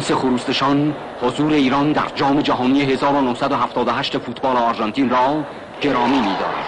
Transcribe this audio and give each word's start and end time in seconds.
آدامس 0.00 0.12
خروستشان 0.12 0.94
حضور 1.22 1.52
ایران 1.52 1.92
در 1.92 2.08
جام 2.14 2.40
جهانی 2.40 2.82
1978 2.82 4.18
فوتبال 4.18 4.56
آرژانتین 4.56 5.10
را 5.10 5.44
گرامی 5.80 6.20
می‌دارد. 6.20 6.59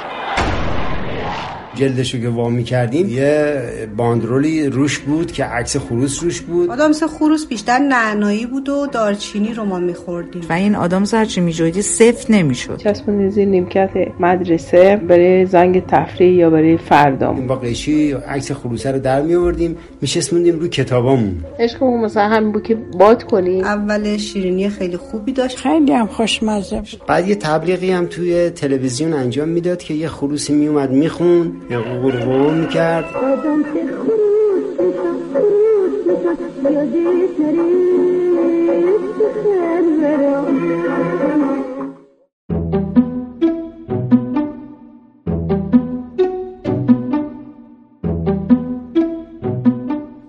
جلدشو 1.74 2.18
که 2.18 2.28
وامی 2.28 2.64
کردیم 2.64 3.08
یه 3.08 3.62
باندرولی 3.96 4.66
روش 4.66 4.98
بود 4.98 5.32
که 5.32 5.44
عکس 5.44 5.76
خروس 5.76 6.22
روش 6.22 6.40
بود. 6.40 6.70
آدامس 6.70 7.02
خروس 7.02 7.46
بیشتر 7.46 7.78
نعنایی 7.78 8.46
بود 8.46 8.68
و 8.68 8.86
دارچینی 8.86 9.54
رو 9.54 9.64
ما 9.64 9.78
میخوردیم. 9.78 10.42
و 10.48 10.52
این 10.52 10.74
آدامس 10.74 11.14
هرچی 11.14 11.40
میجویدی 11.40 11.82
سفت 11.82 12.30
نمی‌شد. 12.30 12.76
چسبون 12.76 13.30
زیر 13.30 13.48
نیمکت 13.48 13.90
مدرسه 14.20 14.96
برای 15.08 15.46
زنگ 15.46 15.86
تفریح 15.86 16.32
یا 16.32 16.50
برای 16.50 16.76
فردام 16.76 17.46
با 17.46 17.56
قیشی 17.56 18.12
عکس 18.12 18.52
خروسه 18.52 18.92
رو 18.92 18.98
در 18.98 19.22
می 19.22 19.34
آوردیم 19.34 19.76
میشسموندیم 20.00 20.58
رو 20.58 20.68
کتابامون. 20.68 21.44
عشقمون 21.58 22.04
مثلا 22.04 22.28
همین 22.28 22.52
بود 22.52 22.62
که 22.62 22.74
باد 22.74 23.22
کنیم 23.22 23.64
اول 23.64 24.16
شیرینی 24.16 24.68
خیلی 24.68 24.96
خوبی 24.96 25.32
داشت. 25.32 25.56
خیلی 25.56 25.92
هم 25.92 26.06
خوشمزه 26.06 26.76
بود. 26.76 27.02
بعد 27.06 27.28
یه 27.28 27.34
تبلیغی 27.34 27.90
هم 27.90 28.06
توی 28.06 28.50
تلویزیون 28.50 29.12
انجام 29.12 29.48
می‌داد 29.48 29.78
که 29.78 29.94
یه 29.94 30.08
خروسی 30.08 30.52
میومد 30.52 30.90
میخون 30.90 31.52
یا 31.70 31.82
قرقر 31.82 32.50
می‌کرد 32.50 33.04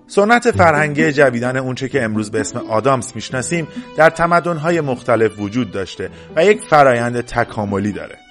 سنت 0.06 0.50
فرهنگی 0.50 1.12
جویدن 1.12 1.56
اونچه 1.56 1.88
که 1.88 2.02
امروز 2.02 2.30
به 2.30 2.40
اسم 2.40 2.58
آدامس 2.58 3.14
می‌شناسیم 3.14 3.68
در 3.96 4.10
تمدن‌های 4.10 4.80
مختلف 4.80 5.40
وجود 5.40 5.70
داشته 5.70 6.10
و 6.36 6.44
یک 6.44 6.60
فرایند 6.60 7.20
تکاملی 7.20 7.92
داره. 7.92 8.23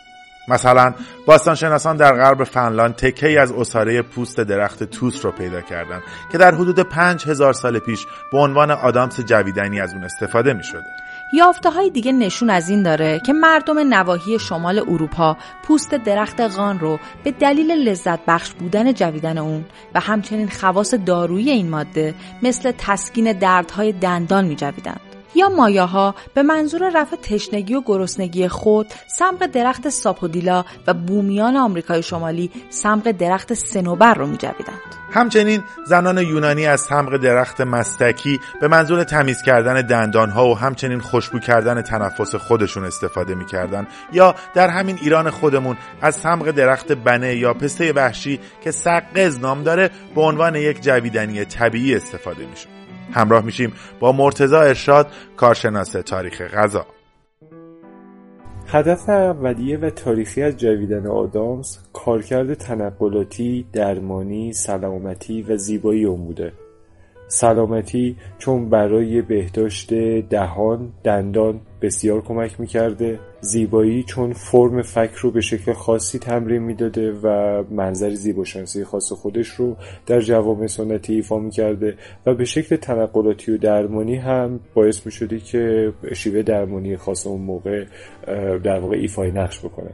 مثلا 0.48 0.94
باستانشناسان 1.26 1.98
در 1.98 2.14
غرب 2.16 2.44
فنلاند 2.44 2.96
تکه 2.96 3.40
از 3.42 3.52
اساره 3.52 4.02
پوست 4.02 4.40
درخت 4.40 4.84
توس 4.84 5.26
رو 5.26 5.32
پیدا 5.32 5.62
کردند 5.62 6.02
که 6.32 6.38
در 6.38 6.56
حدود 6.56 6.80
پنج 6.80 7.28
هزار 7.28 7.54
سال 7.54 7.80
پیش 7.80 8.06
به 8.32 8.38
عنوان 8.38 8.72
آدامس 8.72 9.20
جویدنی 9.20 9.82
از 9.82 9.94
اون 9.94 10.04
استفاده 10.04 10.54
می 10.54 10.64
شده. 10.64 10.86
یافته 11.34 11.70
های 11.70 11.90
دیگه 11.90 12.12
نشون 12.12 12.50
از 12.50 12.70
این 12.70 12.84
داره 12.84 13.20
که 13.26 13.34
مردم 13.34 13.94
نواحی 13.94 14.40
شمال 14.40 14.80
اروپا 14.80 15.38
پوست 15.64 15.96
درخت 15.96 16.42
غان 16.42 16.80
رو 16.80 17.00
به 17.24 17.32
دلیل 17.32 17.72
لذت 17.72 18.20
بخش 18.28 18.54
بودن 18.54 18.94
جویدن 18.94 19.38
اون 19.38 19.66
و 19.96 20.00
همچنین 20.00 20.50
خواص 20.50 20.94
دارویی 21.06 21.50
این 21.50 21.70
ماده 21.70 22.14
مثل 22.44 22.72
تسکین 22.78 23.32
دردهای 23.32 23.92
دندان 23.92 24.46
می 24.46 24.56
جویدن. 24.56 25.13
یا 25.36 25.50
مایاها 25.50 26.16
به 26.34 26.44
منظور 26.44 26.92
رفع 26.96 27.16
تشنگی 27.16 27.76
و 27.76 27.82
گرسنگی 27.86 28.48
خود 28.48 28.88
سمق 29.08 29.46
درخت 29.46 29.90
ساپودیلا 29.90 30.66
و 30.88 30.94
بومیان 30.94 31.58
آمریکای 31.58 32.04
شمالی 32.04 32.52
سمق 32.70 33.12
درخت 33.12 33.54
سنوبر 33.54 34.14
رو 34.14 34.28
میجویدند. 34.28 35.04
همچنین 35.12 35.64
زنان 35.86 36.18
یونانی 36.18 36.66
از 36.66 36.82
سمق 36.82 37.18
درخت 37.18 37.62
مستکی 37.62 38.40
به 38.62 38.68
منظور 38.68 39.04
تمیز 39.04 39.42
کردن 39.42 39.82
دندانها 39.82 40.48
و 40.48 40.58
همچنین 40.58 41.00
خوشبو 41.00 41.40
کردن 41.40 41.82
تنفس 41.82 42.36
خودشون 42.36 42.86
استفاده 42.86 43.36
می‌کردند. 43.36 43.88
یا 44.14 44.36
در 44.54 44.70
همین 44.70 45.00
ایران 45.02 45.30
خودمون 45.30 45.78
از 46.02 46.16
سمق 46.16 46.52
درخت 46.52 46.92
بنه 46.92 47.36
یا 47.36 47.54
پسته 47.54 47.94
وحشی 47.94 48.40
که 48.64 48.72
سقز 48.72 49.40
نام 49.40 49.64
داره 49.64 49.90
به 50.16 50.22
عنوان 50.22 50.56
یک 50.56 50.82
جویدنی 50.82 51.46
طبیعی 51.46 51.96
استفاده 51.96 52.46
میشه 52.46 52.73
همراه 53.12 53.46
میشیم 53.46 53.74
با 54.00 54.12
مرتزا 54.12 54.62
ارشاد 54.62 55.08
کارشناس 55.38 55.92
تاریخ 55.92 56.42
غذا. 56.42 56.86
هدف 58.68 59.10
اولیه 59.10 59.78
و 59.78 59.90
تاریخی 59.90 60.44
از 60.44 60.58
جویدن 60.58 61.08
آدامس 61.08 61.80
کارکرد 61.94 62.54
تنقلاتی، 62.54 63.66
درمانی، 63.74 64.54
سلامتی 64.54 65.42
و 65.42 65.58
زیبایی 65.58 66.06
اون 66.06 66.26
بوده. 66.26 66.54
سلامتی 67.28 68.18
چون 68.38 68.70
برای 68.70 69.22
بهداشت 69.22 69.94
دهان، 70.30 70.94
دندان 71.04 71.60
بسیار 71.82 72.22
کمک 72.22 72.60
می‌کرده. 72.60 73.20
زیبایی 73.44 74.04
چون 74.04 74.34
فرم 74.34 74.82
فک 74.82 75.14
رو 75.14 75.32
به 75.32 75.42
شکل 75.42 75.74
خاصی 75.74 76.20
تمرین 76.20 76.62
می‌داده 76.64 77.12
و 77.12 77.28
منظر 77.72 78.10
زیباشناسی 78.10 78.84
خاص 78.84 79.12
خودش 79.12 79.48
رو 79.48 79.78
در 80.06 80.22
جوامع 80.22 80.68
سنتی 80.68 81.14
ایفا 81.14 81.40
می‌کرده 81.40 81.98
و 82.26 82.34
به 82.34 82.46
شکل 82.46 82.76
تنقلاتی 82.76 83.52
و 83.52 83.58
درمانی 83.58 84.16
هم 84.16 84.60
باعث 84.74 85.06
می‌شده 85.06 85.40
که 85.40 85.94
شیوه 86.14 86.42
درمانی 86.42 86.98
خاص 86.98 87.28
اون 87.28 87.42
موقع 87.42 87.86
در 88.64 88.80
واقع 88.80 88.98
ایفای 88.98 89.32
نقش 89.32 89.60
بکنه. 89.60 89.92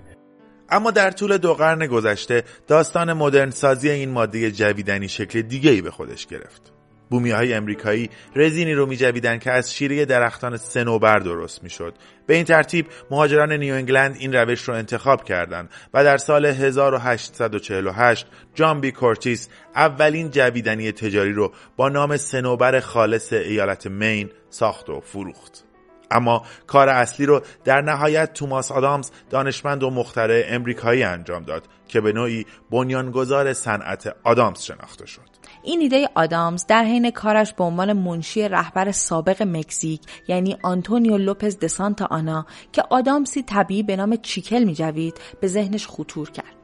اما 0.69 0.91
در 0.91 1.11
طول 1.11 1.37
دو 1.37 1.53
قرن 1.53 1.87
گذشته 1.87 2.43
داستان 2.67 3.13
مدرن 3.13 3.49
سازی 3.49 3.89
این 3.89 4.09
ماده 4.09 4.51
جویدنی 4.51 5.07
شکل 5.07 5.41
دیگه 5.41 5.71
ای 5.71 5.81
به 5.81 5.91
خودش 5.91 6.27
گرفت. 6.27 6.78
بومی 7.09 7.31
های 7.31 7.53
امریکایی 7.53 8.09
رزینی 8.35 8.73
رو 8.73 8.85
میجویدن 8.85 9.39
که 9.39 9.51
از 9.51 9.73
شیره 9.73 10.05
درختان 10.05 10.57
سنوبر 10.57 11.19
درست 11.19 11.63
می‌شد. 11.63 11.93
به 12.27 12.35
این 12.35 12.43
ترتیب 12.43 12.85
مهاجران 13.11 13.51
نیو 13.51 13.73
انگلند 13.73 14.15
این 14.19 14.33
روش 14.35 14.61
رو 14.61 14.73
انتخاب 14.73 15.23
کردند 15.23 15.69
و 15.93 16.03
در 16.03 16.17
سال 16.17 16.45
1848 16.45 18.27
جان 18.55 18.81
بی 18.81 18.91
کورتیس 18.91 19.49
اولین 19.75 20.29
جویدنی 20.31 20.91
تجاری 20.91 21.33
رو 21.33 21.53
با 21.77 21.89
نام 21.89 22.17
سنوبر 22.17 22.79
خالص 22.79 23.33
ایالت 23.33 23.87
مین 23.87 24.29
ساخت 24.49 24.89
و 24.89 24.99
فروخت. 24.99 25.63
اما 26.11 26.45
کار 26.67 26.89
اصلی 26.89 27.25
رو 27.25 27.41
در 27.63 27.81
نهایت 27.81 28.33
توماس 28.33 28.71
آدامز 28.71 29.11
دانشمند 29.29 29.83
و 29.83 29.89
مخترع 29.89 30.43
امریکایی 30.47 31.03
انجام 31.03 31.43
داد 31.43 31.63
که 31.89 32.01
به 32.01 32.13
نوعی 32.13 32.45
بنیانگذار 32.71 33.53
صنعت 33.53 34.15
آدامز 34.23 34.61
شناخته 34.61 35.05
شد 35.05 35.29
این 35.63 35.81
ایده 35.81 36.09
آدامز 36.15 36.65
در 36.67 36.83
حین 36.83 37.11
کارش 37.11 37.53
به 37.53 37.63
عنوان 37.63 37.93
منشی 37.93 38.47
رهبر 38.47 38.91
سابق 38.91 39.43
مکزیک 39.43 40.01
یعنی 40.27 40.57
آنتونیو 40.63 41.17
لوپز 41.17 41.59
دسانتا 41.59 42.05
آنا 42.05 42.45
که 42.71 42.83
آدامسی 42.89 43.43
طبیعی 43.43 43.83
به 43.83 43.95
نام 43.95 44.15
چیکل 44.15 44.63
می 44.63 44.73
جوید 44.73 45.19
به 45.41 45.47
ذهنش 45.47 45.87
خطور 45.87 46.29
کرد. 46.29 46.55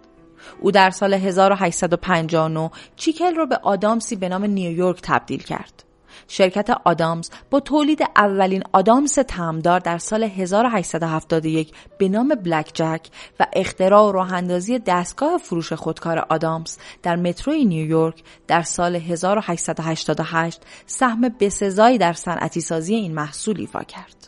او 0.62 0.72
در 0.72 0.90
سال 0.90 1.14
1859 1.14 2.72
چیکل 2.96 3.36
رو 3.36 3.46
به 3.46 3.58
آدامسی 3.58 4.16
به 4.16 4.30
نام 4.30 4.46
نیویورک 4.46 5.00
تبدیل 5.04 5.44
کرد. 5.44 5.85
شرکت 6.28 6.70
آدامز 6.86 7.30
با 7.50 7.60
تولید 7.60 8.00
اولین 8.16 8.64
آدامس 8.74 9.14
تمدار 9.14 9.80
در 9.80 9.98
سال 9.98 10.24
1871 10.24 11.72
به 11.98 12.10
نام 12.10 12.28
بلک 12.28 12.72
جک 12.74 13.08
و 13.40 13.46
اختراع 13.54 14.10
و 14.10 14.12
راه 14.12 14.34
اندازی 14.34 14.80
دستگاه 14.80 15.38
فروش 15.38 15.74
خودکار 15.74 16.20
آدامز 16.30 16.78
در 17.04 17.16
متروی 17.16 17.66
نیویورک 17.66 18.24
در 18.48 18.62
سال 18.62 18.96
1888 18.96 20.62
سهم 20.86 21.22
بسزایی 21.40 21.98
در 21.98 22.14
صنعتی 22.14 22.62
سازی 22.62 22.96
این 22.96 23.14
محصول 23.14 23.60
ایفا 23.60 23.84
کرد. 23.84 24.28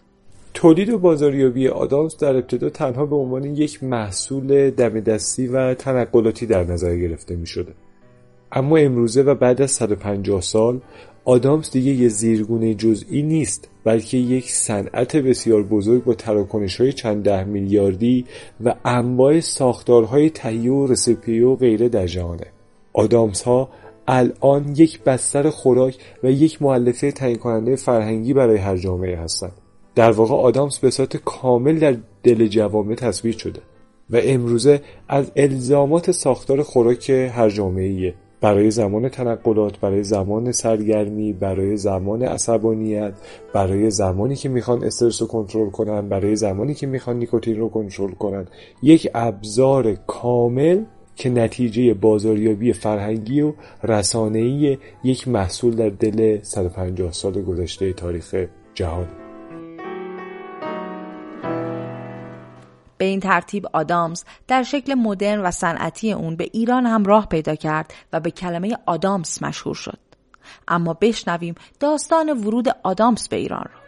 تولید 0.54 0.90
و 0.90 1.00
بازاریابی 1.00 1.68
آدامز 1.68 2.18
در 2.18 2.36
ابتدا 2.36 2.70
تنها 2.70 3.06
به 3.06 3.16
عنوان 3.16 3.44
یک 3.44 3.84
محصول 3.84 4.70
دم 4.70 5.00
دستی 5.00 5.48
و 5.48 5.74
تنقلاتی 5.74 6.46
در 6.46 6.64
نظر 6.64 6.96
گرفته 6.96 7.36
می 7.36 7.48
شده. 7.48 7.74
اما 8.52 8.78
امروزه 8.78 9.22
و 9.22 9.36
بعد 9.36 9.62
از 9.62 9.72
150 9.72 10.42
سال 10.42 10.82
آدامس 11.28 11.72
دیگه 11.72 11.92
یه 11.92 12.10
زیرگونه 12.10 12.74
جزئی 12.74 13.22
نیست 13.22 13.70
بلکه 13.84 14.18
یک 14.18 14.52
صنعت 14.52 15.16
بسیار 15.16 15.64
بزرگ 15.64 16.04
با 16.04 16.16
های 16.80 16.94
چند 16.94 17.24
ده 17.24 17.44
میلیاردی 17.44 18.26
و 18.64 18.76
انواع 18.86 19.40
ساختارهای 19.40 20.30
تهیه 20.30 20.72
و 20.72 20.88
رسیپی 20.88 21.40
و 21.40 21.56
غیره 21.56 21.90
در 21.90 22.08
جهانه. 22.08 22.46
آدامس 22.94 23.42
ها 23.42 23.70
الان 24.08 24.74
یک 24.78 25.04
بستر 25.04 25.50
خوراک 25.50 25.98
و 26.24 26.32
یک 26.32 26.62
معلفه 26.62 27.12
تعیین 27.12 27.38
کننده 27.38 27.76
فرهنگی 27.76 28.34
برای 28.34 28.58
هر 28.58 28.78
جامعه 28.78 29.18
هستند. 29.18 29.54
در 29.96 30.12
واقع 30.12 30.36
آدامس 30.36 30.80
به 30.80 30.90
صورت 30.90 31.18
کامل 31.18 31.80
در 31.80 31.96
دل 32.24 32.48
جوامع 32.48 32.96
تصویر 32.96 33.38
شده 33.38 33.62
و 34.10 34.20
امروزه 34.24 34.82
از 35.08 35.32
الزامات 35.36 36.12
ساختار 36.12 36.64
خوراک 36.64 37.10
هر 37.10 37.50
جامعه 37.50 38.14
برای 38.42 38.72
زمان 38.72 39.10
تنقلات 39.10 39.80
برای 39.80 40.04
زمان 40.04 40.52
سرگرمی 40.52 41.34
برای 41.34 41.78
زمان 41.78 42.24
عصبانیت 42.24 43.14
برای 43.54 43.92
زمانی 43.92 44.36
که 44.36 44.50
می‌خوان 44.50 44.84
استرس 44.84 45.22
رو 45.22 45.28
کنترل 45.28 45.70
کنن 45.70 46.10
برای 46.10 46.36
زمانی 46.36 46.74
که 46.74 46.88
می‌خوان 46.88 47.20
نیکوتین 47.20 47.60
رو 47.60 47.70
کنترل 47.70 48.12
کنن. 48.12 48.48
یک 48.84 49.10
ابزار 49.14 49.94
کامل 50.08 50.84
که 51.16 51.30
نتیجه 51.30 51.94
بازاریابی 51.94 52.74
فرهنگی 52.74 53.42
و 53.42 53.54
رسانه‌ای 53.84 54.78
یک 55.04 55.28
محصول 55.28 55.76
در 55.76 55.90
دل 55.90 56.40
150 56.42 57.12
سال 57.12 57.42
گذشته 57.42 57.94
تاریخ 57.94 58.36
جهان. 58.74 59.27
به 62.98 63.06
این 63.06 63.20
ترتیب 63.20 63.68
آدامز 63.74 64.24
در 64.48 64.64
شکل 64.64 64.94
مدرن 64.94 65.42
و 65.42 65.52
صنعتی 65.52 66.14
اون 66.14 66.36
به 66.36 66.50
ایران 66.54 66.86
هم 66.86 67.04
راه 67.04 67.26
پیدا 67.26 67.56
کرد 67.56 67.94
و 68.14 68.20
به 68.20 68.32
کلمه 68.32 68.78
آدامس 68.86 69.44
مشهور 69.44 69.76
شد. 69.76 70.00
اما 70.68 70.94
بشنویم 70.94 71.56
داستان 71.80 72.30
ورود 72.30 72.68
آدامس 72.84 73.30
به 73.30 73.36
ایران 73.36 73.64
رو 73.64 73.88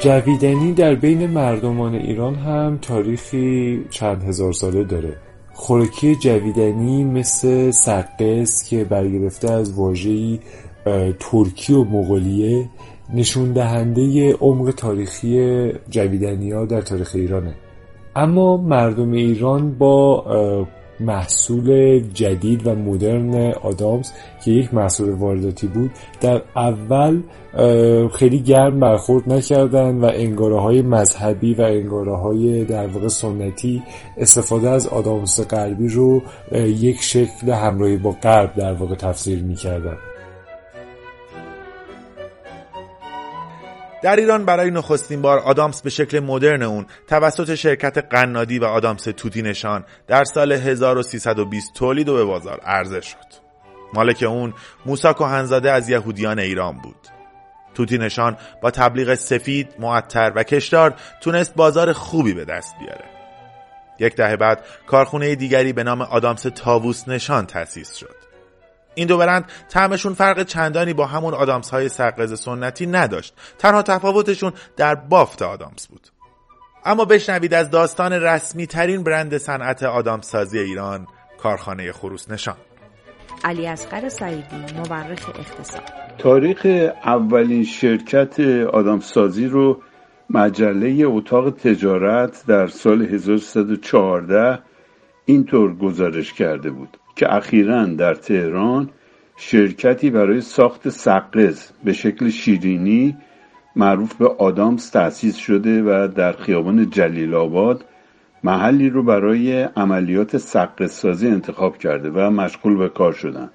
جویدنی 0.00 0.72
در 0.72 0.94
بین 0.94 1.26
مردمان 1.26 1.94
ایران 1.94 2.34
هم 2.34 2.78
تاریخی 2.82 3.84
چند 3.90 4.22
هزار 4.22 4.52
ساله 4.52 4.84
داره 4.84 5.25
خوراکی 5.66 6.16
جویدنی 6.16 7.04
مثل 7.04 7.70
سقس 7.70 8.68
که 8.68 8.84
برگرفته 8.84 9.52
از 9.52 9.72
واژه‌ای 9.72 10.38
ترکی 11.20 11.72
و 11.72 11.84
مغولیه 11.84 12.68
نشون 13.14 13.52
دهنده 13.52 14.32
عمق 14.32 14.70
تاریخی 14.70 15.72
جویدنی 15.90 16.52
ها 16.52 16.64
در 16.64 16.80
تاریخ 16.80 17.10
ایرانه. 17.14 17.54
اما 18.16 18.56
مردم 18.56 19.12
ایران 19.12 19.78
با 19.78 20.24
محصول 21.00 22.00
جدید 22.14 22.66
و 22.66 22.74
مدرن 22.74 23.52
آدامز 23.52 24.10
که 24.44 24.50
یک 24.50 24.74
محصول 24.74 25.10
وارداتی 25.10 25.66
بود 25.66 25.90
در 26.20 26.42
اول 26.56 27.22
خیلی 28.12 28.40
گرم 28.40 28.80
برخورد 28.80 29.32
نکردن 29.32 29.96
و 29.96 30.10
انگاره 30.14 30.60
های 30.60 30.82
مذهبی 30.82 31.54
و 31.54 31.62
انگاره 31.62 32.16
های 32.16 32.64
در 32.64 32.86
واقع 32.86 33.08
سنتی 33.08 33.82
استفاده 34.16 34.70
از 34.70 34.86
آدامس 34.86 35.40
غربی 35.40 35.88
رو 35.88 36.22
یک 36.52 36.96
شکل 37.00 37.50
همراهی 37.50 37.96
با 37.96 38.10
غرب 38.22 38.54
در 38.54 38.72
واقع 38.72 38.94
تفسیر 38.94 39.42
می‌کردن. 39.42 39.96
در 44.06 44.16
ایران 44.16 44.44
برای 44.44 44.70
نخستین 44.70 45.22
بار 45.22 45.38
آدامس 45.38 45.82
به 45.82 45.90
شکل 45.90 46.20
مدرن 46.20 46.62
اون 46.62 46.86
توسط 47.08 47.54
شرکت 47.54 47.98
قنادی 47.98 48.58
و 48.58 48.64
آدامس 48.64 49.02
توتی 49.04 49.42
نشان 49.42 49.84
در 50.06 50.24
سال 50.24 50.52
1320 50.52 51.74
تولید 51.74 52.08
و 52.08 52.14
به 52.14 52.24
بازار 52.24 52.60
عرضه 52.60 53.00
شد. 53.00 53.26
مالک 53.94 54.22
اون 54.22 54.54
موسا 54.86 55.12
کهنزاده 55.12 55.72
از 55.72 55.88
یهودیان 55.88 56.38
ایران 56.38 56.78
بود. 56.78 57.08
توتی 57.74 57.98
نشان 57.98 58.36
با 58.62 58.70
تبلیغ 58.70 59.14
سفید، 59.14 59.68
معطر 59.78 60.32
و 60.34 60.42
کشدار 60.42 60.94
تونست 61.20 61.54
بازار 61.54 61.92
خوبی 61.92 62.34
به 62.34 62.44
دست 62.44 62.74
بیاره. 62.78 63.04
یک 63.98 64.16
دهه 64.16 64.36
بعد 64.36 64.64
کارخونه 64.86 65.34
دیگری 65.34 65.72
به 65.72 65.84
نام 65.84 66.00
آدامس 66.00 66.42
تاووس 66.42 67.08
نشان 67.08 67.46
تأسیس 67.46 67.94
شد. 67.94 68.15
این 68.96 69.06
دو 69.06 69.18
برند 69.18 69.44
طعمشون 69.68 70.14
فرق 70.14 70.42
چندانی 70.42 70.92
با 70.92 71.06
همون 71.06 71.34
آدامس 71.34 71.70
های 71.70 71.88
سرقز 71.88 72.40
سنتی 72.40 72.86
نداشت. 72.86 73.34
تنها 73.58 73.82
تفاوتشون 73.82 74.52
در 74.76 74.94
بافت 74.94 75.42
آدامس 75.42 75.86
بود. 75.86 76.08
اما 76.84 77.04
بشنوید 77.04 77.54
از 77.54 77.70
داستان 77.70 78.12
رسمی 78.12 78.66
ترین 78.66 79.02
برند 79.02 79.36
صنعت 79.36 79.82
آدامس 79.82 80.30
سازی 80.30 80.58
ایران 80.58 81.06
کارخانه 81.42 81.92
خروس 81.92 82.30
نشان. 82.30 82.56
علی 83.44 83.66
اصغر 83.66 84.08
سعیدی 84.08 84.56
مورخ 84.76 85.28
اقتصاد. 85.28 85.82
تاریخ 86.18 86.66
اولین 87.04 87.64
شرکت 87.64 88.40
آدامسازی 88.72 89.46
رو 89.46 89.82
مجله 90.30 91.02
اتاق 91.06 91.50
تجارت 91.50 92.44
در 92.46 92.66
سال 92.66 93.02
1314 93.02 94.58
اینطور 95.26 95.74
گزارش 95.74 96.32
کرده 96.32 96.70
بود 96.70 96.96
که 97.16 97.34
اخیرا 97.34 97.84
در 97.84 98.14
تهران 98.14 98.90
شرکتی 99.36 100.10
برای 100.10 100.40
ساخت 100.40 100.88
سقز 100.88 101.70
به 101.84 101.92
شکل 101.92 102.28
شیرینی 102.28 103.16
معروف 103.76 104.14
به 104.14 104.28
آدامس 104.28 104.90
تأسیس 104.90 105.36
شده 105.36 105.82
و 105.82 106.08
در 106.08 106.32
خیابان 106.32 106.90
جلیل 106.90 107.34
آباد 107.34 107.84
محلی 108.44 108.90
رو 108.90 109.02
برای 109.02 109.62
عملیات 109.62 110.36
سقز 110.36 110.92
سازی 110.92 111.28
انتخاب 111.28 111.78
کرده 111.78 112.10
و 112.10 112.30
مشغول 112.30 112.76
به 112.76 112.88
کار 112.88 113.12
شدن. 113.12 113.50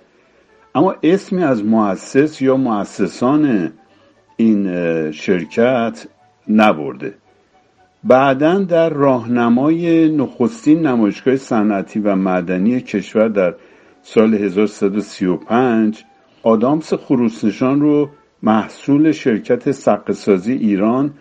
اما 0.76 0.96
اسمی 1.04 1.44
از 1.44 1.66
مؤسس 1.66 2.42
یا 2.42 2.58
مؤسسان 2.58 3.72
این 4.38 5.12
شرکت 5.12 6.08
نبرده. 6.48 7.14
بعدا 8.04 8.60
در 8.60 8.90
راهنمای 8.90 10.10
نخستین 10.10 10.88
نمایشگاه 10.88 11.36
صنعتی 11.36 12.00
و 12.00 12.16
معدنی 12.16 12.82
کشور 12.82 13.28
در 13.28 13.56
سال 14.02 14.34
1335 14.34 16.04
آدامس 16.44 16.94
خروسنشان 16.94 17.82
رو 17.82 18.10
محصول 18.44 19.12
شرکت 19.12 19.72
سقسازی 19.72 20.54
ایران 20.54 21.14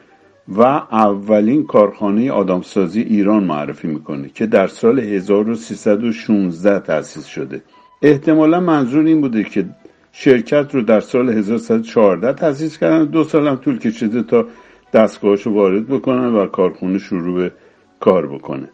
و 0.48 0.62
اولین 0.62 1.66
کارخانه 1.66 2.32
آدامسازی 2.32 3.00
ایران 3.00 3.44
معرفی 3.44 3.88
می‌کنه 3.88 4.28
که 4.28 4.46
در 4.46 4.66
سال 4.66 4.98
1316 4.98 6.80
تأسیس 6.80 7.26
شده. 7.26 7.62
احتمالا 8.02 8.60
منظور 8.60 9.04
این 9.06 9.20
بوده 9.20 9.44
که 9.44 9.64
شرکت 10.12 10.74
رو 10.74 10.82
در 10.82 11.00
سال 11.00 11.30
1314 11.30 12.32
تأسیس 12.32 12.78
کردن. 12.78 13.04
دو 13.04 13.24
سال 13.24 13.56
طول 13.56 13.78
کشیده 13.78 14.22
تا 14.22 14.46
دستگاهش 14.92 15.42
رو 15.42 15.54
وارد 15.54 15.86
بکنه 15.88 16.28
و 16.28 16.46
کارخونه 16.46 16.98
شروع 16.98 17.42
به 17.42 17.52
کار 18.00 18.26
بکنه. 18.26 18.68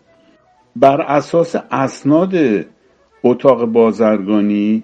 بر 0.77 1.01
اساس 1.01 1.57
اسناد 1.71 2.35
اتاق 3.25 3.65
بازرگانی 3.65 4.83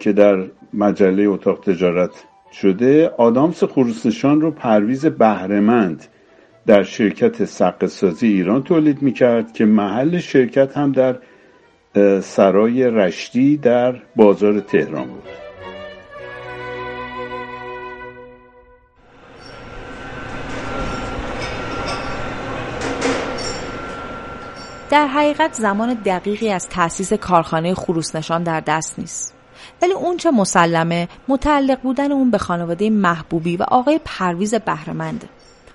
که 0.00 0.12
در 0.12 0.44
مجله 0.74 1.22
اتاق 1.22 1.60
تجارت 1.60 2.10
شده 2.52 3.08
آدامس 3.08 3.64
خروسنشان 3.64 4.40
رو 4.40 4.50
پرویز 4.50 5.06
بهرهمند 5.06 6.06
در 6.66 6.82
شرکت 6.82 7.44
سقسازی 7.44 8.26
ایران 8.26 8.62
تولید 8.62 9.02
می‌کرد 9.02 9.52
که 9.52 9.64
محل 9.64 10.18
شرکت 10.18 10.76
هم 10.76 10.92
در 10.92 11.16
سرای 12.20 12.84
رشتی 12.90 13.56
در 13.56 13.94
بازار 14.16 14.60
تهران 14.60 15.06
بود. 15.06 15.49
در 24.90 25.06
حقیقت 25.06 25.54
زمان 25.54 25.94
دقیقی 25.94 26.50
از 26.50 26.68
تأسیس 26.68 27.12
کارخانه 27.12 27.74
خروسنشان 27.74 28.42
در 28.42 28.60
دست 28.60 28.98
نیست. 28.98 29.34
ولی 29.82 29.92
اون 29.92 30.16
چه 30.16 30.30
مسلمه 30.30 31.08
متعلق 31.28 31.80
بودن 31.80 32.12
اون 32.12 32.30
به 32.30 32.38
خانواده 32.38 32.90
محبوبی 32.90 33.56
و 33.56 33.62
آقای 33.62 34.00
پرویز 34.04 34.54
بهرمنده 34.54 35.28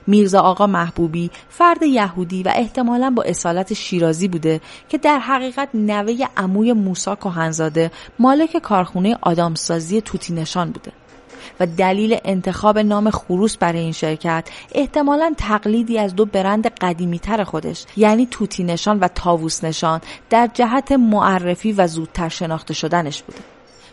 میرزا 0.07 0.39
آقا 0.39 0.67
محبوبی 0.67 1.31
فرد 1.49 1.83
یهودی 1.83 2.43
و 2.43 2.51
احتمالا 2.55 3.09
با 3.09 3.23
اصالت 3.23 3.73
شیرازی 3.73 4.27
بوده 4.27 4.61
که 4.89 4.97
در 4.97 5.19
حقیقت 5.19 5.69
نوه 5.73 6.13
عموی 6.37 6.73
موسا 6.73 7.15
کهنزاده 7.15 7.91
مالک 8.19 8.57
کارخونه 8.57 9.17
آدامسازی 9.21 10.01
توتی 10.01 10.33
نشان 10.33 10.71
بوده. 10.71 10.91
و 11.59 11.65
دلیل 11.65 12.17
انتخاب 12.25 12.79
نام 12.79 13.09
خروس 13.09 13.57
برای 13.57 13.79
این 13.79 13.91
شرکت 13.91 14.49
احتمالا 14.71 15.33
تقلیدی 15.37 15.99
از 15.99 16.15
دو 16.15 16.25
برند 16.25 16.67
قدیمی 16.67 17.19
تر 17.19 17.43
خودش 17.43 17.85
یعنی 17.97 18.27
توتی 18.31 18.63
نشان 18.63 18.99
و 18.99 19.07
تاووس 19.07 19.63
نشان 19.63 20.01
در 20.29 20.49
جهت 20.53 20.91
معرفی 20.91 21.73
و 21.73 21.87
زودتر 21.87 22.29
شناخته 22.29 22.73
شدنش 22.73 23.23
بوده. 23.23 23.39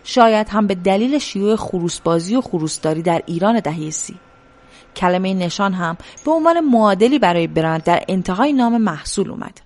شاید 0.05 0.49
هم 0.49 0.67
به 0.67 0.75
دلیل 0.75 1.19
شیوع 1.19 1.57
خروسبازی 1.57 2.37
و 2.37 2.41
خروسداری 2.41 3.03
در 3.03 3.23
ایران 3.27 3.61
دهه 3.61 3.91
سی. 3.91 4.15
کلمه 4.97 5.35
نشان 5.35 5.73
هم 5.73 5.97
به 6.25 6.31
عنوان 6.31 6.61
معادلی 6.61 7.19
برای 7.19 7.47
برند 7.47 7.83
در 7.83 8.05
انتهای 8.09 8.53
نام 8.53 8.79
محصول 8.79 9.31
اومد. 9.31 9.61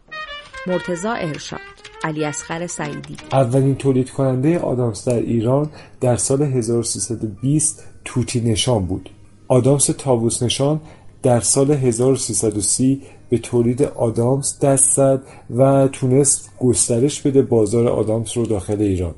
مرتزا 0.67 1.13
ارشاد 1.13 1.76
علی 2.05 2.25
اصغر 2.25 2.67
سعیدی. 2.67 3.17
اولین 3.33 3.75
تولید 3.75 4.11
کننده 4.11 4.59
آدامس 4.59 5.09
در 5.09 5.19
ایران 5.19 5.71
در 6.01 6.17
سال 6.17 6.43
1320 6.43 7.85
توتی 8.05 8.41
نشان 8.41 8.87
بود. 8.87 9.11
آدامس 9.49 9.87
تاووس 9.87 10.43
نشان 10.43 10.81
در 11.23 11.41
سال 11.41 11.71
1330 11.71 13.03
به 13.31 13.39
تولید 13.39 13.83
آدامس 13.83 14.61
دست 14.61 14.91
زد 14.91 15.23
و 15.57 15.89
تونست 15.89 16.51
گسترش 16.61 17.21
بده 17.21 17.43
بازار 17.43 17.89
آدامس 17.89 18.37
رو 18.37 18.47
داخل 18.47 18.81
ایران. 18.81 19.15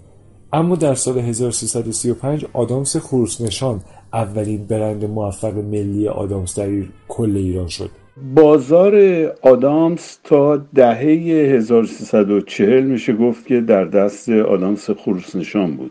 اما 0.53 0.77
در 0.77 0.95
سال 0.95 1.19
1335 1.19 2.45
آدامس 2.53 2.97
خروس 2.97 3.41
نشان 3.41 3.81
اولین 4.13 4.65
برند 4.65 5.05
موفق 5.05 5.55
ملی 5.55 6.09
آدامس 6.09 6.59
در 6.59 6.83
کل 7.09 7.37
ایران 7.37 7.69
شد. 7.69 7.91
بازار 8.35 9.25
آدامس 9.43 10.19
تا 10.25 10.57
دهه 10.75 11.01
1340 11.01 12.85
میشه 12.85 13.13
گفت 13.13 13.47
که 13.47 13.61
در 13.61 13.85
دست 13.85 14.29
آدامس 14.29 14.91
نشان 15.35 15.77
بود 15.77 15.91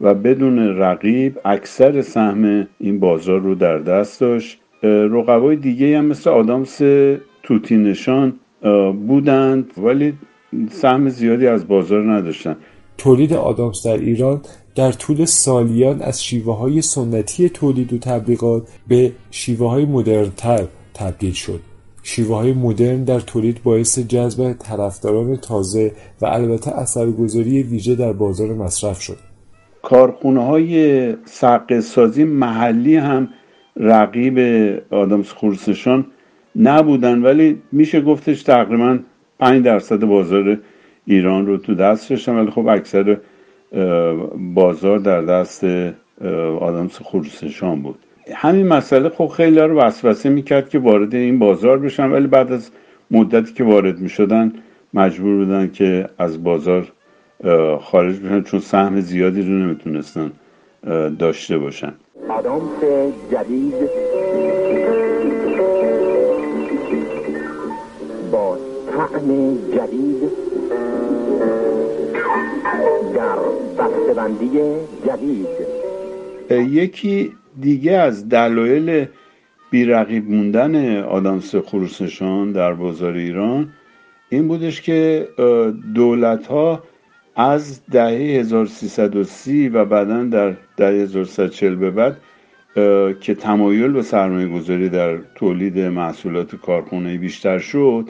و 0.00 0.14
بدون 0.14 0.58
رقیب 0.58 1.38
اکثر 1.44 2.02
سهم 2.02 2.68
این 2.80 3.00
بازار 3.00 3.40
رو 3.40 3.54
در 3.54 3.78
دست 3.78 4.20
داشت. 4.20 4.58
رقبای 4.82 5.56
دیگه 5.56 5.98
هم 5.98 6.04
مثل 6.04 6.30
آدامس 6.30 6.78
توتی 7.42 7.76
نشان 7.76 8.32
بودند 9.06 9.70
ولی 9.76 10.12
سهم 10.70 11.08
زیادی 11.08 11.46
از 11.46 11.68
بازار 11.68 12.12
نداشتن. 12.12 12.56
تولید 12.98 13.32
آدامس 13.32 13.86
در 13.86 13.98
ایران 13.98 14.40
در 14.74 14.92
طول 14.92 15.24
سالیان 15.24 16.02
از 16.02 16.24
شیوه 16.24 16.56
های 16.56 16.82
سنتی 16.82 17.48
تولید 17.48 17.92
و 17.92 17.98
تبلیغات 17.98 18.68
به 18.88 19.12
شیوه 19.30 19.70
های 19.70 19.84
مدرنتر 19.84 20.64
تبدیل 20.98 21.32
شد. 21.32 21.60
شیوه 22.02 22.36
های 22.36 22.52
مدرن 22.52 23.04
در 23.04 23.20
تولید 23.20 23.62
باعث 23.62 23.98
جذب 23.98 24.52
طرفداران 24.52 25.36
تازه 25.36 25.92
و 26.20 26.26
البته 26.26 26.78
اثرگذاری 26.78 27.62
ویژه 27.62 27.94
در 27.94 28.12
بازار 28.12 28.48
مصرف 28.48 29.00
شد. 29.00 29.18
کارخونه 29.82 30.44
های 30.44 31.14
سازی 31.80 32.24
محلی 32.24 32.96
هم 32.96 33.28
رقیب 33.76 34.38
آدامس 34.90 35.32
خورسشان 35.32 36.06
نبودن 36.56 37.22
ولی 37.22 37.62
میشه 37.72 38.00
گفتش 38.00 38.42
تقریبا 38.42 38.98
5 39.38 39.64
درصد 39.64 40.04
بازار 40.04 40.58
ایران 41.06 41.46
رو 41.46 41.56
تو 41.56 41.74
دست 41.74 42.10
داشتن. 42.10 42.36
ولی 42.38 42.50
خب 42.50 42.66
اکثر 42.66 43.18
بازار 44.54 44.98
در 44.98 45.22
دست 45.22 45.64
آدامس 46.60 46.98
خورسشان 46.98 47.82
بود. 47.82 47.98
همین 48.34 48.66
مسئله 48.66 49.08
خب 49.08 49.26
خیلی 49.26 49.58
رو 49.58 49.78
وسوسه 49.78 50.28
می‌کرد 50.28 50.68
که 50.68 50.78
وارد 50.78 51.14
این 51.14 51.38
بازار 51.38 51.78
بشن 51.78 52.10
ولی 52.10 52.26
بعد 52.26 52.52
از 52.52 52.70
مدتی 53.10 53.52
که 53.52 53.64
وارد 53.64 53.98
می‌شدن 53.98 54.52
مجبور 54.94 55.36
بودن 55.36 55.70
که 55.72 56.08
از 56.18 56.44
بازار 56.44 56.92
خارج 57.80 58.18
بشن 58.20 58.42
چون 58.42 58.60
سهم 58.60 59.00
زیادی 59.00 59.42
رو 59.42 59.48
نمی‌تونستن 59.48 60.32
داشته 61.18 61.58
باشن. 61.58 61.92
جدید 63.30 63.74
با 68.32 68.58
طعم 68.92 69.58
جدید 69.76 70.22
در 73.14 73.36
بسته‌بندی 73.78 74.50
جدید. 75.06 75.46
یکی 76.50 77.32
دیگه 77.60 77.92
از 77.92 78.28
دلایل 78.28 79.06
بیرقیب 79.70 80.30
موندن 80.30 81.02
آدامس 81.02 81.54
خروسنشان 81.54 82.52
در 82.52 82.72
بازار 82.72 83.12
ایران 83.12 83.72
این 84.28 84.48
بودش 84.48 84.80
که 84.80 85.28
دولت 85.94 86.46
ها 86.46 86.82
از 87.36 87.86
دهه 87.86 88.40
1330 88.40 89.68
و 89.68 89.84
بعدا 89.84 90.24
در 90.24 90.54
دهه 90.76 90.88
1340 90.88 91.74
به 91.74 91.90
بعد 91.90 92.16
که 93.20 93.34
تمایل 93.34 93.92
به 93.92 94.02
سرمایه 94.02 94.48
گذاری 94.48 94.88
در 94.88 95.16
تولید 95.34 95.78
محصولات 95.78 96.56
کارخونه 96.56 97.18
بیشتر 97.18 97.58
شد 97.58 98.08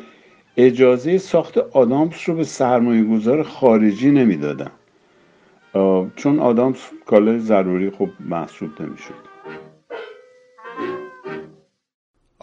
اجازه 0.56 1.18
ساخت 1.18 1.58
آدامس 1.58 2.28
رو 2.28 2.34
به 2.34 2.44
سرمایه 2.44 3.04
گذار 3.04 3.42
خارجی 3.42 4.10
نمی‌دادن. 4.10 4.70
چون 6.16 6.38
آدامس 6.38 6.90
کالای 7.06 7.38
ضروری 7.38 7.90
خب 7.90 8.08
محسوب 8.20 8.70
نمی‌شد. 8.80 9.25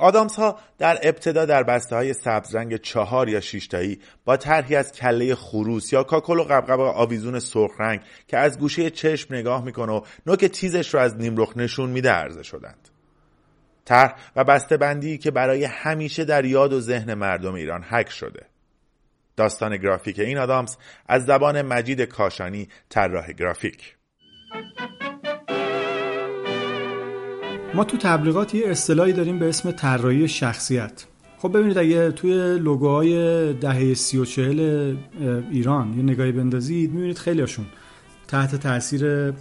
آدامس 0.04 0.36
ها 0.36 0.60
در 0.78 1.00
ابتدا 1.04 1.46
در 1.46 1.64
بسته 1.64 1.96
های 1.96 2.14
سبز 2.14 2.56
رنگ 2.56 2.78
چهار 2.78 3.30
یا 3.30 3.40
شیشتایی 3.40 4.00
با 4.26 4.38
طرحی 4.38 4.76
از 4.76 4.92
کله 4.92 5.36
خروس 5.36 5.94
یا 5.94 6.04
کاکل 6.04 6.40
و 6.40 6.44
قبقب 6.44 6.80
آویزون 6.80 7.40
سرخ 7.40 7.72
رنگ 7.80 8.02
که 8.28 8.38
از 8.38 8.60
گوشه 8.60 8.90
چشم 8.90 9.36
نگاه 9.36 9.64
می‌کنه 9.64 9.92
و 9.92 10.02
نوک 10.28 10.46
تیزش 10.46 10.94
رو 10.94 11.00
از 11.00 11.18
نیمرخ 11.18 11.58
نشون 11.58 11.90
میده 11.90 12.10
عرضه 12.10 12.44
شدند. 12.44 12.90
طرح 13.86 14.16
و 14.36 14.44
بسته 14.44 14.78
بندی 14.78 15.18
که 15.18 15.32
برای 15.32 15.64
همیشه 15.64 16.26
در 16.26 16.46
یاد 16.46 16.74
و 16.74 16.80
ذهن 16.80 17.14
مردم 17.14 17.54
ایران 17.54 17.84
حک 17.84 18.10
شده. 18.10 18.46
داستان 19.36 19.78
گرافیک 19.78 20.20
این 20.20 20.38
آدامس 20.38 20.78
از 21.08 21.26
زبان 21.26 21.62
مجید 21.62 22.02
کاشانی 22.02 22.68
طراح 22.90 23.32
گرافیک. 23.32 23.96
ما 27.76 27.84
تو 27.84 27.98
تبلیغات 27.98 28.56
یه 28.56 28.70
اصطلاحی 28.70 29.14
داریم 29.14 29.40
به 29.40 29.50
اسم 29.50 29.72
طراحی 29.72 30.28
شخصیت. 30.28 31.06
خب 31.38 31.58
ببینید 31.58 31.78
اگه 31.78 32.12
توی 32.12 32.60
لوگوهای 32.60 33.54
دهه 33.54 33.94
سی 33.94 34.18
و 34.18 34.26
چهل 34.26 34.96
ایران 35.52 35.94
یه 35.98 36.04
نگاهی 36.04 36.32
بندازید 36.32 36.94
می‌بینید 36.94 37.18
خیلیاشون 37.18 37.66
تحت 38.28 38.56
تاثیر 38.56 39.34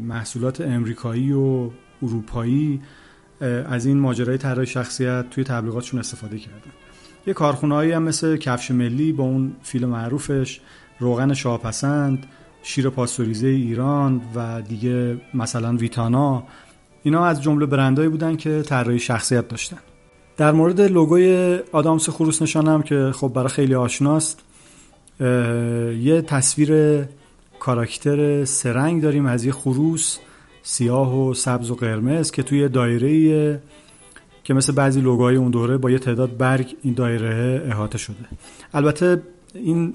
محصولات 0.00 0.60
امریکایی 0.60 1.32
و 1.32 1.70
اروپایی 2.02 2.80
از 3.66 3.86
این 3.86 3.98
ماجرای 3.98 4.38
طراحی 4.38 4.66
شخصیت 4.66 5.30
توی 5.30 5.44
تبلیغاتشون 5.44 6.00
استفاده 6.00 6.38
کردن. 6.38 6.72
یه 7.26 7.34
کارخونهایی 7.34 7.92
هم 7.92 8.02
مثل 8.02 8.36
کفش 8.36 8.70
ملی 8.70 9.12
با 9.12 9.24
اون 9.24 9.52
فیلم 9.62 9.88
معروفش 9.88 10.60
روغن 10.98 11.34
شاهپسند 11.34 12.26
شیر 12.62 12.88
پاستوریزه 12.90 13.46
ایران 13.46 14.20
و 14.34 14.62
دیگه 14.62 15.16
مثلا 15.34 15.76
ویتانا 15.76 16.44
اینا 17.04 17.26
از 17.26 17.42
جمله 17.42 17.66
برندهایی 17.66 18.10
بودن 18.10 18.36
که 18.36 18.62
طراحی 18.62 18.98
شخصیت 18.98 19.48
داشتن. 19.48 19.78
در 20.36 20.52
مورد 20.52 20.80
لوگوی 20.80 21.58
آدامس 21.72 22.08
خروس 22.08 22.42
نشانم 22.42 22.82
که 22.82 23.10
خب 23.14 23.28
برای 23.28 23.48
خیلی 23.48 23.74
آشناست 23.74 24.40
یه 26.00 26.24
تصویر 26.26 27.02
کاراکتر 27.58 28.44
سرنگ 28.44 29.02
داریم 29.02 29.26
از 29.26 29.44
یه 29.44 29.52
خروس 29.52 30.18
سیاه 30.62 31.18
و 31.18 31.34
سبز 31.34 31.70
و 31.70 31.74
قرمز 31.74 32.30
که 32.30 32.42
توی 32.42 32.68
دایره 32.68 33.60
که 34.44 34.54
مثل 34.54 34.72
بعضی 34.72 35.00
لوگوهای 35.00 35.36
اون 35.36 35.50
دوره 35.50 35.76
با 35.76 35.90
یه 35.90 35.98
تعداد 35.98 36.36
برگ 36.36 36.76
این 36.82 36.94
دایره 36.94 37.66
احاطه 37.70 37.98
شده. 37.98 38.16
البته 38.74 39.22
این 39.54 39.94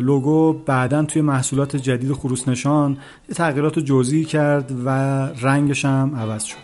لوگو 0.00 0.52
بعدا 0.52 1.04
توی 1.04 1.22
محصولات 1.22 1.76
جدید 1.76 2.12
خروس 2.12 2.48
نشان 2.48 2.98
یه 3.28 3.34
تغییرات 3.34 3.78
جزئی 3.78 4.24
کرد 4.24 4.72
و 4.84 4.88
رنگش 5.42 5.84
هم 5.84 6.16
عوض 6.16 6.44
شد. 6.44 6.56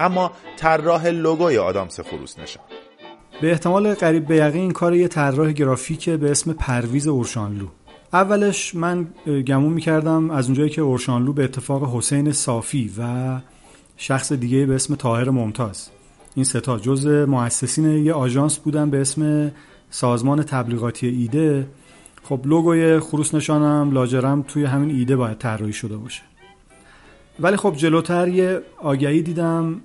اما 0.00 0.32
طراح 0.56 1.06
لوگوی 1.06 1.58
آدامس 1.58 2.00
خروس 2.00 2.38
نشان. 2.38 2.62
به 3.42 3.50
احتمال 3.50 3.94
قریب 3.94 4.26
به 4.26 4.36
یقین 4.36 4.60
این 4.60 4.70
کار 4.70 4.94
یه 4.94 5.08
طراح 5.08 5.52
گرافیک 5.52 6.10
به 6.10 6.30
اسم 6.30 6.52
پرویز 6.52 7.08
اورشانلو. 7.08 7.66
اولش 8.12 8.74
من 8.74 9.06
گمون 9.46 9.72
می‌کردم 9.72 10.30
از 10.30 10.46
اونجایی 10.46 10.70
که 10.70 10.82
اورشانلو 10.82 11.32
به 11.32 11.44
اتفاق 11.44 11.96
حسین 11.96 12.32
صافی 12.32 12.90
و 12.98 13.40
شخص 13.96 14.32
دیگه 14.32 14.66
به 14.66 14.74
اسم 14.74 14.94
تاهر 14.94 15.30
ممتاز. 15.30 15.88
این 16.34 16.44
ستا 16.44 16.78
جز 16.78 17.06
مؤسسین 17.06 17.84
یه 17.84 18.12
آژانس 18.12 18.58
بودن 18.58 18.90
به 18.90 19.00
اسم 19.00 19.52
سازمان 19.94 20.42
تبلیغاتی 20.42 21.06
ایده 21.06 21.66
خب 22.22 22.40
لوگوی 22.44 23.00
خروس 23.00 23.34
نشانم 23.34 23.90
لاجرم 23.92 24.42
توی 24.48 24.64
همین 24.64 24.96
ایده 24.96 25.16
باید 25.16 25.38
طراحی 25.38 25.72
شده 25.72 25.96
باشه. 25.96 26.22
ولی 27.40 27.56
خب 27.56 27.74
جلوتر 27.76 28.28
یه 28.28 28.60
آگهی 28.78 29.22
دیدم 29.22 29.80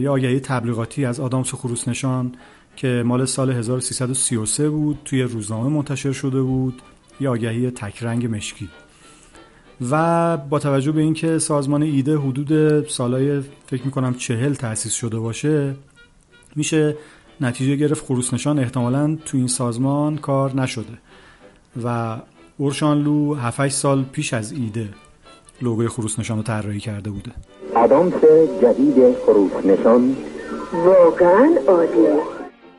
یه 0.00 0.10
آگهی 0.10 0.40
تبلیغاتی 0.40 1.04
از 1.04 1.20
آدامس 1.20 1.54
خروس 1.54 1.88
نشان 1.88 2.32
که 2.76 3.02
مال 3.06 3.24
سال 3.24 3.50
1333 3.50 4.70
بود 4.70 4.98
توی 5.04 5.22
روزنامه 5.22 5.68
منتشر 5.68 6.12
شده 6.12 6.42
بود 6.42 6.82
یه 7.20 7.28
آگهی 7.28 7.70
تکرنگ 7.70 8.34
مشکی. 8.34 8.68
و 9.90 10.36
با 10.36 10.58
توجه 10.58 10.92
به 10.92 11.00
اینکه 11.00 11.38
سازمان 11.38 11.82
ایده 11.82 12.18
حدود 12.18 12.88
سالای 12.88 13.40
فکر 13.66 13.84
می‌کنم 13.84 14.14
چهل 14.14 14.54
تأسیس 14.54 14.92
شده 14.92 15.18
باشه 15.18 15.74
میشه 16.56 16.96
نتیجه 17.44 17.76
گرفت 17.76 18.04
خروس 18.04 18.34
نشان 18.34 18.58
احتمالا 18.58 19.18
تو 19.24 19.36
این 19.38 19.46
سازمان 19.46 20.16
کار 20.16 20.54
نشده. 20.56 20.98
و 21.84 22.16
اورشانلو 22.58 23.34
7 23.34 23.68
سال 23.68 24.04
پیش 24.04 24.34
از 24.34 24.52
ایده 24.52 24.88
لوگوی 25.62 25.88
خروس 25.88 26.18
نشان 26.18 26.36
رو 26.36 26.42
طراحی 26.42 26.80
کرده 26.80 27.10
بوده. 27.10 27.30
آدامس 27.74 28.14
جدید 28.62 29.16
خروس 29.26 29.66
نشان. 29.66 30.16
واقعا 30.72 31.54
عالیه 31.68 32.20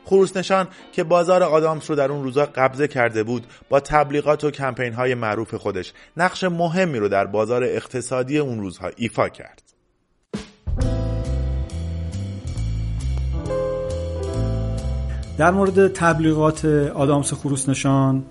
خروس 0.04 0.36
نشان 0.36 0.68
که 0.92 1.04
بازار 1.04 1.42
آدامس 1.42 1.90
رو 1.90 1.96
در 1.96 2.12
اون 2.12 2.24
روزا 2.24 2.46
قبضه 2.54 2.88
کرده 2.88 3.22
بود 3.22 3.46
با 3.68 3.80
تبلیغات 3.80 4.44
و 4.44 4.50
کمپین 4.50 4.92
های 4.92 5.14
معروف 5.14 5.54
خودش 5.54 5.92
نقش 6.16 6.44
مهمی 6.44 6.98
رو 6.98 7.08
در 7.08 7.26
بازار 7.26 7.64
اقتصادی 7.64 8.38
اون 8.38 8.60
روزها 8.60 8.90
ایفا 8.96 9.28
کرد. 9.28 9.63
در 15.38 15.50
مورد 15.50 15.88
تبلیغات 15.88 16.64
آدامس 16.94 17.32
خروس 17.32 17.68
نشان 17.68 18.24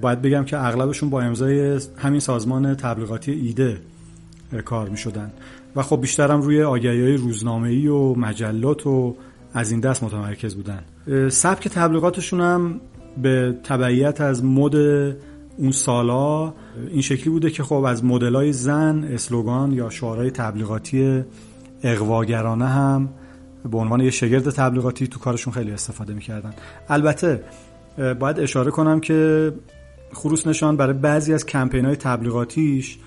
باید 0.00 0.22
بگم 0.22 0.44
که 0.44 0.64
اغلبشون 0.66 1.10
با 1.10 1.20
امضای 1.20 1.80
همین 1.96 2.20
سازمان 2.20 2.74
تبلیغاتی 2.74 3.32
ایده 3.32 3.80
کار 4.64 4.88
می 4.88 4.96
شدن 4.96 5.30
و 5.76 5.82
خب 5.82 6.00
بیشترم 6.00 6.42
روی 6.42 6.62
آگهی 6.62 7.02
های 7.02 7.16
روزنامه 7.16 7.68
ای 7.68 7.86
و 7.86 8.14
مجلات 8.14 8.86
و 8.86 9.16
از 9.54 9.70
این 9.70 9.80
دست 9.80 10.02
متمرکز 10.02 10.54
بودن. 10.54 10.80
سبک 11.28 11.68
تبلیغاتشون 11.68 12.40
هم 12.40 12.80
به 13.22 13.54
تبعیت 13.64 14.20
از 14.20 14.44
مد 14.44 14.76
اون 15.56 15.70
سالا 15.70 16.52
این 16.90 17.00
شکلی 17.00 17.30
بوده 17.30 17.50
که 17.50 17.62
خب 17.62 17.74
از 17.74 18.04
مدلای 18.04 18.52
زن 18.52 19.04
اسلوگان 19.04 19.72
یا 19.72 19.90
شعارهای 19.90 20.30
تبلیغاتی 20.30 21.24
اقواگرانه 21.82 22.66
هم 22.66 23.08
به 23.70 23.78
عنوان 23.78 24.00
یه 24.00 24.10
شگرد 24.10 24.50
تبلیغاتی 24.50 25.06
تو 25.06 25.18
کارشون 25.18 25.52
خیلی 25.52 25.72
استفاده 25.72 26.14
می‌کردن. 26.14 26.54
البته 26.88 27.44
باید 28.20 28.40
اشاره 28.40 28.70
کنم 28.70 29.00
که 29.00 29.52
خروس 30.12 30.46
نشان 30.46 30.76
برای 30.76 30.92
بعضی 30.92 31.34
از 31.34 31.46
کمپین 31.46 31.84
های 31.84 31.96
تبلیغاتیش 31.96 32.98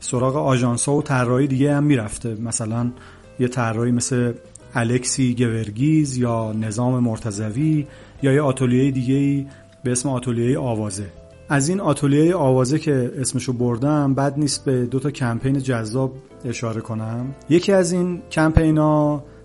سراغ 0.00 0.36
آژانس 0.36 0.88
و 0.88 1.02
طراحی 1.02 1.46
دیگه 1.46 1.74
هم 1.74 1.84
می‌رفته. 1.84 2.34
مثلا 2.34 2.90
یه 3.38 3.48
طراحی 3.48 3.90
مثل 3.90 4.32
الکسی 4.74 5.34
گورگیز 5.34 6.16
یا 6.16 6.52
نظام 6.52 6.98
مرتزوی 6.98 7.86
یا 8.22 8.32
یه 8.32 8.42
آتولیه 8.42 8.90
دیگه 8.90 9.46
به 9.84 9.92
اسم 9.92 10.08
آتولیه 10.08 10.58
آوازه. 10.58 11.06
از 11.48 11.68
این 11.68 11.80
آتولیه 11.80 12.34
آوازه 12.34 12.78
که 12.78 13.12
اسمشو 13.18 13.52
بردم 13.52 14.14
بد 14.14 14.38
نیست 14.38 14.64
به 14.64 14.86
دو 14.86 14.98
تا 14.98 15.10
کمپین 15.10 15.58
جذاب 15.58 16.12
اشاره 16.44 16.80
کنم. 16.80 17.34
یکی 17.48 17.72
از 17.72 17.92
این 17.92 18.22
کمپین 18.30 18.78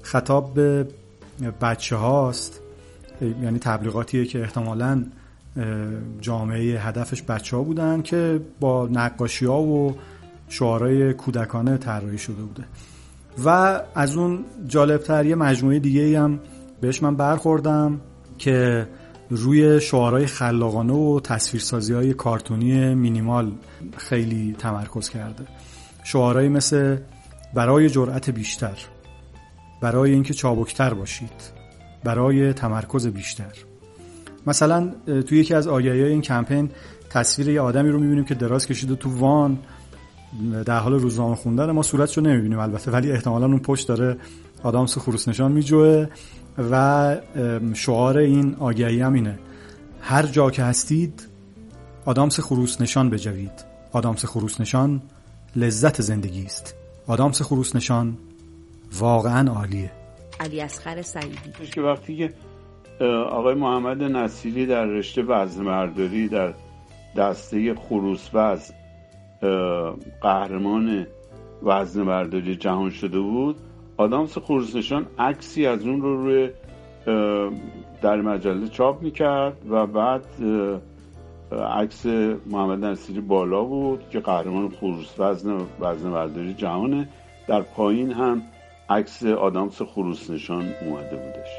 خطاب 0.07 0.53
به 0.53 0.87
بچه 1.61 1.95
هاست 1.95 2.61
یعنی 3.21 3.59
تبلیغاتیه 3.59 4.25
که 4.25 4.41
احتمالا 4.41 5.05
جامعه 6.21 6.79
هدفش 6.79 7.23
بچه 7.23 7.57
ها 7.57 7.63
بودن 7.63 8.01
که 8.01 8.41
با 8.59 8.87
نقاشی 8.91 9.45
ها 9.45 9.61
و 9.61 9.95
شعارهای 10.49 11.13
کودکانه 11.13 11.77
طراحی 11.77 12.17
شده 12.17 12.41
بوده. 12.41 12.63
و 13.45 13.81
از 13.95 14.15
اون 14.15 14.45
جالبتر 14.67 15.25
یه 15.25 15.35
مجموعه 15.35 15.79
دیگه 15.79 16.19
هم 16.19 16.39
بهش 16.81 17.03
من 17.03 17.15
برخوردم 17.15 18.01
که 18.37 18.87
روی 19.29 19.81
شعارهای 19.81 20.25
خلاقانه 20.25 20.93
و 20.93 21.19
تصویرسازی 21.19 21.93
های 21.93 22.13
کارتونی 22.13 22.95
مینیمال 22.95 23.51
خیلی 23.97 24.55
تمرکز 24.59 25.09
کرده. 25.09 25.43
شعارهایی 26.03 26.49
مثل 26.49 26.97
برای 27.53 27.89
جرأت 27.89 28.29
بیشتر. 28.29 28.96
برای 29.81 30.11
اینکه 30.11 30.33
چابکتر 30.33 30.93
باشید 30.93 31.57
برای 32.03 32.53
تمرکز 32.53 33.07
بیشتر. 33.07 33.53
مثلا 34.47 34.91
توی 35.27 35.39
یکی 35.39 35.53
از 35.53 35.67
آگهی 35.67 36.03
این 36.03 36.21
کمپین 36.21 36.69
تصویر 37.09 37.49
یه 37.49 37.61
آدمی 37.61 37.89
رو 37.89 37.99
می‌بینیم 37.99 38.25
که 38.25 38.35
دراز 38.35 38.67
کشیده 38.67 38.95
تو 38.95 39.19
وان 39.19 39.59
در 40.65 40.79
حال 40.79 40.93
روزنامه 40.93 41.35
خوندن 41.35 41.71
ما 41.71 41.81
صورتشو 41.81 42.21
نمی‌بینیم 42.21 42.59
البته 42.59 42.91
ولی 42.91 43.11
احتمالا 43.11 43.45
اون 43.45 43.59
پشت 43.59 43.87
داره 43.87 44.17
آدامس 44.63 44.97
خروس 44.97 45.27
نشان 45.27 45.51
میجوه 45.51 46.07
و 46.71 47.15
شعار 47.73 48.17
این 48.17 48.55
آگهی 48.59 49.01
هم 49.01 49.13
اینه. 49.13 49.39
هر 50.01 50.25
جا 50.25 50.51
که 50.51 50.63
هستید 50.63 51.27
آدامس 52.05 52.39
خروس 52.39 52.81
نشان 52.81 53.09
بجوید. 53.09 53.51
آدامس 53.91 54.25
خروس 54.25 54.61
نشان 54.61 55.01
لذت 55.55 56.01
زندگی 56.01 56.45
است. 56.45 56.75
آدامس 57.07 57.41
خروس 57.41 57.75
نشان 57.75 58.17
واقعا 58.91 59.51
عالیه. 59.51 59.91
علی 60.39 60.61
اصغر 60.61 61.01
سعیدی. 61.01 61.67
که 61.73 61.81
وقتی 61.81 62.17
که 62.17 62.33
آقای 63.29 63.55
محمد 63.55 64.03
نصیری 64.03 64.65
در 64.65 64.85
رشته 64.85 65.23
وزن 65.23 65.93
در 66.31 66.53
دسته 67.17 67.75
خروس 67.75 68.29
وزن 68.33 68.73
قهرمان 70.21 71.07
وزن 71.63 72.05
برداری 72.05 72.55
جهان 72.55 72.89
شده 72.89 73.19
بود 73.19 73.55
آدامس 73.97 74.37
خروسنشان 74.37 75.05
عکسی 75.19 75.65
از 75.65 75.87
اون 75.87 76.01
رو 76.01 76.23
روی 76.23 76.49
در 78.01 78.21
مجله 78.21 78.67
چاپ 78.67 79.01
می‌کرد 79.01 79.57
و 79.69 79.87
بعد 79.87 80.25
عکس 81.51 82.05
محمد 82.45 82.85
نصیری 82.85 83.21
بالا 83.21 83.63
بود 83.63 84.09
که 84.09 84.19
قهرمان 84.19 84.69
خروس 84.69 85.19
وزن 85.19 85.57
وزن 85.79 86.11
برداری 86.11 86.53
جهانه. 86.53 87.09
در 87.47 87.61
پایین 87.61 88.11
هم 88.11 88.41
عکس 88.89 89.23
آدامس 89.23 89.81
خروسنشان 89.81 90.73
اومده 90.81 91.15
بودش. 91.15 91.49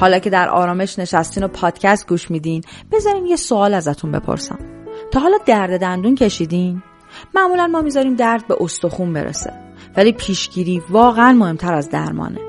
حالا 0.00 0.18
که 0.18 0.30
در 0.30 0.48
آرامش 0.48 0.98
نشستین 0.98 1.44
و 1.44 1.48
پادکست 1.48 2.08
گوش 2.08 2.30
میدین 2.30 2.62
بذارین 2.92 3.26
یه 3.26 3.36
سوال 3.36 3.74
ازتون 3.74 4.12
بپرسم. 4.12 4.58
تا 5.10 5.20
حالا 5.20 5.38
درد 5.46 5.80
دندون 5.80 6.14
کشیدین؟ 6.14 6.82
معمولا 7.34 7.66
ما 7.66 7.82
می‌ذاریم 7.82 8.14
درد 8.14 8.46
به 8.46 8.56
استخون 8.60 9.12
برسه 9.12 9.52
ولی 9.96 10.12
پیشگیری 10.12 10.82
واقعا 10.90 11.32
مهمتر 11.32 11.74
از 11.74 11.90
درمانه. 11.90 12.45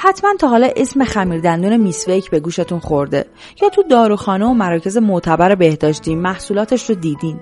حتما 0.00 0.34
تا 0.38 0.48
حالا 0.48 0.68
اسم 0.76 1.04
خمیر 1.04 1.40
دندون 1.40 1.76
میسویک 1.76 2.30
به 2.30 2.40
گوشتون 2.40 2.78
خورده. 2.78 3.26
یا 3.62 3.68
تو 3.68 3.82
داروخانه 3.82 4.46
و 4.46 4.54
مراکز 4.54 4.96
معتبر 4.96 5.54
بهداشتی 5.54 6.14
محصولاتش 6.14 6.90
رو 6.90 6.94
دیدین. 6.94 7.40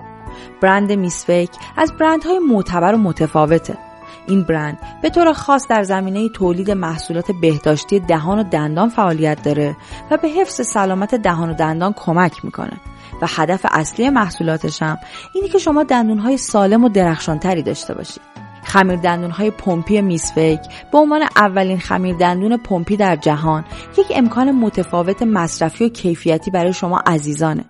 برند 0.63 0.93
میسویک 0.93 1.51
از 1.77 1.93
برندهای 2.01 2.39
معتبر 2.39 2.95
و 2.95 2.99
متفاوته. 2.99 3.79
این 4.27 4.43
برند 4.43 4.79
به 5.03 5.11
طور 5.11 5.33
خاص 5.33 5.67
در 5.69 5.83
زمینه 5.83 6.29
تولید 6.29 6.71
محصولات 6.71 7.33
بهداشتی 7.41 8.01
دهان 8.01 8.39
و 8.39 8.43
دندان 8.43 8.89
فعالیت 8.89 9.43
داره 9.43 9.77
و 10.11 10.17
به 10.17 10.29
حفظ 10.29 10.67
سلامت 10.67 11.15
دهان 11.15 11.51
و 11.51 11.55
دندان 11.55 11.93
کمک 11.93 12.45
می‌کنه. 12.45 12.81
و 13.23 13.27
هدف 13.29 13.67
اصلی 13.71 14.11
محصولاتش 14.11 14.83
هم 14.83 14.99
اینه 15.35 15.49
که 15.49 15.59
شما 15.59 15.83
دندونهای 15.83 16.37
سالم 16.37 16.85
و 16.85 16.89
درخشانتری 16.89 17.63
داشته 17.63 17.95
باشید. 17.95 18.36
خمیر 18.67 18.97
دندون 18.97 19.31
های 19.31 19.51
پمپی 19.51 20.01
میسفیک 20.01 20.61
به 20.93 20.99
عنوان 20.99 21.23
اولین 21.37 21.79
خمیر 21.79 22.17
دندون 22.17 22.57
پمپی 22.57 22.97
در 22.97 23.17
جهان 23.17 23.65
یک 23.99 24.07
امکان 24.15 24.51
متفاوت 24.51 25.23
مصرفی 25.23 25.85
و 25.85 25.89
کیفیتی 25.89 26.51
برای 26.51 26.73
شما 26.73 27.03
عزیزانه 27.07 27.65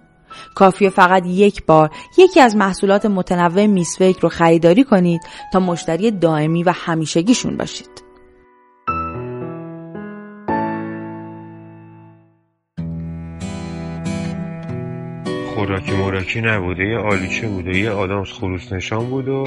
کافیه 0.54 0.90
فقط 0.90 1.26
یک 1.26 1.66
بار 1.66 1.90
یکی 2.18 2.40
از 2.40 2.56
محصولات 2.56 3.06
متنوع 3.06 3.66
میسفیک 3.66 4.18
رو 4.18 4.28
خریداری 4.28 4.84
کنید 4.84 5.20
تا 5.52 5.60
مشتری 5.60 6.10
دائمی 6.10 6.62
و 6.62 6.72
همیشگیشون 6.74 7.56
باشید. 7.56 8.06
خوراکی 15.54 15.92
موراکی 15.92 16.40
نبوده 16.40 16.84
یه 16.84 16.98
آلیچه 16.98 17.48
بوده 17.48 17.78
یه 17.78 17.90
آدامس 17.90 18.32
خروس 18.32 18.72
نشان 18.72 19.06
بود 19.10 19.28
و 19.28 19.44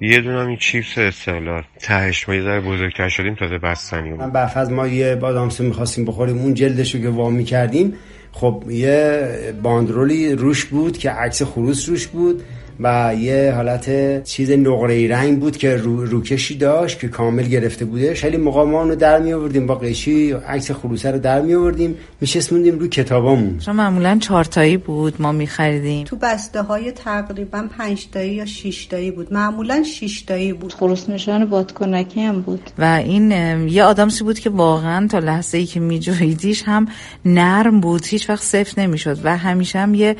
یه 0.00 0.20
دونه 0.20 0.38
این 0.38 0.56
چیپس 0.56 0.98
استقلال 0.98 1.62
تهش 1.80 2.28
ما 2.28 2.34
یه 2.34 2.42
ذره 2.42 2.60
بزرگتر 2.60 3.08
شدیم 3.08 3.34
تازه 3.34 3.58
بستنی 3.58 4.10
بود. 4.10 4.20
من 4.20 4.30
برفض 4.30 4.70
ما 4.70 4.86
یه 4.86 5.14
بادامسو 5.14 5.64
می‌خواستیم 5.64 6.04
بخوریم 6.04 6.38
اون 6.38 6.54
جلدشو 6.54 6.98
که 6.98 7.08
وامی 7.08 7.44
کردیم 7.44 7.94
خب 8.32 8.64
یه 8.70 9.28
باندرولی 9.62 10.32
روش 10.34 10.64
بود 10.64 10.98
که 10.98 11.10
عکس 11.10 11.42
خروس 11.42 11.88
روش 11.88 12.06
بود. 12.06 12.42
و 12.80 13.14
یه 13.18 13.52
حالت 13.56 14.24
چیز 14.24 14.50
نقره 14.50 15.08
رنگ 15.08 15.40
بود 15.40 15.56
که 15.56 15.76
رو، 15.76 16.04
روکشی 16.04 16.56
داشت 16.56 17.00
که 17.00 17.08
کامل 17.08 17.42
گرفته 17.42 17.84
بودش. 17.84 18.20
خیلی 18.20 18.36
موقع 18.36 18.64
ما 18.64 18.82
رو 18.82 18.94
در 18.94 19.18
می 19.18 19.32
آوردیم 19.32 19.66
با 19.66 19.74
قیشی 19.74 20.32
عکس 20.32 20.70
خروسه 20.70 21.10
رو 21.10 21.18
در 21.18 21.40
می 21.40 21.54
آوردیم 21.54 21.94
میشستموندیم 22.20 22.78
رو 22.78 22.88
کتابامون. 22.88 23.60
شما 23.60 23.74
معمولا 23.74 24.18
چهار 24.20 24.44
تایی 24.44 24.76
بود 24.76 25.14
ما 25.18 25.32
می 25.32 25.46
خریدیم. 25.46 26.04
تو 26.04 26.16
بسته 26.16 26.62
های 26.62 26.92
تقریبا 26.92 27.66
پنج 27.78 28.06
تایی 28.12 28.34
یا 28.34 28.46
شش 28.46 28.86
تایی 28.86 29.10
بود. 29.10 29.32
معمولا 29.32 29.82
شش 29.82 30.22
تایی 30.22 30.52
بود. 30.52 30.72
خروس 30.72 31.08
نشان 31.08 31.44
بادکنکی 31.44 32.20
هم 32.20 32.40
بود. 32.40 32.70
و 32.78 32.84
این 33.04 33.30
یه 33.68 33.84
آدامسی 33.84 34.24
بود 34.24 34.38
که 34.38 34.50
واقعا 34.50 35.06
تا 35.06 35.18
لحظه 35.18 35.58
ای 35.58 35.66
که 35.66 35.80
میجویدیش 35.80 36.62
هم 36.66 36.88
نرم 37.24 37.80
بود. 37.80 38.06
هیچ 38.06 38.30
وقت 38.30 38.42
صفر 38.42 38.80
نمی‌شد 38.80 39.18
و 39.24 39.36
همیشه 39.36 39.78
هم 39.78 39.94
یه 39.94 40.16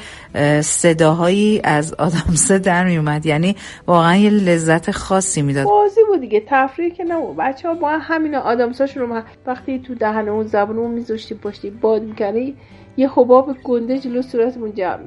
صداهایی 0.60 1.60
از 1.64 1.94
آدامس 1.94 2.45
قصه 2.46 2.58
در 2.58 2.84
می 2.84 2.96
اومد 2.96 3.26
یعنی 3.26 3.56
واقعا 3.86 4.16
یه 4.16 4.30
لذت 4.30 4.90
خاصی 4.90 5.42
می‌داد. 5.42 5.64
بازی 5.64 6.00
بود 6.08 6.20
دیگه 6.20 6.42
تفریح 6.46 6.94
که 6.94 7.04
نبود. 7.04 7.36
بچه 7.36 7.68
ها 7.68 7.74
با 7.74 7.88
همین 7.88 8.34
آدامساشون 8.34 9.02
رو 9.02 9.22
وقتی 9.46 9.78
تو 9.78 9.94
دهن 9.94 10.28
اون 10.28 10.46
زبون 10.46 10.78
اون 10.78 10.90
میذاشتی 10.90 11.34
پشتی 11.34 11.70
باد 11.70 12.02
می‌کردی 12.02 12.56
یه 12.96 13.10
حباب 13.10 13.56
گنده 13.64 13.98
جلو 13.98 14.22
صورتمون 14.22 14.74
جمع 14.74 14.98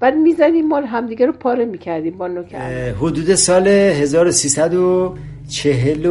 بعد 0.00 0.14
می‌زدیم 0.14 0.68
مال 0.68 0.84
همدیگه 0.84 1.26
رو 1.26 1.32
پاره 1.32 1.64
می‌کردیم 1.64 2.18
با 2.18 2.28
نوکر. 2.28 2.90
حدود 2.90 3.34
سال 3.34 3.68
1340 3.68 6.06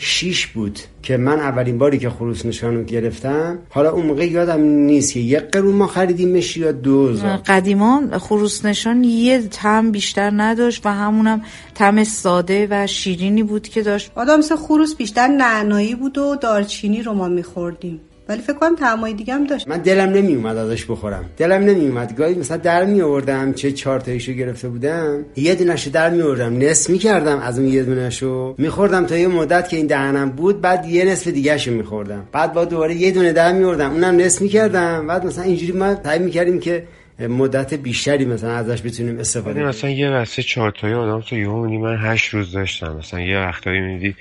شیش 0.00 0.46
بود 0.46 0.78
که 1.02 1.16
من 1.16 1.38
اولین 1.38 1.78
باری 1.78 1.98
که 1.98 2.10
خروس 2.10 2.46
نشانو 2.46 2.84
گرفتم. 2.84 3.58
حالا 3.70 3.90
اون 3.90 4.06
موقع 4.06 4.26
یادم 4.26 4.60
نیست 4.60 5.12
که 5.12 5.20
یک 5.20 5.38
قرون 5.38 5.74
ما 5.74 5.86
خریدیمش 5.86 6.56
یا 6.56 6.72
دو 6.72 7.16
قدیما 7.46 8.18
خروس 8.18 8.64
نشان 8.64 9.04
یه 9.04 9.42
تم 9.42 9.92
بیشتر 9.92 10.32
نداشت 10.36 10.86
و 10.86 10.88
همونم 10.88 11.42
تم 11.74 12.04
ساده 12.04 12.68
و 12.70 12.86
شیرینی 12.86 13.42
بود 13.42 13.68
که 13.68 13.82
داشت. 13.82 14.10
آدامس 14.14 14.52
خروس 14.52 14.96
بیشتر 14.96 15.26
نعنایی 15.26 15.94
بود 15.94 16.18
و 16.18 16.36
دارچینی 16.36 17.02
رو 17.02 17.12
ما 17.14 17.28
میخوردیم. 17.28 18.00
ولی 18.28 18.42
فکر 18.42 18.52
کنم 18.52 18.76
طعمای 18.76 19.14
دیگه 19.14 19.34
هم 19.34 19.44
داشت. 19.44 19.68
من 19.68 19.78
دلم 19.78 20.08
نمی 20.08 20.34
اومد 20.34 20.56
ازش 20.56 20.84
بخورم. 20.84 21.24
دلم 21.36 21.62
نمی 21.62 21.86
اومد 21.86 22.16
گاهی 22.16 22.34
مثلا 22.34 22.56
در 22.56 22.84
می 22.84 23.02
آوردم 23.02 23.52
چه 23.52 23.72
چهار 23.72 24.00
تایشو 24.00 24.32
گرفته 24.32 24.68
بودم 24.68 25.24
یه 25.36 25.54
دونهشو 25.54 25.90
در 25.90 26.10
می 26.10 26.22
آوردم 26.22 26.58
نصف 26.58 26.90
می 26.90 26.98
کردم 26.98 27.38
از 27.38 27.58
اون 27.58 27.68
یه 27.68 27.82
دونهشو 27.82 28.54
میخوردم 28.58 29.06
تا 29.06 29.16
یه 29.16 29.28
مدت 29.28 29.68
که 29.68 29.76
این 29.76 29.86
دهنم 29.86 30.30
بود 30.30 30.60
بعد 30.60 30.86
یه 30.86 31.04
نصف 31.04 31.28
دیگه 31.28 31.58
شو 31.58 31.70
میخوردم. 31.70 32.28
بعد 32.32 32.52
با 32.52 32.64
دوباره 32.64 32.94
یه 32.94 33.10
دونه 33.10 33.32
در 33.32 33.52
می 33.52 33.64
آوردم 33.64 33.90
اونم 33.90 34.16
نصف 34.16 34.42
می 34.42 34.48
کردم 34.48 35.06
بعد 35.06 35.26
مثلا 35.26 35.44
اینجوری 35.44 35.72
ما 35.72 35.94
تعیین 35.94 36.22
می 36.22 36.30
کردیم 36.30 36.60
که 36.60 36.84
مدت 37.18 37.74
بیشتری 37.74 38.24
مثلا 38.24 38.52
ازش 38.52 38.82
بتونیم 38.82 39.18
استفاده 39.18 39.54
کنیم 39.54 39.66
مثلا 39.66 39.90
یه 39.90 40.10
بسته 40.10 40.42
چهار 40.42 40.72
تایی 40.80 40.94
آدم 40.94 41.20
تو 41.20 41.36
یهو 41.36 41.68
من 41.68 41.96
8 41.96 42.28
روز 42.28 42.52
داشتم. 42.52 42.96
مثلا 42.96 43.20
یه 43.20 43.38
وقتایی 43.38 43.80
میدی 43.80 44.14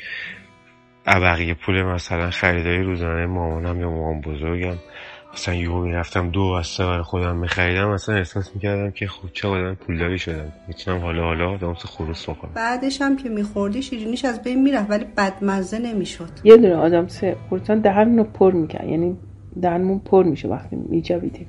بقیه 1.15 1.53
پول 1.53 1.83
مثلا 1.83 2.29
خریداری 2.29 2.83
روزانه 2.83 3.25
مامانم 3.25 3.81
یا 3.81 3.89
مامان 3.89 4.21
بزرگم. 4.21 4.75
مثلا 5.33 5.55
یهو 5.55 5.81
می‌رفتم 5.81 6.29
دو 6.29 6.53
بسته 6.53 6.85
برای 6.85 7.03
خودم 7.03 7.35
میخریدم. 7.35 7.89
مثلا 7.89 8.15
احساس 8.15 8.55
می‌کردم 8.55 8.91
که 8.91 9.07
خوب 9.07 9.29
چه 9.33 9.47
آدم 9.47 9.75
پولداری 9.75 10.17
شدم. 10.17 10.51
می‌تونم 10.67 10.97
حالا 10.97 11.23
حالا 11.23 11.57
دامس 11.57 11.85
خروس 11.85 12.29
بکنم 12.29 12.51
بعدش 12.55 13.01
هم 13.01 13.17
که 13.17 13.29
میخوردی 13.29 13.81
شیرینیش 13.81 14.25
از 14.25 14.43
بین 14.43 14.63
می‌رفت 14.63 14.89
ولی 14.89 15.05
بدمزه 15.17 15.79
نمی‌شد. 15.79 16.29
یه 16.43 16.57
دونه 16.57 16.75
آدم 16.75 17.07
سه 17.07 17.35
خورسان 17.49 17.79
دهنمون 17.79 18.23
پر 18.23 18.51
می‌کرد. 18.51 18.87
یعنی 18.87 19.17
دهنمون 19.61 19.99
پر 19.99 20.23
میشه 20.23 20.47
وقتی 20.47 20.75
میجویدیم. 20.89 21.47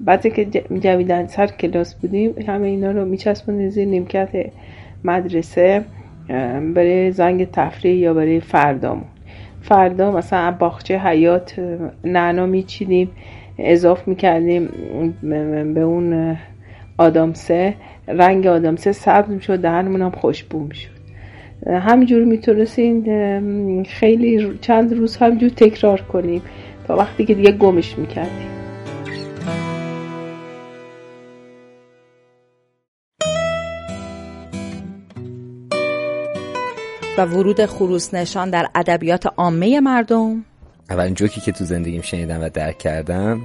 بعد 0.00 0.34
که 0.34 0.44
جویدن 0.82 1.26
سر 1.26 1.46
کلاس 1.46 1.94
بودیم 1.94 2.34
همه 2.48 2.66
اینا 2.66 2.90
رو 2.90 3.04
میچسبونیم 3.04 3.70
زیر 3.70 3.88
نیمکت 3.88 4.32
مدرسه. 5.04 5.84
برای 6.74 7.12
زنگ 7.12 7.50
تفریح 7.50 7.94
یا 7.94 8.14
برای 8.14 8.40
فردامون. 8.40 9.04
فردا 9.62 10.10
مثلا 10.10 10.50
باغچه 10.50 10.98
حیات 10.98 11.60
نعنا 12.04 12.46
میچیدیم 12.46 13.10
اضاف 13.58 14.08
می‌کردیم 14.08 14.68
به 15.74 15.80
اون 15.80 16.36
آدامسه 16.98 17.74
رنگ 18.08 18.46
آدامسه 18.46 18.92
سبز 18.92 19.30
می‌شد 19.30 19.60
دهنمون 19.60 20.02
هم 20.02 20.10
خوشبو 20.10 20.58
می‌شد. 20.58 20.90
همینجور 21.66 22.24
می‌تونستین 22.24 23.84
خیلی 23.84 24.58
چند 24.60 24.94
روز 24.94 25.16
همینجور 25.16 25.50
تکرار 25.50 26.00
کنیم 26.00 26.42
تا 26.88 26.96
وقتی 26.96 27.24
که 27.24 27.34
دیگه 27.34 27.52
گمش 27.52 27.98
می‌کردیم. 27.98 28.53
و 37.18 37.24
ورود 37.24 37.66
خروس 37.66 38.14
نشان 38.14 38.50
در 38.50 38.66
ادبیات 38.74 39.26
عامه 39.36 39.80
مردم. 39.80 40.44
اولین 40.90 41.14
جوکی 41.14 41.40
که 41.40 41.52
تو 41.52 41.64
زندگیم 41.64 42.02
شنیدم 42.02 42.40
و 42.40 42.48
درک 42.48 42.78
کردم 42.78 43.40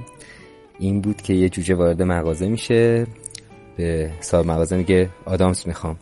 این 0.78 1.00
بود 1.00 1.22
که 1.22 1.34
یه 1.34 1.48
جوجه 1.48 1.74
وارد 1.74 2.02
مغازه 2.02 2.48
میشه. 2.48 3.06
به 3.76 4.10
صاحب 4.20 4.46
مغازه 4.46 4.76
میگه 4.76 5.08
آدامس 5.26 5.66
می‌خوام. 5.66 5.96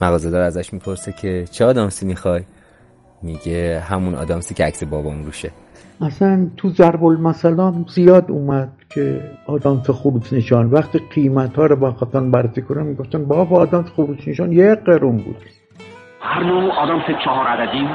مغازه 0.00 0.30
دار 0.30 0.42
ازش 0.42 0.72
می‌پرسه 0.72 1.12
که 1.12 1.44
چه 1.50 1.64
آدامسی 1.64 2.06
می‌خوای؟ 2.06 2.42
میگه 3.22 3.80
همون 3.80 4.14
آدامسی 4.14 4.54
که 4.54 4.64
عکس 4.64 4.84
بابام 4.84 5.24
روشه. 5.24 5.50
اصلا 6.00 6.50
تو 6.56 6.70
ضرب 6.70 7.04
المثل 7.04 7.72
زیاد 7.94 8.30
اومد 8.30 8.72
که 8.90 9.30
آدامس 9.46 9.90
خروس 9.90 10.32
نشان. 10.32 10.70
وقتی 10.70 11.00
قیمت 11.14 11.54
ها 11.54 11.66
رو 11.66 11.76
با 11.76 11.92
خطان 11.92 12.30
بررسی 12.30 12.62
کنم 12.62 12.86
می‌گفتن 12.86 13.24
بابا 13.24 13.60
آدامس 13.60 13.88
خروس 13.88 14.18
نشان 14.26 14.52
یک 14.52 14.78
قرون 14.78 15.16
بود. 15.16 15.36
هر 16.26 16.42
نوع 16.44 16.72
آدامس 16.72 17.04
چهار 17.24 17.46
عددی، 17.46 17.88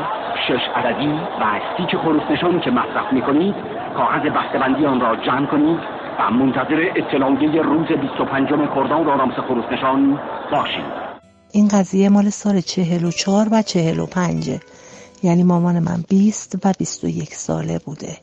شش 0.47 0.63
عددی 0.75 1.11
و 1.39 1.43
استیک 1.43 2.01
خروس 2.01 2.23
نشان 2.31 2.59
که 2.59 2.71
مصرف 2.71 3.13
می‌کنید 3.13 3.55
کاغذ 3.97 4.21
بسته‌بندی 4.21 4.85
آن 4.85 5.01
را 5.01 5.15
جمع 5.15 5.45
کنید 5.45 5.79
و 6.19 6.31
منتظر 6.31 6.91
اطلاعیه 6.95 7.61
روز 7.61 7.87
25 7.87 8.49
خرداد 8.73 9.07
آدامس 9.07 9.33
خروس 9.47 9.65
نشان 9.71 10.19
باشید. 10.51 11.09
این 11.51 11.67
قضیه 11.67 12.09
مال 12.09 12.29
سال 12.29 12.61
چهل 12.61 13.05
و 13.05 13.11
چهار 13.11 13.47
و 13.51 13.61
چهل 13.61 13.99
و 13.99 14.05
پنجه 14.05 14.59
یعنی 15.23 15.43
مامان 15.43 15.79
من 15.79 16.03
20 16.09 16.65
و 16.65 16.71
21 16.79 17.35
ساله 17.35 17.79
بوده. 17.85 18.17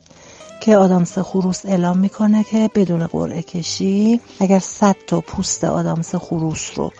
که 0.61 0.77
آدامس 0.77 1.19
خروس 1.19 1.65
اعلام 1.65 1.97
می‌کنه 1.97 2.43
که 2.43 2.69
بدون 2.75 3.07
قرعه 3.07 3.41
کشی 3.41 4.19
اگر 4.41 4.59
100 4.59 4.95
تا 5.07 5.21
پوست 5.21 5.63
آدامس 5.63 6.15
خروس 6.15 6.79
رو 6.79 6.91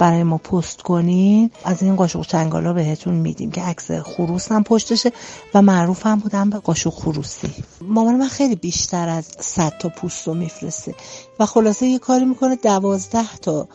برای 0.00 0.22
ما 0.22 0.38
پست 0.38 0.82
کنین. 0.82 1.50
از 1.64 1.82
این 1.82 1.96
قاشق 1.96 2.26
چنگالا 2.26 2.72
بهتون 2.72 3.14
میدیم 3.14 3.50
که 3.50 3.62
عکس 3.62 3.90
خروس 3.90 4.52
هم 4.52 4.64
پشتشه 4.64 5.12
و 5.54 5.62
معروف 5.62 6.06
هم 6.06 6.18
بودن 6.18 6.50
به 6.50 6.58
قاشق 6.58 6.90
خروسی. 6.90 7.54
مامان 7.80 8.16
من 8.16 8.28
خیلی 8.28 8.56
بیشتر 8.56 9.08
از 9.08 9.28
100 9.40 9.72
تا 9.78 9.88
پوست 9.88 10.28
رو 10.28 10.34
میفرسته 10.34 10.94
و 11.38 11.46
خلاصه 11.46 11.86
یه 11.86 11.98
کاری 11.98 12.24
می‌کنه 12.24 12.56
دوازده 12.56 13.36
تا 13.36 13.68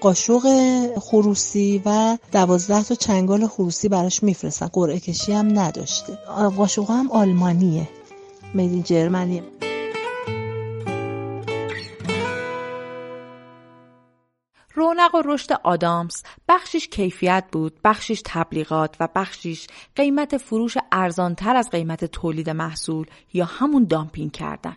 قاشق 0.00 0.42
خروسی 0.98 1.82
و 1.84 2.18
دوازده 2.32 2.82
تا 2.82 2.94
چنگال 2.94 3.46
خروسی 3.46 3.88
براش 3.88 4.22
میفرستن. 4.22 4.66
قرعه 4.66 5.00
کشی 5.00 5.32
هم 5.32 5.58
نداشته. 5.58 6.18
قاشق 6.56 6.90
هم 6.90 7.10
آلمانیه. 7.10 7.88
میدین 8.54 8.82
جرمنیه 8.82 9.42
رونق 14.82 15.14
و 15.14 15.22
رشد 15.24 15.52
آدامس 15.52 16.22
بخشیش 16.48 16.88
کیفیت 16.88 17.44
بود 17.52 17.72
بخشیش 17.84 18.22
تبلیغات 18.24 18.96
و 19.00 19.08
بخشیش 19.14 19.66
قیمت 19.96 20.36
فروش 20.36 20.76
ارزانتر 20.92 21.56
از 21.56 21.70
قیمت 21.70 22.04
تولید 22.04 22.50
محصول 22.50 23.06
یا 23.32 23.44
همون 23.44 23.84
دامپینگ 23.84 24.32
کردن. 24.32 24.76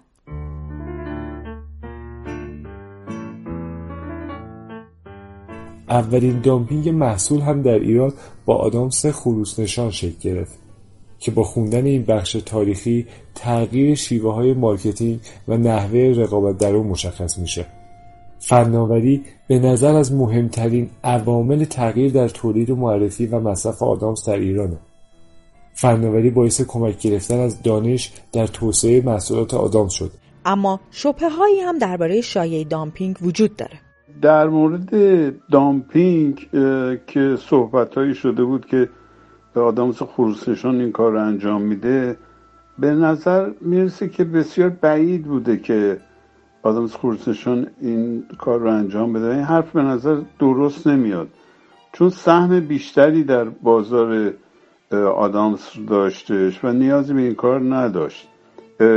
اولین 5.90 6.42
دامپینگ 6.42 6.90
محصول 6.90 7.42
هم 7.42 7.62
در 7.62 7.80
ایران 7.80 8.14
با 8.46 8.56
آدامس 8.56 9.06
خروس 9.06 9.60
نشان 9.60 9.92
شکل 9.92 10.20
گرفت 10.22 10.60
که 11.20 11.32
با 11.32 11.44
خوندن 11.44 11.86
این 11.86 12.04
بخش 12.04 12.32
تاریخی 12.32 13.08
تغییر 13.36 13.96
شیوه 13.96 14.34
های 14.34 14.54
marketing 14.54 15.20
و 15.48 15.58
نحوه 15.58 16.14
رقابت 16.18 16.58
در 16.58 16.76
اون 16.76 16.88
مشخص 16.88 17.38
میشه. 17.38 17.66
فناوری 18.48 19.24
به 19.48 19.60
نظر 19.60 19.96
از 19.96 20.14
مهمترین 20.14 20.90
عوامل 21.04 21.64
تغییر 21.64 22.12
در 22.14 22.28
تولید 22.28 22.70
و 22.70 22.76
معرفی 22.76 23.26
و 23.26 23.40
مصرف 23.40 23.84
آدامس 23.84 24.30
در 24.30 24.40
ایرانه. 24.40 24.78
فناوری 25.74 26.30
باعث 26.30 26.62
کمک 26.62 27.02
گرفتن 27.02 27.40
از 27.40 27.62
دانش 27.62 28.14
در 28.34 28.48
توسعه 28.48 29.02
محصولات 29.06 29.54
آدامس 29.54 29.94
شد. 29.94 30.12
اما 30.46 30.80
شبه 30.92 31.30
هایی 31.30 31.60
هم 31.60 31.78
درباره 31.78 32.22
شایع 32.22 32.64
دامپینگ 32.64 33.18
وجود 33.22 33.56
داره. 33.56 33.80
در 34.22 34.48
مورد 34.48 34.90
دامپینگ 35.52 36.48
که 37.08 37.38
صحبت 37.50 37.96
هایی 37.96 38.14
شده 38.14 38.44
بود 38.44 38.66
که 38.66 38.90
آدامس 39.56 40.02
خروسشان 40.02 40.82
این 40.82 40.92
کار 40.92 41.12
رو 41.12 41.28
انجام 41.28 41.62
میده 41.62 42.18
به 42.80 42.92
نظر 42.92 43.52
می‌رسه 43.62 44.10
که 44.10 44.24
بسیار 44.24 44.70
بعید 44.70 45.24
بوده 45.24 45.58
که 45.58 45.98
آدامس 46.66 46.96
خورسشون 46.96 47.68
این 47.82 48.24
کار 48.38 48.60
رو 48.60 48.70
انجام 48.70 49.14
بده. 49.14 49.26
این 49.26 49.44
حرف 49.44 49.72
به 49.72 49.82
نظر 49.82 50.18
درست 50.40 50.88
نمیاد. 50.88 51.28
چون 51.94 52.10
سهم 52.10 52.60
بیشتری 52.60 53.24
در 53.24 53.44
بازار 53.44 54.34
آدامس 55.16 55.72
داشتش 55.88 56.64
و 56.64 56.74
نیازی 56.74 57.14
به 57.14 57.22
این 57.22 57.36
کار 57.36 57.76
نداشت. 57.76 58.28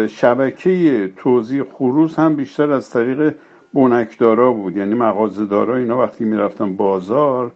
شبکه 0.09 1.13
توزیع 1.17 1.65
خروس 1.65 2.19
هم 2.19 2.37
بیشتر 2.37 2.71
از 2.71 2.91
طریق 2.91 3.35
بنکدارا 3.75 4.53
بود. 4.53 4.77
یعنی 4.77 4.95
مغازه‌دارا 4.95 5.77
اینا 5.77 5.99
وقتی 5.99 6.25
می‌رفتن 6.25 6.77
بازار 6.77 7.53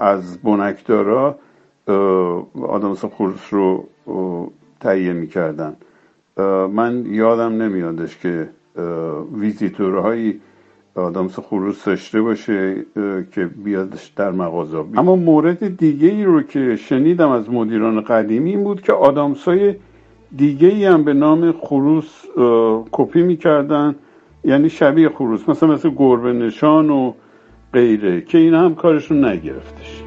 از 0.00 0.38
بنکدارا 0.38 1.38
آدامس 2.68 3.04
خروس 3.04 3.54
رو 3.54 3.88
تهیه 4.80 5.12
می‌کردن. 5.12 5.76
من 6.72 7.06
یادم 7.06 7.62
نمیادش 7.62 8.18
که 8.18 8.48
ویزیتورهایی 9.32 10.40
آدامس 10.94 11.38
خروس 11.38 11.84
داشته 11.84 12.22
باشه 12.22 12.86
که 13.32 13.46
بیادش 13.64 14.06
در 14.06 14.30
مغازه. 14.30 14.78
اما 14.96 15.16
مورد 15.16 15.76
دیگه 15.76 16.08
ای 16.08 16.24
رو 16.24 16.42
که 16.42 16.76
شنیدم 16.76 17.28
از 17.28 17.50
مدیران 17.50 18.00
قدیمی 18.00 18.50
این 18.50 18.64
بود 18.64 18.80
که 18.80 18.92
آدامس 18.92 19.44
های 19.44 19.74
دیگه 20.36 20.68
ای 20.68 20.84
هم 20.84 21.04
به 21.04 21.14
نام 21.14 21.52
خروس 21.52 22.24
کپی 22.92 23.22
می‌کردن 23.22 23.94
یعنی 24.44 24.70
شبیه 24.70 25.08
خروس 25.08 25.48
مثلا 25.48 25.68
مثل 25.68 25.90
گربه 25.96 26.32
نشان 26.32 26.90
و 26.90 27.12
غیره 27.72 28.20
که 28.20 28.38
این 28.38 28.54
هم 28.54 28.74
کارشون 28.74 29.24
نگرفتش. 29.24 30.02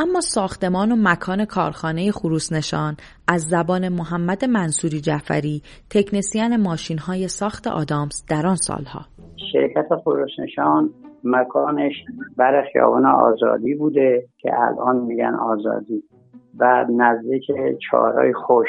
اما 0.00 0.20
ساختمان 0.20 0.92
و 0.92 0.96
مکان 0.98 1.44
کارخانه 1.44 2.10
خروس 2.12 2.52
نشان 2.52 2.96
از 3.28 3.42
زبان 3.42 3.88
محمد 3.88 4.44
منصوری 4.44 5.00
جعفری 5.00 5.62
تکنسیان 5.90 6.56
ماشین 6.56 6.98
های 6.98 7.28
ساخت 7.28 7.66
آدامس 7.66 8.24
در 8.30 8.46
آن 8.46 8.56
سالها. 8.56 9.00
شرکت 9.52 9.94
خروس 10.04 10.30
نشان 10.38 10.90
مکانش 11.24 11.92
بر 12.36 12.64
خیابان 12.72 13.06
آزادی 13.06 13.74
بوده 13.74 14.28
که 14.38 14.50
الان 14.60 14.96
میگن 14.96 15.34
آزادی 15.34 16.02
و 16.58 16.86
نزدیک 16.90 17.46
چهارهای 17.90 18.32
خوش. 18.32 18.68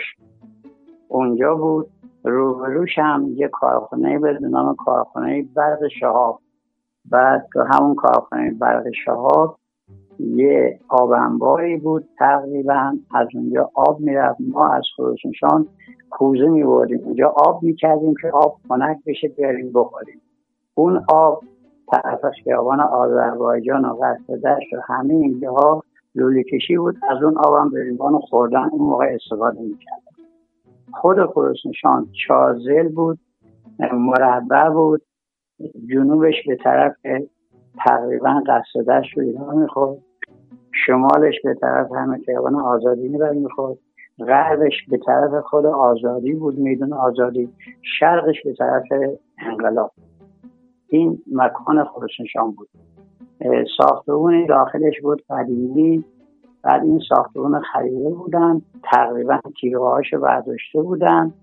اونجا 1.07 1.55
بود 1.55 1.87
روبروش 2.23 2.97
هم 2.97 3.27
یه 3.35 3.47
کارخانه 3.47 4.19
به 4.19 4.39
نام 4.41 4.75
کارخانه 4.75 5.45
برق 5.55 5.79
شهاب. 5.99 6.39
بعد 7.05 7.47
همون 7.73 7.95
کارخانه 7.95 8.51
برق 8.51 8.83
شهاب 9.05 9.58
یه 10.19 10.79
آب 10.87 11.11
انباری 11.11 11.77
بود 11.77 12.09
تقریبا. 12.17 12.93
از 13.13 13.27
اونجا 13.35 13.71
آب 13.73 13.99
می‌رفت. 13.99 14.37
ما 14.53 14.69
از 14.69 14.83
خروسنشان 14.95 15.67
کوزه 16.09 16.47
میبردیم. 16.47 17.01
اونجا 17.05 17.29
آب 17.29 17.63
می‌کردیم 17.63 18.13
که 18.21 18.31
آب 18.33 18.57
خنک 18.67 18.97
بشه 19.07 19.27
بیاریم 19.27 19.71
بخوریم. 19.73 20.21
اون 20.75 21.05
آب 21.09 21.43
طرف 21.91 22.25
خیابان 22.43 22.79
آذربایجان 22.79 23.85
و 23.85 23.93
قصد 23.93 24.33
دشت 24.33 24.73
و 24.73 24.81
همه 24.85 25.13
اینجاها 25.13 25.83
لوله 26.15 26.43
کشی 26.43 26.77
بود. 26.77 26.95
از 27.09 27.23
اون 27.23 27.37
آبم 27.37 27.69
به 27.69 27.79
عنوان 27.91 28.19
خوردن 28.19 28.69
اون 28.71 28.89
موقع 28.89 29.05
استفاده 29.05 29.61
می‌کرد 29.61 30.01
خود 30.93 31.19
نشان 31.65 32.07
چازل 32.27 32.89
بود 32.89 33.19
مربع 33.93 34.69
بود. 34.69 35.01
جنوبش 35.89 36.35
به 36.47 36.55
طرف 36.55 36.95
تقریبا 37.85 38.43
قصدش 38.47 39.17
رو 39.17 39.23
ایران 39.23 39.57
می‌خورد. 39.57 39.97
شمالش 40.71 41.35
به 41.43 41.53
طرف 41.53 41.91
همه 41.91 42.17
خیابان 42.25 42.55
آزادی 42.55 43.07
می‌خورد 43.09 43.77
غربش 44.19 44.73
به 44.89 44.99
طرف 45.05 45.43
خود 45.43 45.65
آزادی 45.65 46.33
بود 46.33 46.59
میدون 46.59 46.93
آزادی. 46.93 47.49
شرقش 47.99 48.35
به 48.45 48.53
طرف 48.53 48.83
انقلاب. 49.37 49.91
این 50.87 51.19
مکان 51.31 51.87
نشان 52.19 52.51
بود. 52.51 52.69
ساختمون 53.77 54.45
داخلش 54.45 55.01
بود 55.01 55.23
قدیمی. 55.29 56.03
بعد 56.63 56.83
این 56.83 56.99
ساختمون 57.09 57.61
خریده 57.61 58.09
بودن. 58.09 58.61
تقریبا 58.83 59.39
تیغه 59.61 59.79
هاشو 59.79 60.19
برداشته 60.19 60.81
بودن. 60.81 61.33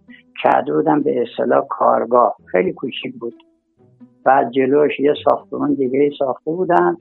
کرده 0.42 0.72
بودن 0.72 1.02
به 1.02 1.22
اصطلاح 1.22 1.66
کارگاه. 1.70 2.36
خیلی 2.44 2.72
کوچیک 2.72 3.18
بود. 3.20 3.34
بعد 4.24 4.50
جلوش 4.50 5.00
یه 5.00 5.14
ساختمون 5.24 5.74
دیگه 5.74 6.10
ساخته 6.18 6.50
بودن. 6.50 6.96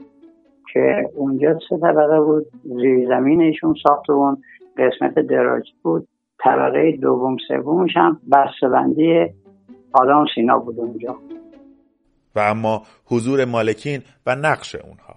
که 0.73 1.09
اونجا 1.15 1.59
سه 1.69 1.77
طبقه 1.77 2.19
بود. 2.19 2.45
زیر 2.63 3.07
زمینشون 3.07 3.75
ساختمون 3.83 4.37
قسمت 4.77 5.19
دراج 5.19 5.63
بود. 5.83 6.07
طبقه 6.43 6.91
دوم 6.91 7.37
سومش 7.47 7.91
هم 7.97 8.19
بسته‌بندی 8.31 9.25
آدم 9.93 10.25
سینا 10.35 10.59
بود 10.59 10.79
اونجا. 10.79 11.15
و 12.35 12.39
اما 12.39 12.81
حضور 13.05 13.45
مالکین 13.45 14.01
و 14.25 14.35
نقش 14.35 14.75
اونها. 14.75 15.15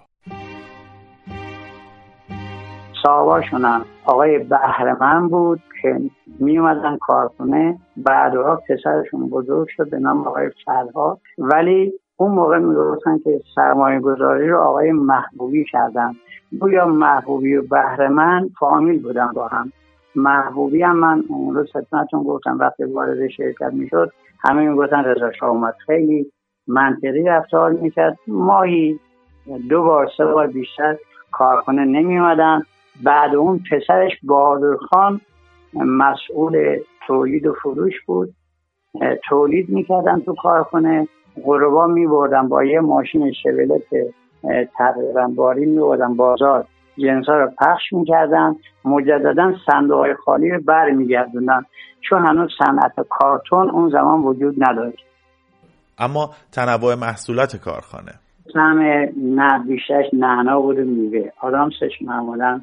صاحباشون 3.03 3.65
هم 3.65 3.85
آقای 4.05 4.39
بهرمن 4.39 5.29
بود 5.29 5.61
که 5.83 6.01
می 6.41 6.59
اومدن 6.59 6.97
کارخونه. 6.97 7.79
بعدها 7.97 8.57
پسرشون 8.69 9.29
بزرگ 9.29 9.69
شد 9.77 9.91
به 9.91 9.99
نام 9.99 10.27
آقای 10.27 10.51
فرهاد. 10.65 11.21
ولی 11.39 11.93
اون 12.20 12.31
موقع 12.31 12.59
می‌گفتن 12.59 13.18
که 13.18 13.40
سرمایه 13.54 14.00
گذاری 14.00 14.48
رو 14.48 14.61
آقای 14.61 14.92
محبوبی 14.92 15.64
کردن. 15.64 16.12
گویا 16.61 16.87
محبوبی 16.87 17.57
و 17.57 17.62
بهرمن 17.62 18.50
فامیل 18.59 19.02
بودن 19.02 19.33
با 19.35 19.48
هم. 19.48 19.72
محبوبی 20.14 20.83
هم 20.83 20.96
من 20.96 21.24
اون 21.28 21.54
روز 21.54 21.72
خدمتتون 21.72 22.22
گفتم 22.22 22.59
وقتی 22.59 22.85
وارد 22.85 23.28
شرکت 23.28 23.72
می‌شد 23.72 24.12
همه 24.40 24.68
می‌گفتن 24.68 25.04
رضا 25.04 25.33
شاه 25.33 25.50
اومد. 25.50 25.74
خیلی 25.87 26.33
منطقی 26.66 27.22
رفتار 27.22 27.70
می‌کرد. 27.70 28.18
ماهی 28.26 29.00
دو 29.68 29.83
بار 29.83 30.11
سه 30.16 30.24
بار 30.24 30.46
بیشتر 30.46 30.96
کارخانه 31.33 31.85
نمی 31.85 32.18
بعد 33.04 33.35
اون 33.35 33.61
پسرش 33.70 34.12
بهادر 34.22 34.76
خان 34.76 35.20
مسئول 35.74 36.78
تولید 37.07 37.46
و 37.46 37.52
فروش 37.52 37.94
بود. 38.07 38.35
تولید 39.28 39.68
می‌کردن 39.68 40.20
تو 40.20 40.35
کارخانه 41.44 41.59
غربا 41.59 41.87
میبردن 41.87 42.48
با 42.48 42.64
یه 42.64 42.81
ماشین 42.81 43.33
شولت 43.33 43.83
تقریبا 44.79 45.27
باری 45.37 45.66
میبردن 45.66 46.16
بازار. 46.16 46.64
جنسا 46.98 47.38
رو 47.38 47.51
پخش 47.59 47.92
می‌کردن 47.92 48.57
مجددا 48.85 49.55
صندوق 49.66 49.98
های 49.98 50.14
خالی 50.14 50.51
رو 50.51 50.61
بر 50.61 50.90
میگردوندن 50.90 51.62
چون 52.09 52.27
هنوز 52.27 52.51
صنعت 52.59 53.09
کارتون 53.09 53.70
اون 53.70 53.90
زمان 53.90 54.20
وجود 54.20 54.55
نداشت. 54.59 55.05
اما 55.98 56.31
تنوع 56.53 56.94
محصولات 56.94 57.57
کارخانه. 57.57 58.12
طعم 58.55 58.79
نه 59.16 59.64
بیشترش 59.68 60.07
نعنا 60.12 60.61
بود 60.61 60.79
و 60.79 60.85
میوه. 60.85 61.31
آدامسش 61.40 62.03
معمولا 62.03 62.61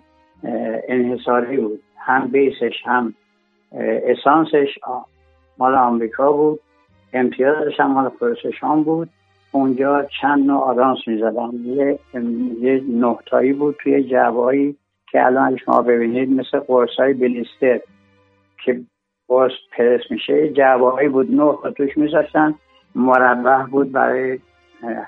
انحصاری 0.87 1.57
بود. 1.57 1.79
هم 1.97 2.27
بیسش 2.27 2.73
هم 2.85 3.13
اسانسش. 4.17 4.79
مال 5.57 5.75
آمریکا 5.75 6.31
بود. 6.31 6.59
امتیازش 7.15 7.79
هم 7.79 7.91
مال 7.91 8.09
پروسشان 8.09 8.83
بود. 8.83 9.09
اونجا 9.51 10.07
چند 10.21 10.47
نوع 10.47 10.61
آدانس 10.61 10.97
می‌زدن 11.07 11.49
یه 11.63 11.99
یه 12.61 12.83
نهتایی 12.89 13.53
بود 13.53 13.75
توی 13.83 14.03
جوایی 14.03 14.75
که 15.11 15.25
الان 15.25 15.57
شما 15.57 15.81
ببینید 15.81 16.29
مثل 16.29 16.59
قرصای 16.59 17.13
بلیستر 17.13 17.79
که 18.65 18.81
قرص 19.27 19.51
پرس 19.77 20.01
میشه 20.09 20.49
جوایی 20.49 21.09
بود. 21.09 21.31
نه 21.31 21.53
تا 21.63 21.71
توش 21.71 21.97
میذاشتن. 21.97 22.55
مربع 22.95 23.63
بود 23.63 23.91
برای 23.91 24.39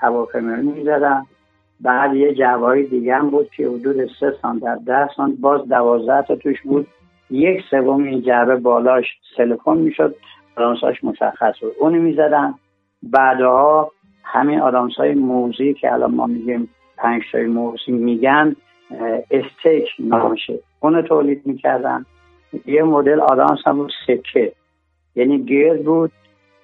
هواپیمایی 0.00 0.62
می‌زدن. 0.62 1.22
بعد 1.80 2.14
یه 2.14 2.34
جوایی 2.34 2.86
دیگه 2.86 3.14
هم 3.14 3.30
بود 3.30 3.50
که 3.50 3.66
حدود 3.66 3.96
سه 4.20 4.34
سان 4.42 4.58
در 4.58 4.78
ده 4.86 5.08
سان 5.16 5.36
باز 5.40 5.68
دوازده 5.68 6.22
تا 6.22 6.36
توش 6.36 6.62
بود. 6.62 6.86
یک 7.30 7.60
سوم 7.70 8.04
این 8.04 8.22
جعبه 8.22 8.56
بالاش 8.56 9.04
سلیکون 9.36 9.78
می‌شد. 9.78 10.14
آدامساش 10.58 11.04
مشخص 11.04 11.54
بود. 11.60 11.72
اونو 11.78 12.02
می‌زدن. 12.02 12.54
بعدها 13.02 13.92
همین 14.24 14.60
آدامسای 14.60 15.14
موزی 15.14 15.74
که 15.74 15.92
الان 15.92 16.14
ما 16.14 16.26
میگیم 16.26 16.68
پنج 16.96 17.22
تای 17.32 17.46
موزی 17.46 17.92
میگن 17.92 18.56
استیک 19.30 19.88
نامشه. 19.98 20.58
اونو 20.80 21.02
تولید 21.02 21.42
می‌کردن. 21.46 22.06
یه 22.66 22.82
مدل 22.82 23.20
آدامس 23.20 23.58
هم 23.66 23.76
بود 23.76 23.92
سکه. 24.06 24.52
یعنی 25.16 25.44
گرد 25.44 25.84
بود 25.84 26.12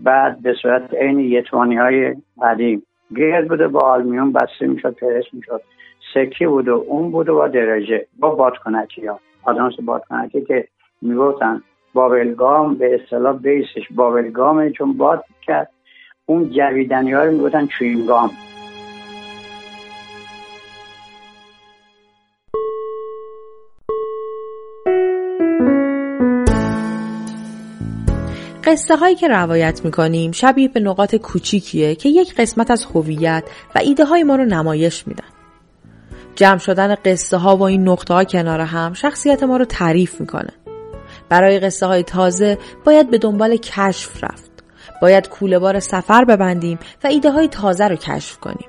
بعد 0.00 0.42
به 0.42 0.54
صورت 0.62 0.94
عین 0.94 1.18
یتوانی 1.18 1.76
های 1.76 2.16
قدیم. 2.42 2.83
گرد 3.16 3.48
بوده 3.48 3.68
با 3.68 3.80
آلمیون 3.80 4.33
بسته 4.33 4.66
می‌شد 4.66 4.94
پرس 4.94 5.24
می‌شد. 5.33 5.62
سکه 6.14 6.48
بود 6.48 6.68
و 6.68 6.85
اون 6.88 7.11
بود 7.11 7.26
با 7.26 7.48
درجه. 7.48 8.07
با 8.18 8.35
بادکنکی 8.35 9.07
ها. 9.07 9.20
آدامس 9.42 9.72
بادکنکی 9.85 10.40
که 10.40 10.68
می‌گفتن 11.02 11.62
بابلگام 11.94 12.74
به 12.74 13.00
اصطلاح 13.02 13.38
بیسش 13.38 13.88
بابلگامه 13.90 14.70
چون 14.70 14.96
باد 14.96 15.24
کرد 15.42 15.70
اون 16.26 16.50
جویدنی 16.50 17.12
ها 17.12 17.24
رو 17.24 17.33
می‌گفتن 17.33 17.66
چوینگام 17.66 18.30
قصه 28.64 28.96
هایی 28.96 29.14
که 29.14 29.28
روایت 29.28 29.85
می‌کنیم 29.85 30.33
شبیه 30.33 30.68
به 30.68 30.80
نقاط 30.80 31.14
کوچیکیه 31.14 31.94
که 31.94 32.09
یک 32.09 32.35
قسمت 32.35 32.70
از 32.70 32.85
هویت 32.85 33.44
و 33.74 33.78
ایده 33.78 34.04
های 34.04 34.22
ما 34.22 34.37
رو 34.37 34.44
نمایش 34.44 35.07
میدن. 35.07 35.24
جمع 36.35 36.59
شدن 36.59 36.94
قصه 36.94 37.37
ها 37.37 37.57
و 37.57 37.62
این 37.62 37.88
نقطه 37.88 38.14
ها 38.14 38.24
کنار 38.24 38.61
هم 38.61 38.92
شخصیت 38.92 39.42
ما 39.42 39.57
رو 39.57 39.64
تعریف 39.64 40.20
می‌کنه. 40.20 40.63
برای 41.28 41.58
قصه 41.58 41.87
های 41.87 42.02
تازه 42.02 42.58
باید 42.84 43.10
به 43.10 43.18
دنبال 43.18 43.56
کشف 43.56 44.24
رفت. 44.24 44.50
باید 45.02 45.28
کوله 45.28 45.58
بار 45.58 45.80
سفر 45.80 46.24
ببندیم 46.24 46.78
و 47.04 47.06
ایده 47.06 47.30
های 47.30 47.48
تازه 47.48 47.88
رو 47.88 47.96
کشف 47.96 48.38
کنیم. 48.38 48.68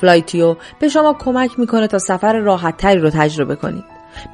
فلایتیو 0.00 0.56
به 0.80 0.88
شما 0.88 1.12
کمک 1.12 1.58
می‌کنه 1.58 1.86
تا 1.86 1.98
سفر 1.98 2.38
راحت 2.38 2.76
تری 2.76 2.98
رو 3.00 3.10
تجربه 3.10 3.56
کنید. 3.56 3.84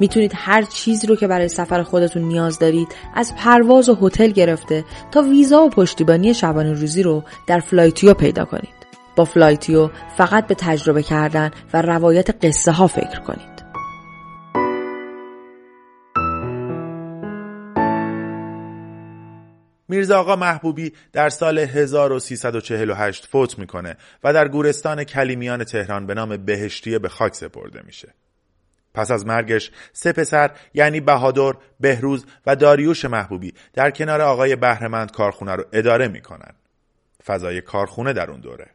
می‌تونید 0.01 0.33
هر 0.35 0.63
چیزی 0.63 1.07
رو 1.07 1.17
که 1.17 1.27
برای 1.27 1.49
سفر 1.49 1.83
خودتون 1.83 2.23
نیاز 2.23 2.59
دارید 2.59 2.89
از 3.15 3.35
پرواز 3.37 3.89
و 3.89 3.99
هتل 4.03 4.31
گرفته 4.31 4.85
تا 5.11 5.23
ویزا 5.23 5.63
و 5.63 5.71
پشتیبانی 5.71 6.35
شبانه 6.35 6.73
روزی 6.73 7.03
رو 7.03 7.23
در 7.47 7.61
فلایتیو 7.61 8.15
پیدا 8.15 8.45
کنید. 8.45 8.75
با 9.17 9.25
فلایتیو 9.25 9.91
فقط 10.17 10.47
به 10.47 10.55
تجربه 10.55 11.03
کردن 11.03 11.51
و 11.75 11.83
روایت 11.83 12.45
قصه 12.45 12.73
ها 12.73 12.87
فکر 12.87 13.21
کنید. 13.21 13.54
میرزا 19.89 20.21
آقا 20.21 20.37
محبوبی 20.37 20.93
در 21.13 21.29
سال 21.29 21.59
1348 21.59 23.27
فوت 23.27 23.59
می‌کنه 23.59 23.97
و 24.25 24.33
در 24.33 24.49
گورستان 24.49 25.05
کلیمیان 25.05 25.65
تهران 25.65 26.07
به 26.07 26.15
نام 26.15 26.37
بهشتیه 26.37 26.99
به 26.99 27.09
خاک 27.09 27.35
سپرده 27.35 27.83
میشه. 27.87 28.09
پس 28.95 29.11
از 29.11 29.27
مرگش 29.27 29.71
سه 29.93 30.13
پسر 30.13 30.51
یعنی 30.75 31.01
بهادر، 31.01 31.53
بهروز 31.81 32.27
و 32.47 32.57
داریوش 32.57 33.05
محبوبی 33.05 33.53
در 33.73 33.91
کنار 33.91 34.21
آقای 34.21 34.57
بهرمند 34.57 35.13
کارخونه 35.13 35.55
رو 35.55 35.65
اداره 35.73 36.09
می‌کنن. 36.09 36.55
فضای 37.27 37.61
کارخونه 37.61 38.13
در 38.13 38.31
اون 38.31 38.41
دوره. 38.41 38.67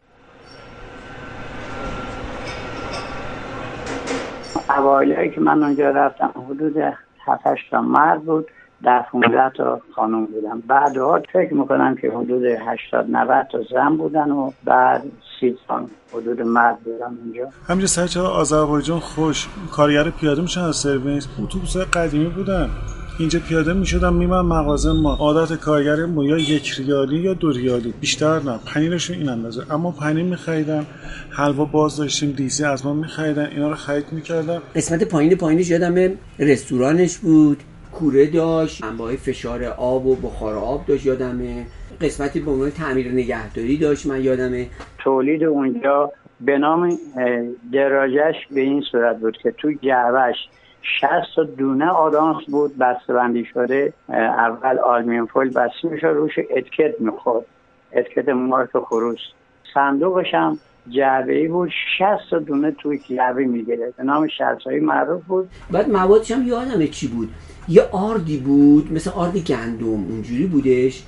اوایلی 4.70 5.32
که 5.32 5.42
من 5.42 5.64
اونجا 5.64 5.90
رفتم 5.90 6.34
حدود 6.50 6.78
7 7.26 7.44
تا 7.72 7.82
مرد 7.82 8.22
بود 8.22 8.48
در 8.84 9.06
15 9.12 9.52
تا 9.58 9.82
خانم 9.96 10.26
بودن 10.26 10.60
بعدها 10.68 11.22
فکر 11.34 11.54
می‌کنم 11.54 11.96
که 11.96 12.10
حدود 12.10 12.44
80 12.44 13.06
90 13.10 13.48
تا 13.52 13.60
زن 13.72 13.98
بودن 13.98 14.32
و 14.32 14.52
بعد 14.66 15.04
30 15.40 15.56
تا 15.68 15.82
حدود 16.14 16.42
مرد 16.42 16.80
بودن 16.80 17.18
اونجا 17.24 17.50
همینجا 17.68 17.88
سرچه 17.88 18.20
آذربایجان 18.20 19.00
خوش؟ 19.00 19.48
کارگر 19.72 20.10
پیاده 20.10 20.42
میشن 20.42 20.62
از 20.62 20.76
سرویس. 20.76 21.28
اتوبوس 21.44 21.78
قدیمی 21.78 22.30
بودن. 22.30 22.70
اینجا 23.20 23.40
پیاده 23.40 23.74
می‌شدم 23.74 24.14
میمن 24.14 24.42
مغازه 24.42 24.92
ما. 24.92 25.16
عادت 25.16 25.54
کارگر 25.54 26.06
ما 26.06 26.26
یا 26.26 26.38
یک 26.38 26.74
ریالی 26.78 27.20
یا 27.20 27.34
دو 27.34 27.52
ریالی. 27.52 27.94
بیشتر 28.02 28.40
نه 28.40 28.60
پنیرشون 28.74 29.16
این 29.18 29.30
اندازه. 29.30 29.74
اما 29.74 29.92
پنیر 29.92 30.26
میخریدم 30.26 30.86
حلوا 31.30 31.66
باز 31.66 31.98
داشتیم 31.98 32.32
دیزی 32.32 32.64
از 32.64 32.86
ما 32.86 32.94
میخریدن 32.94 33.46
اینا 33.46 33.70
رو 33.70 33.76
خرید 33.76 34.06
می‌کردم 34.12 34.62
قسمت 34.76 35.04
پایین 35.04 35.36
پایینش 35.36 35.70
یادم 35.70 36.14
رستورانش 36.40 37.18
بود. 37.18 37.64
کوره 37.92 38.26
داشت 38.26 38.84
انواع 38.84 39.16
فشار 39.16 39.64
آب 39.64 40.06
و 40.06 40.16
بخار 40.16 40.56
آب 40.56 40.86
داشت 40.86 41.06
یادمه. 41.06 41.66
قسمتی 42.02 42.40
به 42.40 42.52
عنوان 42.52 42.70
تعمیر 42.70 43.12
نگهداری 43.12 43.78
داشت 43.78 44.06
من 44.06 44.24
یادمه. 44.24 44.68
تولید 44.98 45.44
اونجا 45.44 46.12
به 46.42 46.58
نام 46.58 46.98
دراجش 47.74 48.36
به 48.52 48.62
این 48.62 48.82
صورت 48.92 49.18
بود 49.20 49.38
که 49.38 49.52
تو 49.52 49.72
جعبش 49.72 50.36
60 50.82 51.10
دونه 51.58 51.90
آدانس 51.90 52.46
بود 52.48 52.72
بندی 53.08 53.46
شده. 53.46 53.94
اول 54.10 54.80
آلمین 54.80 55.26
فویل 55.26 55.50
بسته 55.50 55.88
میشه 55.90 56.08
روش 56.08 56.40
اتکت 56.50 57.02
می‌خورد. 57.02 57.46
اتکت 57.94 58.30
مارک 58.30 58.70
خروس. 58.90 59.20
صندوقش 59.74 60.34
هم 60.34 60.60
جعبه 60.88 61.36
ای 61.36 61.48
بود. 61.48 61.70
60 62.30 62.34
دونه 62.34 62.72
توی 62.72 63.00
جعبه 63.10 63.46
می‌گیره 63.46 63.94
به 63.98 64.04
نام 64.04 64.28
60 64.28 64.68
معروف 64.68 65.24
بود. 65.24 65.50
بعد 65.72 65.90
موادش 65.90 66.32
هم 66.32 66.48
یادمه 66.48 66.88
چی 66.88 67.08
بود. 67.08 67.30
یه 67.68 67.82
آردی 67.92 68.38
بود 68.38 68.94
مثل 68.94 69.10
آرد 69.10 69.38
گندم 69.38 69.86
اونجوری 69.86 70.46
بودش. 70.46 71.04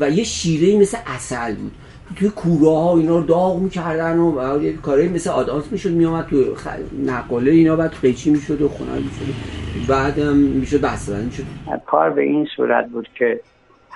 و 0.00 0.10
یه 0.10 0.24
شیره 0.24 0.80
مثل 0.80 0.98
اصل 1.06 1.54
بود. 1.54 1.72
توی 2.16 2.28
کوره 2.28 2.70
ها 2.70 2.96
اینا 2.96 3.18
رو 3.18 3.24
داغ 3.24 3.58
می‌کردن 3.58 4.18
و 4.18 4.58
کارهایی 4.82 5.08
مثل 5.08 5.30
آدانس 5.30 5.72
می‌شد 5.72 5.90
میامد 5.90 6.26
تو 6.26 6.44
نقاله 7.06 7.50
اینا 7.50 7.76
بعد 7.76 7.94
قیچی 8.02 8.30
می‌شد 8.30 8.62
و 8.62 8.68
خونه 8.68 8.92
می‌شد. 8.92 9.34
بعد 9.88 10.20
می‌شد 10.20 10.80
بستران 10.80 11.24
می‌شد. 11.24 11.44
کار 11.86 12.10
به 12.10 12.22
این 12.22 12.46
صورت 12.56 12.88
بود 12.88 13.08
که 13.18 13.40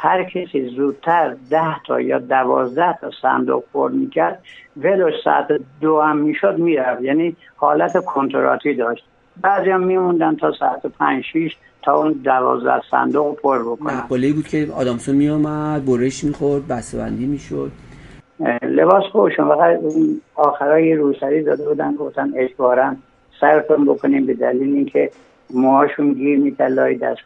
هر 0.01 0.25
کسی 0.25 0.69
زودتر 0.77 1.37
ده 1.51 1.77
تا 1.87 2.01
یا 2.01 2.19
دوازده 2.19 2.99
تا 3.01 3.11
صندوق 3.23 3.65
پر 3.73 3.91
می‌کرد 3.91 4.43
ولو 4.77 5.11
ساعت 5.25 5.61
دو 5.81 6.01
هم 6.01 6.17
می‌شد 6.17 6.59
می‌رفت. 6.59 7.03
یعنی 7.03 7.37
حالت 7.57 8.05
کنتراتی 8.05 8.75
داشت. 8.75 9.05
بعضی 9.41 9.71
هم 9.71 9.83
میموندن 9.83 10.37
تا 10.37 10.53
ساعت 10.53 10.87
پنج 10.87 11.25
شیش 11.33 11.57
تا 11.83 11.97
اون 11.97 12.13
دوازده 12.13 12.83
صندوق 12.91 13.41
پر 13.41 13.59
بکنن. 13.63 13.95
نقاله 13.95 14.33
بود 14.33 14.49
که 14.49 14.69
آدامسون 14.77 15.15
میامد 15.15 15.85
برش 15.85 16.25
می‌خورد 16.25 16.69
بسته‌بندی 16.69 17.27
می‌شد. 17.27 17.71
لباس 18.63 19.05
خوشون 19.13 19.49
فقط 19.49 19.79
آخرای 20.35 20.95
روسری 20.95 21.43
داده 21.43 21.69
بودن 21.69 21.95
گفتن 21.95 22.33
اجبارا 22.37 22.97
سرتون 23.41 23.85
بکنیم 23.85 24.27
به 24.27 24.35
دلیل 24.35 24.75
اینکه 24.75 25.11
موهاشون 25.55 26.13
گیر 26.13 26.39
می‌کرد 26.39 26.73
لای 26.73 26.95
دست 26.95 27.21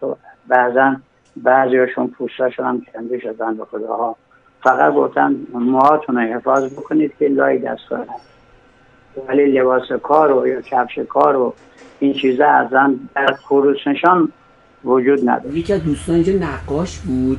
بعضا 0.49 0.97
بعضیاشون 1.37 2.07
پوستاشون 2.07 2.67
هم 2.67 2.83
کنده 2.95 3.21
شدن 3.21 3.57
به 3.57 3.65
خداها. 3.65 4.17
فقط 4.63 4.95
گفتن 4.95 5.37
موهاتون 5.53 6.17
رو 6.17 6.23
حفاظ 6.23 6.73
بکنید 6.73 7.13
که 7.19 7.29
لای 7.29 7.59
دست 7.59 7.89
کنن 7.91 8.07
ولی 9.29 9.47
لباس 9.47 9.93
کار 10.03 10.33
و 10.33 10.47
یا 10.47 10.61
کفش 10.61 10.99
کار 11.09 11.37
و 11.37 11.55
این 12.01 12.15
چیزا 12.15 12.47
ازن 12.47 12.95
در 13.15 13.33
خروس 13.33 13.77
نشان 13.87 14.33
وجود 14.85 15.29
نداره. 15.29 15.59
یکی 15.59 15.73
از 15.73 15.85
دوستان 15.85 16.15
اینجا 16.15 16.33
نقاش 16.33 16.99
بود. 16.99 17.39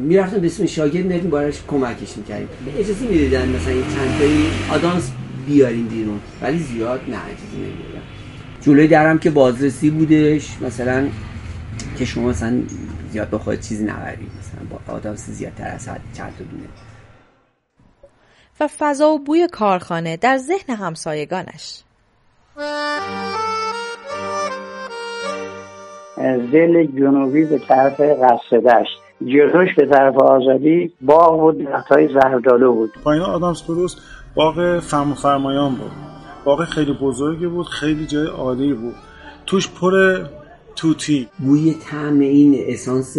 می‌رفتن 0.00 0.40
به 0.40 0.46
اسم 0.46 0.66
شاگرد 0.66 1.04
می‌رفتیم 1.04 1.30
باراش 1.30 1.62
کمکش 1.68 2.16
می‌کردیم. 2.16 2.48
اجازه 2.78 3.04
می‌دیدن 3.04 3.48
مثلا 3.48 3.72
این 3.72 3.82
چند 3.82 4.18
تایی 4.18 4.46
آدانس 4.74 5.12
بیاریم 5.46 5.88
بیرون. 5.88 6.20
ولی 6.42 6.58
زیاد 6.58 7.00
نه 7.08 7.16
اجازه 7.26 7.56
نمی‌دیدن 7.56 8.02
جلوی 8.60 8.88
درم 8.88 9.18
که 9.18 9.30
بازرسی 9.30 9.90
بودش 9.90 10.62
مثلا 10.62 11.06
که 11.98 12.04
شما 12.04 12.28
مثلا 12.28 12.62
زیاد 13.12 13.30
بخواید 13.30 13.60
چیزی 13.60 13.84
نبرید 13.84 14.30
مثلا 14.38 14.60
با 14.70 14.94
آدانس 14.94 15.30
زیادتر 15.30 15.68
از 15.68 15.88
حد 15.88 16.00
چند 16.14 16.34
تا 16.38 16.44
دونه. 16.44 16.68
و 18.60 18.68
فضا 18.78 19.08
و 19.08 19.18
بوی 19.18 19.48
کارخانه 19.52 20.16
در 20.16 20.38
ذهن 20.38 20.74
همسایگانش. 20.74 21.82
زل 26.52 26.86
جنوبی 26.86 27.44
به 27.44 27.58
طرف 27.58 28.00
قصدش 28.00 28.86
جلوش 29.20 29.68
به 29.76 29.86
طرف 29.86 30.14
آزادی 30.14 30.92
باغ 31.00 31.40
بود 31.40 31.68
های 31.90 32.08
زهردالو 32.08 32.72
بود. 32.72 32.92
پایین 33.04 33.22
آدامس 33.22 33.62
کروس 33.62 33.96
باغ 34.34 34.78
فهم 34.78 35.14
فرمایان 35.14 35.74
بود. 35.74 35.90
باغ 36.44 36.64
خیلی 36.64 36.92
بزرگی 36.92 37.46
بود 37.46 37.66
خیلی 37.66 38.06
جای 38.06 38.26
عالی 38.26 38.72
بود. 38.72 38.94
توش 39.46 39.68
پر 39.68 39.92
توتی. 40.76 41.28
بوی 41.38 41.74
طعم 41.74 42.20
این 42.20 42.64
اسانس 42.68 43.16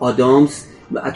آدامس 0.00 0.64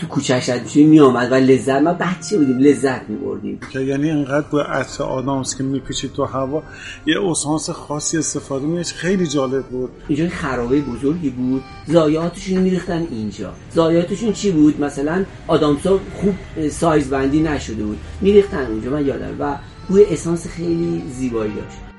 تو 0.01 0.07
کوچهش 0.07 0.49
رد 0.49 0.63
میشیم 0.63 0.89
میامد 0.89 1.33
و 1.33 1.35
لذت 1.35 1.83
ما 1.83 1.93
بچه 1.93 2.39
بودیم 2.39 2.59
لذت 2.59 3.01
میبردیم. 3.09 3.61
که 3.73 3.81
یعنی 3.81 4.11
انقدر 4.11 4.47
با 4.51 4.63
عطر 4.63 5.05
آدامس 5.05 5.57
که 5.57 5.65
میپیچید 5.65 6.13
تو 6.13 6.25
هوا 6.25 6.63
یه 7.07 7.31
اسانس 7.31 7.71
خاصی 7.71 8.19
استفاده 8.19 8.67
میشه 8.67 8.95
خیلی 8.95 9.27
جالب 9.27 9.65
بود. 9.65 9.91
اینجا 10.09 10.29
خرابه 10.29 10.81
بزرگی 10.81 11.31
بود. 11.31 11.63
زایاتشون 11.87 12.59
میریختن 12.59 13.07
اینجا. 13.11 13.53
زایاتشون 13.71 14.33
چی 14.33 14.51
بود؟ 14.51 14.81
مثلا 14.81 15.25
آدامسا 15.49 16.01
خوب 16.15 16.35
سایز 16.71 17.11
بندی 17.11 17.41
نشده 17.41 17.85
بود. 17.85 17.99
میریختن 18.21 18.67
اونجا 18.67 18.91
من 18.91 19.07
یادم. 19.07 19.37
و 19.39 19.57
بوی 19.89 20.05
اسانس 20.05 20.47
خیلی 20.47 21.03
زیبایی 21.11 21.53
داشت. 21.53 21.92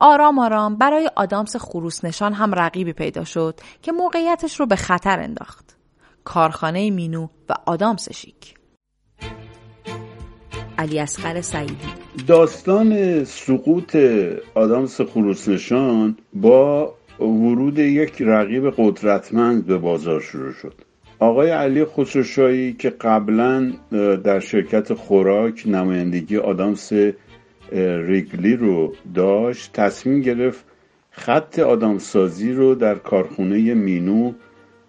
آرام 0.00 0.38
آرام 0.38 0.76
برای 0.76 1.10
آدامس 1.16 1.56
خروس 1.56 2.04
نشان 2.04 2.32
هم 2.32 2.54
رقیبی 2.54 2.92
پیدا 2.92 3.24
شد 3.24 3.60
که 3.82 3.92
موقعیتش 3.92 4.60
رو 4.60 4.66
به 4.66 4.76
خطر 4.76 5.20
انداخت. 5.20 5.76
کارخانه 6.24 6.90
مینو 6.90 7.28
و 7.48 7.54
آدامس 7.66 8.12
شیک. 8.12 8.54
علی 10.78 10.98
اسقر 10.98 11.40
سعیدی 11.40 11.88
داستان 12.26 13.24
سقوط 13.24 13.96
آدامس 14.54 15.00
خروس 15.00 15.48
نشان 15.48 16.16
با 16.34 16.94
ورود 17.20 17.78
یک 17.78 18.22
رقیب 18.22 18.70
قدرتمند 18.76 19.66
به 19.66 19.78
بازار 19.78 20.20
شروع 20.20 20.52
شد. 20.52 20.74
آقای 21.18 21.50
علی 21.50 21.84
خسروشاهی 21.84 22.72
که 22.72 22.90
قبلا 22.90 23.72
در 24.24 24.40
شرکت 24.40 24.94
خوراک 24.94 25.62
نمایندگی 25.66 26.36
آدامس 26.36 26.92
ریگلی 28.06 28.56
رو 28.56 28.94
داشت 29.14 29.72
تصمیم 29.72 30.20
گرفت 30.20 30.64
خط 31.10 31.58
آدامسازی 31.58 32.52
رو 32.52 32.74
در 32.74 32.94
کارخونه 32.94 33.74
مینو 33.74 34.32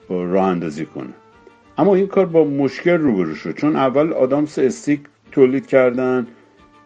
راه 0.09 0.47
اندازی 0.47 0.85
کنه. 0.85 1.13
اما 1.77 1.95
این 1.95 2.07
کار 2.07 2.25
با 2.25 2.43
مشکل 2.43 2.97
روبرو 2.97 3.35
شد 3.35 3.55
چون 3.55 3.75
اول 3.75 4.13
آدامس 4.13 4.59
استیک 4.59 4.99
تولید 5.31 5.67
کردن 5.67 6.27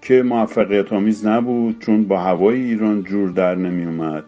که 0.01 0.23
موفقیت 0.23 0.93
آمیز 0.93 1.25
نبود 1.25 1.79
چون 1.79 2.03
با 2.03 2.17
هوای 2.17 2.63
ایران 2.63 3.03
جور 3.03 3.29
در 3.29 3.55
نمی 3.55 3.85
اومد 3.85 4.23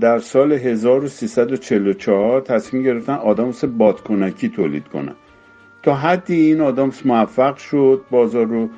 در 0.00 0.18
سال 0.18 0.52
1344 0.52 2.40
تصمیم 2.40 2.82
گرفتن 2.82 3.14
آدامس 3.14 3.64
بادکنکی 3.64 4.48
تولید 4.48 4.88
کنن. 4.88 5.14
تا 5.82 5.94
حدی 5.94 6.40
این 6.40 6.60
آدامس 6.60 7.06
موفق 7.06 7.56
شد 7.56 8.04
بازار 8.10 8.46
رو 8.46 8.68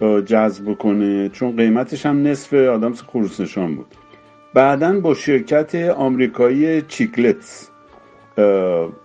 جذب 0.00 0.74
کنه 0.74 1.28
چون 1.28 1.56
قیمتش 1.56 2.06
هم 2.06 2.26
نصف 2.26 2.54
آدامس 2.54 3.02
خروس 3.02 3.40
نشان 3.40 3.74
بود. 3.74 3.86
بعدا 4.54 5.00
با 5.00 5.14
شرکت 5.14 5.74
آمریکایی 5.74 6.82
چیکلتس 6.82 7.68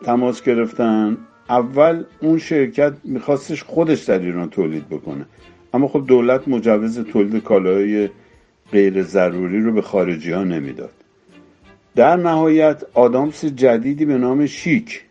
تماس 0.04 0.43
گرفتن. 0.43 1.17
اول 1.49 2.04
اون 2.21 2.38
شرکت 2.38 2.93
میخواستش 3.04 3.63
خودش 3.63 4.04
در 4.04 4.19
ایران 4.19 4.49
تولید 4.49 4.89
بکنه. 4.89 5.25
اما 5.73 5.88
خب 5.88 6.06
دولت 6.08 6.47
مجوز 6.47 6.99
تولید 6.99 7.43
کالاهای 7.43 8.10
غیر 8.71 9.04
ضروری 9.04 9.62
رو 9.62 9.71
به 9.71 9.82
خارجی 9.82 10.32
ها 10.32 10.43
نمی‌داد. 10.43 10.93
در 11.95 12.15
نهایت 12.15 12.84
آدامس 12.93 13.45
جدیدی 13.45 14.06
به 14.06 14.17
نام 14.17 14.46
شیک 14.46 15.04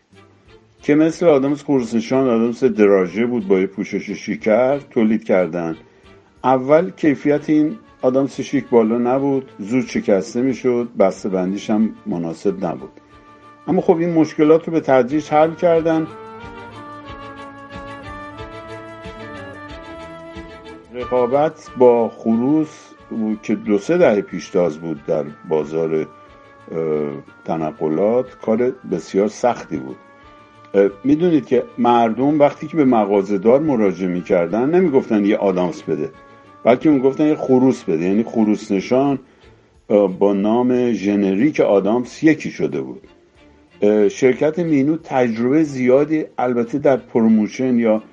که 0.81 0.95
مثل 0.95 1.25
آدامس 1.25 1.63
خورسنشان 1.63 2.29
آدامس 2.29 2.63
دراژه 2.63 3.25
بود 3.25 3.47
با 3.47 3.59
یه 3.59 3.67
پوشش 3.67 4.11
شیکر 4.11 4.77
تولید 4.77 5.23
کردن. 5.23 5.75
اول 6.43 6.89
کیفیت 6.89 7.49
این 7.49 7.77
آدامس 8.01 8.41
شیک 8.41 8.69
بالا 8.69 8.97
نبود 8.97 9.51
زود 9.59 9.85
شکسته 9.85 10.41
می‌شد 10.41 10.89
بسته 10.99 11.29
بندیش 11.29 11.69
هم 11.69 11.95
مناسب 12.05 12.65
نبود. 12.65 12.91
اما 13.67 13.81
خب 13.81 13.97
این 13.97 14.13
مشکلات 14.13 14.67
رو 14.67 14.73
به 14.73 14.79
تدریج 14.79 15.29
حل 15.29 15.53
کردن. 15.53 16.07
رقابت 20.93 21.69
با 21.77 22.09
خروس 22.09 22.87
که 23.43 23.55
دو 23.55 23.77
سه 23.77 23.97
دهه 23.97 24.21
پیشتاز 24.21 24.77
بود 24.77 25.05
در 25.05 25.23
بازار 25.49 26.07
تنقلات 27.45 28.37
کار 28.41 28.71
بسیار 28.91 29.27
سختی 29.27 29.77
بود. 29.77 29.97
می‌دونید 31.03 31.45
که 31.45 31.63
مردم 31.77 32.39
وقتی 32.39 32.67
که 32.67 32.77
به 32.77 32.85
مغازهدار 32.85 33.59
مراجعه 33.59 34.07
می‌کردن 34.07 34.69
نمی‌گفتن 34.69 35.25
یه 35.25 35.37
آدامس 35.37 35.83
بده. 35.83 36.09
بلکه 36.63 36.89
اون 36.89 36.99
گفتن 36.99 37.27
یه 37.27 37.35
خروس 37.35 37.83
بده. 37.83 38.05
یعنی 38.05 38.23
خروس 38.23 38.71
نشان 38.71 39.19
با 40.19 40.33
نام 40.33 40.91
ژنریک 40.91 41.59
آدامس 41.59 42.23
یکی 42.23 42.51
شده 42.51 42.81
بود. 42.81 43.01
شرکت 44.09 44.59
مینو 44.59 44.97
تجربه 44.97 45.63
زیادی 45.63 46.25
البته 46.37 46.77
در 46.77 46.97
promotion 46.97 47.79
یا 47.79 48.03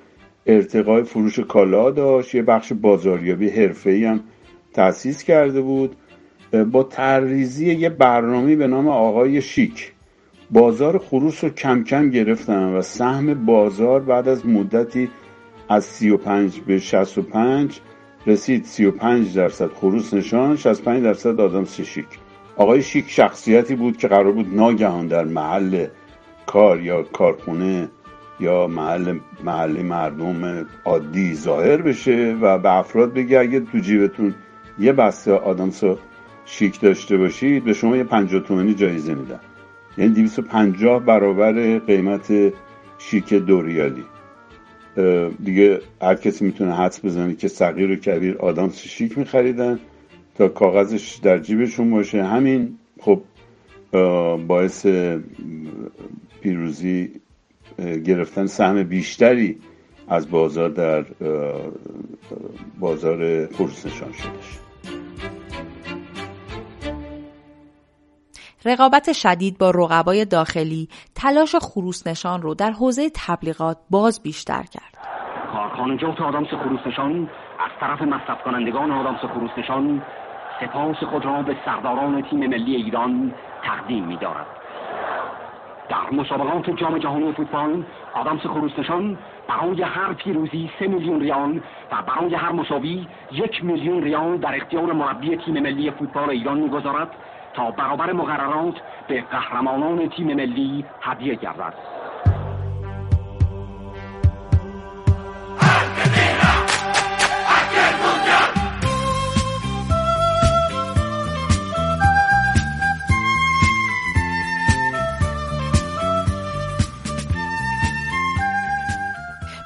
ارتقای 0.45 1.03
فروش 1.03 1.39
کالا 1.39 1.91
داشت. 1.91 2.35
یه 2.35 2.41
بخش 2.41 2.73
بازاریابی 2.73 3.49
حرفه‌ای 3.49 4.05
هم 4.05 4.19
تأسیس 4.73 5.23
کرده 5.23 5.61
بود. 5.61 5.95
با 6.71 6.83
تریزی 6.83 7.73
یه 7.75 7.89
برنامه 7.89 8.55
به 8.55 8.67
نام 8.67 8.87
آقای 8.87 9.41
شیک. 9.41 9.91
بازار 10.51 10.97
خروس 10.97 11.43
رو 11.43 11.49
کم 11.49 11.83
کم 11.83 12.09
گرفتن 12.09 12.63
و 12.63 12.81
سهم 12.81 13.45
بازار 13.45 13.99
بعد 13.99 14.27
از 14.27 14.45
مدتی 14.45 15.09
از 15.69 15.85
35 15.85 16.59
به 16.59 16.79
65 16.79 17.79
رسید 18.27 18.65
35 18.65 19.35
درصد 19.37 19.67
خروس 19.73 20.13
نشان 20.13 20.55
65 20.55 21.03
درصد 21.03 21.39
آدم 21.39 21.65
شیک. 21.65 22.05
آقای 22.57 22.81
شیک 22.81 23.09
شخصیتی 23.09 23.75
بود 23.75 23.97
که 23.97 24.07
قرار 24.07 24.31
بود 24.31 24.55
ناگهان 24.55 25.07
در 25.07 25.23
محل 25.23 25.87
کار 26.45 26.81
یا 26.81 27.03
کارخونه 27.03 27.89
یا 28.39 28.67
محل 28.67 29.19
محل 29.43 29.81
مردم 29.81 30.67
عادی 30.85 31.33
ظاهر 31.33 31.81
بشه 31.81 32.37
و 32.41 32.59
به 32.59 32.77
افراد 32.77 33.13
بگه 33.13 33.39
اگه 33.39 33.59
تو 33.59 33.77
جیبتون 33.77 34.35
یه 34.79 34.93
بسته 34.93 35.33
آدامس 35.33 35.83
شیک 36.45 36.81
داشته 36.81 37.17
باشید 37.17 37.63
به 37.63 37.73
شما 37.73 37.97
یه 37.97 38.03
50 38.03 38.41
تومانی 38.41 38.73
جایزه 38.73 39.13
میدن. 39.13 39.39
یعنی 39.99 40.13
250 40.13 40.99
برابر 40.99 41.79
قیمت 41.79 42.53
شیک 42.97 43.33
دوریالی. 43.33 44.03
دیگه 45.43 45.79
هر 46.01 46.15
کسی 46.15 46.45
می‌تونه 46.45 46.75
حدس 46.75 47.05
بزنه 47.05 47.35
که 47.35 47.47
صغیر 47.47 47.91
و 47.91 47.95
کبیر 47.95 48.37
آدم 48.37 48.69
شیک 48.69 49.17
میخریدن 49.17 49.79
تا 50.35 50.47
کاغذش 50.47 51.15
در 51.15 51.39
جیبشون 51.39 51.91
باشه. 51.91 52.23
همین 52.23 52.77
خب 53.01 53.21
باعث 54.47 54.85
پیروزی 56.41 57.11
گرفتن 58.05 58.45
سهم 58.45 58.83
بیشتری 58.83 59.57
از 60.07 60.29
بازار 60.29 60.69
در 60.69 61.05
بازار 62.79 63.47
خروس 63.47 63.85
نشان 63.85 64.11
شدش 64.11 64.68
رقابت 68.65 69.13
شدید 69.13 69.57
با 69.57 69.71
رقبای 69.71 70.25
داخلی 70.25 70.89
تلاش 71.15 71.55
خروس 71.55 72.07
نشان 72.07 72.41
رو 72.41 72.53
در 72.53 72.71
حوزه 72.71 73.09
تبلیغات 73.15 73.77
باز 73.89 74.23
بیشتر 74.23 74.63
کرد. 74.63 74.97
کارخانجات 75.51 76.21
آدامس 76.21 76.47
خروس 76.47 76.79
نشان 76.87 77.29
از 77.59 77.71
طرف 77.79 78.01
مصرف 78.01 78.43
کنندگان 78.43 78.91
آدامس 78.91 79.19
خروس 79.19 79.51
نشان 79.57 80.01
سپاس 80.61 80.95
خود 80.95 81.25
را 81.25 81.41
به 81.41 81.55
سرداران 81.65 82.21
تیم 82.21 82.39
ملی 82.39 82.75
ایران 82.75 83.33
تقدیم 83.63 84.05
می 84.05 84.17
دارد. 84.17 84.47
در 85.89 86.09
مسابقات 86.11 86.69
جام 86.69 86.97
جهانی 86.97 87.33
فوتبال 87.33 87.85
آدامس 88.13 88.41
خروسنشان 88.41 89.17
برای 89.47 89.81
هر 89.81 90.13
پیروزی 90.13 90.69
سه 90.79 90.87
میلیون 90.87 91.19
ریال 91.19 91.61
و 91.91 91.95
برای 92.07 92.35
هر 92.35 92.51
مساوی 92.51 93.07
یک 93.31 93.63
میلیون 93.65 94.03
ریال 94.03 94.37
در 94.37 94.55
اختیار 94.55 94.93
مربی 94.93 95.37
تیم 95.37 95.53
ملی 95.53 95.91
فوتبال 95.91 96.29
ایران 96.29 96.59
می‌گذارد 96.59 97.09
تا 97.53 97.71
برابر 97.71 98.13
مقررات 98.13 98.75
به 99.07 99.21
قهرمانان 99.21 100.09
تیم 100.09 100.33
ملی 100.33 100.85
هدیه 101.01 101.35
گردد. 101.35 101.98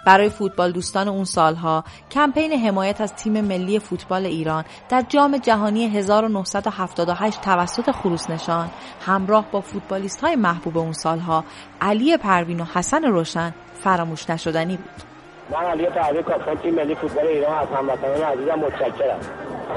برای 0.06 0.30
فوتبال 0.30 0.72
دوستان 0.72 1.08
اون 1.08 1.24
سالها 1.24 1.84
کمپین 2.12 2.52
حمایت 2.52 3.02
از 3.02 3.14
تیم 3.16 3.42
ملی 3.42 3.80
فوتبال 3.80 4.26
ایران 4.26 4.66
در 4.90 5.02
جام 5.02 5.38
جهانی 5.38 5.88
1978 5.88 7.42
توسط 7.42 7.92
خروس 7.92 8.30
نشان 8.30 8.70
همراه 9.06 9.46
با 9.52 9.62
فوتبالیست 9.62 10.22
های 10.22 10.36
محبوب 10.36 10.78
اون 10.78 10.94
سالها 10.94 11.44
علی 11.82 12.18
پروین 12.18 12.60
و 12.60 12.64
حسن 12.64 13.04
روشن 13.04 13.54
فراموش 13.84 14.30
نشدنی 14.30 14.78
بود. 14.78 15.14
من 15.52 15.66
علی 15.66 15.86
پروین 15.86 16.22
کاپیتان 16.22 16.58
تیم 16.58 16.76
ملی 16.76 16.96
فوتبال 16.96 17.26
ایران 17.28 17.58
از 17.58 17.68
هموطنان 17.68 18.22
عزیزم 18.22 18.56
متشکرم. 18.56 19.20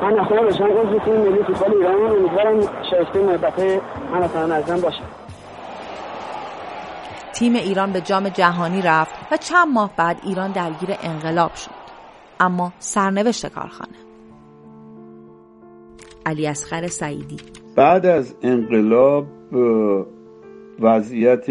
من 0.03 0.19
اصلا 0.19 0.37
روشن 0.37 1.05
تیم 1.05 1.15
ملی 1.15 1.43
فوتبال 1.43 1.75
ایران 1.75 2.11
امیدوارم 2.11 2.61
شایسته 2.91 3.23
محبت 3.23 3.81
هموطنان 4.15 4.53
عزیزم 4.53 4.81
باشه. 4.81 5.26
تیم 7.39 7.55
ایران 7.55 7.93
به 7.93 8.01
جام 8.01 8.29
جهانی 8.29 8.83
رفت 8.83 9.15
و 9.33 9.37
چند 9.37 9.69
ماه 9.75 9.95
بعد 9.97 10.21
ایران 10.25 10.53
درگیر 10.53 10.89
انقلاب 11.03 11.55
شد. 11.55 11.71
اما 12.41 12.73
سرنوشت 12.79 13.47
کارخانه. 13.47 13.97
علی 16.27 16.47
اسخر 16.47 16.87
سعیدی. 16.87 17.37
بعد 17.77 18.07
از 18.07 18.37
انقلاب 18.43 19.27
وضعیت 20.81 21.47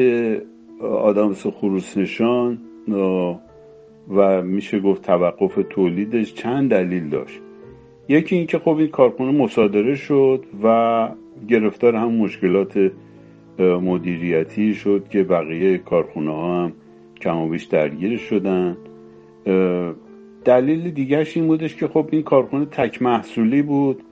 آدامس 0.81 1.47
خروس 1.47 1.97
نشان 1.97 2.61
و 4.09 4.41
میشه 4.41 4.79
گفت 4.79 5.01
توقف 5.01 5.59
تولیدش 5.69 6.33
چند 6.33 6.69
دلیل 6.69 7.09
داشت. 7.09 7.41
یکی 8.09 8.35
اینکه 8.35 8.59
خب 8.59 8.77
این 8.77 8.87
کارخونه 8.87 9.31
مصادره 9.31 9.95
شد 9.95 10.45
و 10.63 11.09
گرفتار 11.47 11.95
هم 11.95 12.11
مشکلات 12.11 12.91
مدیریتی 13.59 14.73
شد 14.73 15.05
که 15.09 15.23
بقیه 15.23 15.77
کارخونه 15.77 16.31
ها 16.31 16.63
هم 16.63 16.73
کم 17.21 17.37
و 17.37 17.49
بیش 17.49 17.63
درگیر 17.63 18.17
شدن. 18.17 18.77
دلیل 20.45 20.91
دیگرش 20.91 21.37
این 21.37 21.47
بودش 21.47 21.75
که 21.75 21.87
خب 21.87 22.09
این 22.11 22.23
کارخونه 22.23 22.65
تک 22.65 23.01
محصولی 23.01 23.61
بود 23.61 24.03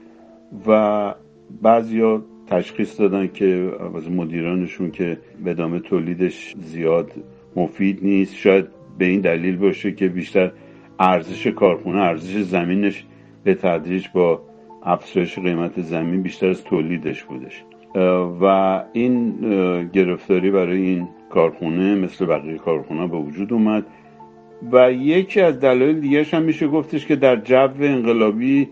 و 0.66 1.14
بعضیا 1.62 2.22
تشخیص 2.46 3.00
دادن 3.00 3.26
که 3.26 3.72
از 3.96 4.10
مدیرانشون 4.10 4.90
که 4.90 5.18
به 5.44 5.54
دامه 5.54 5.80
تولیدش 5.80 6.54
زیاد 6.58 7.12
مفید 7.56 7.98
نیست. 8.02 8.34
شاید 8.36 8.66
به 8.98 9.04
این 9.04 9.20
دلیل 9.20 9.56
باشه 9.56 9.92
که 9.92 10.08
بیشتر 10.08 10.52
ارزش 10.98 11.46
کارخونه 11.46 11.98
ارزش 11.98 12.36
زمینش 12.36 13.04
به 13.44 13.54
تدریج 13.54 14.06
با 14.14 14.42
افزایش 14.82 15.38
قیمت 15.38 15.80
زمین 15.80 16.22
بیشتر 16.22 16.48
از 16.48 16.64
تولیدش 16.64 17.24
بودش. 17.24 17.64
و 18.40 18.44
این 18.92 19.32
گرفتاری 19.92 20.50
برای 20.50 20.82
این 20.82 21.08
کارخونه 21.30 21.94
مثل 21.94 22.26
بقیه 22.26 22.58
کارخونه 22.58 23.06
به 23.06 23.16
وجود 23.16 23.52
اومد 23.52 23.86
و 24.72 24.92
یکی 24.92 25.40
از 25.40 25.60
دلایل 25.60 26.00
دیگه 26.00 26.24
هم 26.24 26.42
میشه 26.42 26.68
گفتش 26.68 27.06
که 27.06 27.16
در 27.16 27.36
جو 27.36 27.68
انقلابی 27.80 28.68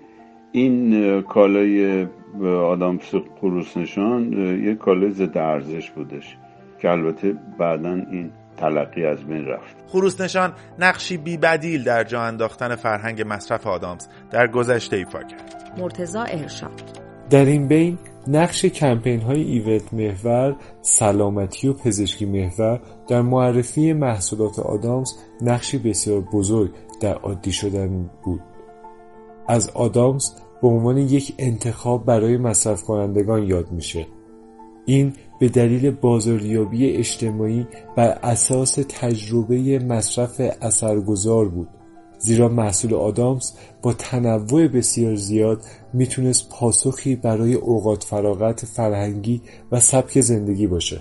این 0.52 1.22
کالای 1.22 2.06
آدامس 2.44 3.14
خروس 3.40 3.76
نشان 3.76 4.32
یک 4.62 4.78
کالای 4.78 5.10
ضد 5.10 5.38
ارزش 5.38 5.90
بودش 5.90 6.36
که 6.80 6.90
البته 6.90 7.34
بعدا 7.58 8.02
این 8.10 8.30
تلقی 8.56 9.04
از 9.06 9.24
بین 9.24 9.46
رفت. 9.46 9.76
خروس 9.88 10.20
نشان 10.20 10.52
نقشی 10.78 11.16
بی 11.16 11.36
بدیل 11.36 11.84
در 11.84 12.04
جا 12.04 12.22
انداختن 12.22 12.74
فرهنگ 12.74 13.24
مصرف 13.26 13.66
آدامس 13.66 14.08
در 14.30 14.46
گذشته 14.46 14.96
ایفا 14.96 15.22
کرد. 15.22 15.74
مرتزا 15.78 16.22
ارشاد. 16.22 17.01
در 17.32 17.44
این 17.44 17.68
بین 17.68 17.98
نقش 18.28 18.64
کمپین 18.64 19.20
های 19.20 19.42
ایونت 19.42 19.94
محور، 19.94 20.56
سلامتی 20.82 21.68
و 21.68 21.72
پزشکی 21.72 22.24
محور 22.24 22.80
در 23.08 23.22
معرفی 23.22 23.92
محصولات 23.92 24.58
آدامس 24.58 25.14
نقشی 25.40 25.78
بسیار 25.78 26.20
بزرگ 26.20 26.70
در 27.00 27.14
عادی 27.14 27.52
شدن 27.52 28.10
بود. 28.24 28.40
از 29.48 29.70
آدامس 29.70 30.36
به 30.62 30.68
عنوان 30.68 30.98
یک 30.98 31.34
انتخاب 31.38 32.04
برای 32.04 32.36
مصرف 32.36 32.82
کنندگان 32.82 33.42
یاد 33.42 33.72
میشه. 33.72 34.06
این 34.86 35.12
به 35.40 35.48
دلیل 35.48 35.90
بازاریابی 35.90 36.90
اجتماعی 36.90 37.66
بر 37.96 38.18
اساس 38.22 38.78
تجربه 38.88 39.78
مصرف 39.78 40.40
اثرگذار 40.60 41.48
بود. 41.48 41.68
زیرا 42.22 42.48
محصول 42.48 42.94
آدامس 42.94 43.52
با 43.82 43.92
تنوع 43.92 44.68
بسیار 44.68 45.14
زیاد 45.14 45.62
می‌تونست 45.92 46.48
پاسخی 46.50 47.16
برای 47.16 47.54
اوقات 47.54 48.04
فراغت 48.04 48.64
فرهنگی 48.64 49.40
و 49.72 49.80
سبک 49.80 50.20
زندگی 50.20 50.66
باشه. 50.66 51.00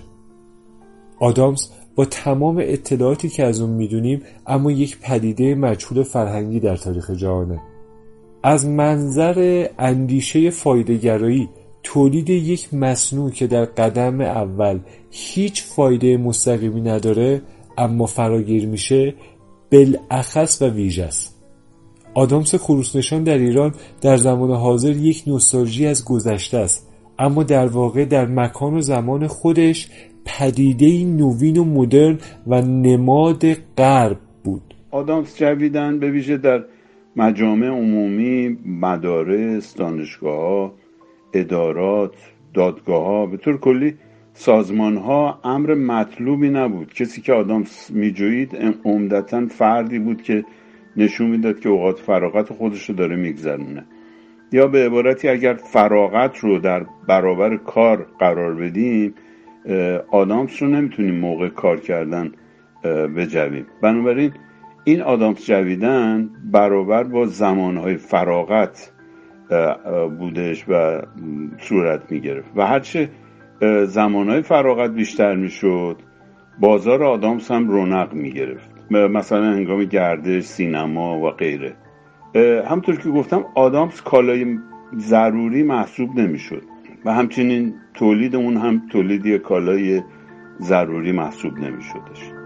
آدامس 1.20 1.70
با 1.94 2.04
تمام 2.04 2.56
اطلاعاتی 2.60 3.28
که 3.28 3.44
از 3.44 3.60
اون 3.60 3.70
می‌دونیم 3.70 4.22
اما 4.46 4.70
یک 4.70 4.98
پدیده 4.98 5.54
مجهول 5.54 6.02
فرهنگی 6.02 6.60
در 6.60 6.76
تاریخ 6.76 7.10
جهانه. 7.10 7.60
از 8.42 8.66
منظر 8.66 9.66
اندیشه 9.78 10.50
فایدهگرایی 10.50 11.48
تولید 11.82 12.30
یک 12.30 12.74
مصنوع 12.74 13.30
که 13.30 13.46
در 13.46 13.64
قدم 13.64 14.20
اول 14.20 14.78
هیچ 15.10 15.62
فایده 15.62 16.16
مستقیمی 16.16 16.80
نداره 16.80 17.42
اما 17.78 18.06
فراگیر 18.06 18.66
میشه 18.66 19.14
بالاخص 19.72 20.62
و 20.62 20.68
ویژه 20.68 21.04
است. 21.04 21.42
آدامس 22.14 22.54
خروسنشان 22.54 23.24
در 23.24 23.38
ایران 23.38 23.74
در 24.00 24.16
زمان 24.16 24.50
حاضر 24.50 24.96
یک 24.96 25.24
نوستالژی 25.26 25.86
از 25.86 26.04
گذشته 26.04 26.58
است 26.58 26.88
اما 27.18 27.42
در 27.42 27.66
واقع 27.66 28.04
در 28.04 28.26
مکان 28.26 28.74
و 28.74 28.80
زمان 28.80 29.26
خودش 29.26 29.88
پدیده 30.24 31.04
نوین 31.04 31.56
و 31.56 31.64
مدرن 31.64 32.18
و 32.46 32.62
نماد 32.62 33.54
غرب 33.78 34.18
بود. 34.44 34.74
آدامس 34.90 35.38
جویدن 35.38 35.98
به 35.98 36.10
ویژه 36.10 36.36
در 36.36 36.64
مجامع 37.16 37.66
عمومی 37.66 38.58
مدارس 38.66 39.74
دانشگاه 39.74 40.72
ادارات 41.34 42.12
دادگاه 42.54 43.04
ها 43.04 43.26
به 43.26 43.36
طور 43.36 43.60
کلی 43.60 43.94
سازمان 44.34 44.96
ها 44.96 45.40
امر 45.44 45.74
مطلوبی 45.74 46.50
نبود. 46.50 46.94
کسی 46.94 47.20
که 47.20 47.32
آدم 47.32 47.64
میجوید 47.90 48.76
عمدتا 48.84 49.46
فردی 49.46 49.98
بود 49.98 50.22
که 50.22 50.44
نشون 50.96 51.30
می‌داد 51.30 51.60
که 51.60 51.68
اوقات 51.68 51.98
فراغت 51.98 52.52
خودش 52.52 52.88
رو 52.88 52.94
داره 52.94 53.16
میگذرونه. 53.16 53.84
یا 54.52 54.66
به 54.66 54.86
عبارتی 54.86 55.28
اگر 55.28 55.54
فراغت 55.54 56.38
رو 56.38 56.58
در 56.58 56.86
برابر 57.08 57.56
کار 57.56 58.06
قرار 58.18 58.54
بدیم 58.54 59.14
آدامس 60.10 60.62
رو 60.62 60.68
نمی‌تونیم 60.68 61.14
موقع 61.14 61.48
کار 61.48 61.80
کردن 61.80 62.32
بجویم. 63.16 63.66
بنابراین 63.82 64.32
این 64.84 65.02
آدامس 65.02 65.46
جویدن 65.46 66.30
برابر 66.52 67.04
با 67.04 67.26
زمانهای 67.26 67.96
فراغت 67.96 68.92
بودش 70.18 70.64
و 70.68 71.02
صورت 71.58 72.12
می‌گرفت. 72.12 72.50
و 72.56 72.66
هرچه 72.66 73.08
زمانهای 73.86 74.42
فراغت 74.42 74.90
بیشتر 74.90 75.34
می‌شد. 75.36 75.96
بازار 76.60 77.04
آدامس 77.04 77.50
هم 77.50 77.68
رونق 77.68 78.12
می‌گرفت. 78.14 78.70
مثلا 78.90 79.44
هنگام 79.44 79.84
گردش 79.84 80.44
سینما 80.44 81.18
و 81.18 81.30
غیره. 81.30 81.74
همطور 82.66 82.96
که 82.96 83.08
گفتم 83.08 83.44
آدامس 83.54 84.02
کالای 84.02 84.58
ضروری 84.96 85.62
محسوب 85.62 86.18
نمی‌شد 86.18 86.62
و 87.04 87.12
همچنین 87.12 87.74
تولید 87.94 88.36
اون 88.36 88.56
هم 88.56 88.82
تولیدی 88.90 89.38
کالای 89.38 90.02
ضروری 90.60 91.12
محسوب 91.12 91.58
نمیشدش. 91.58 92.41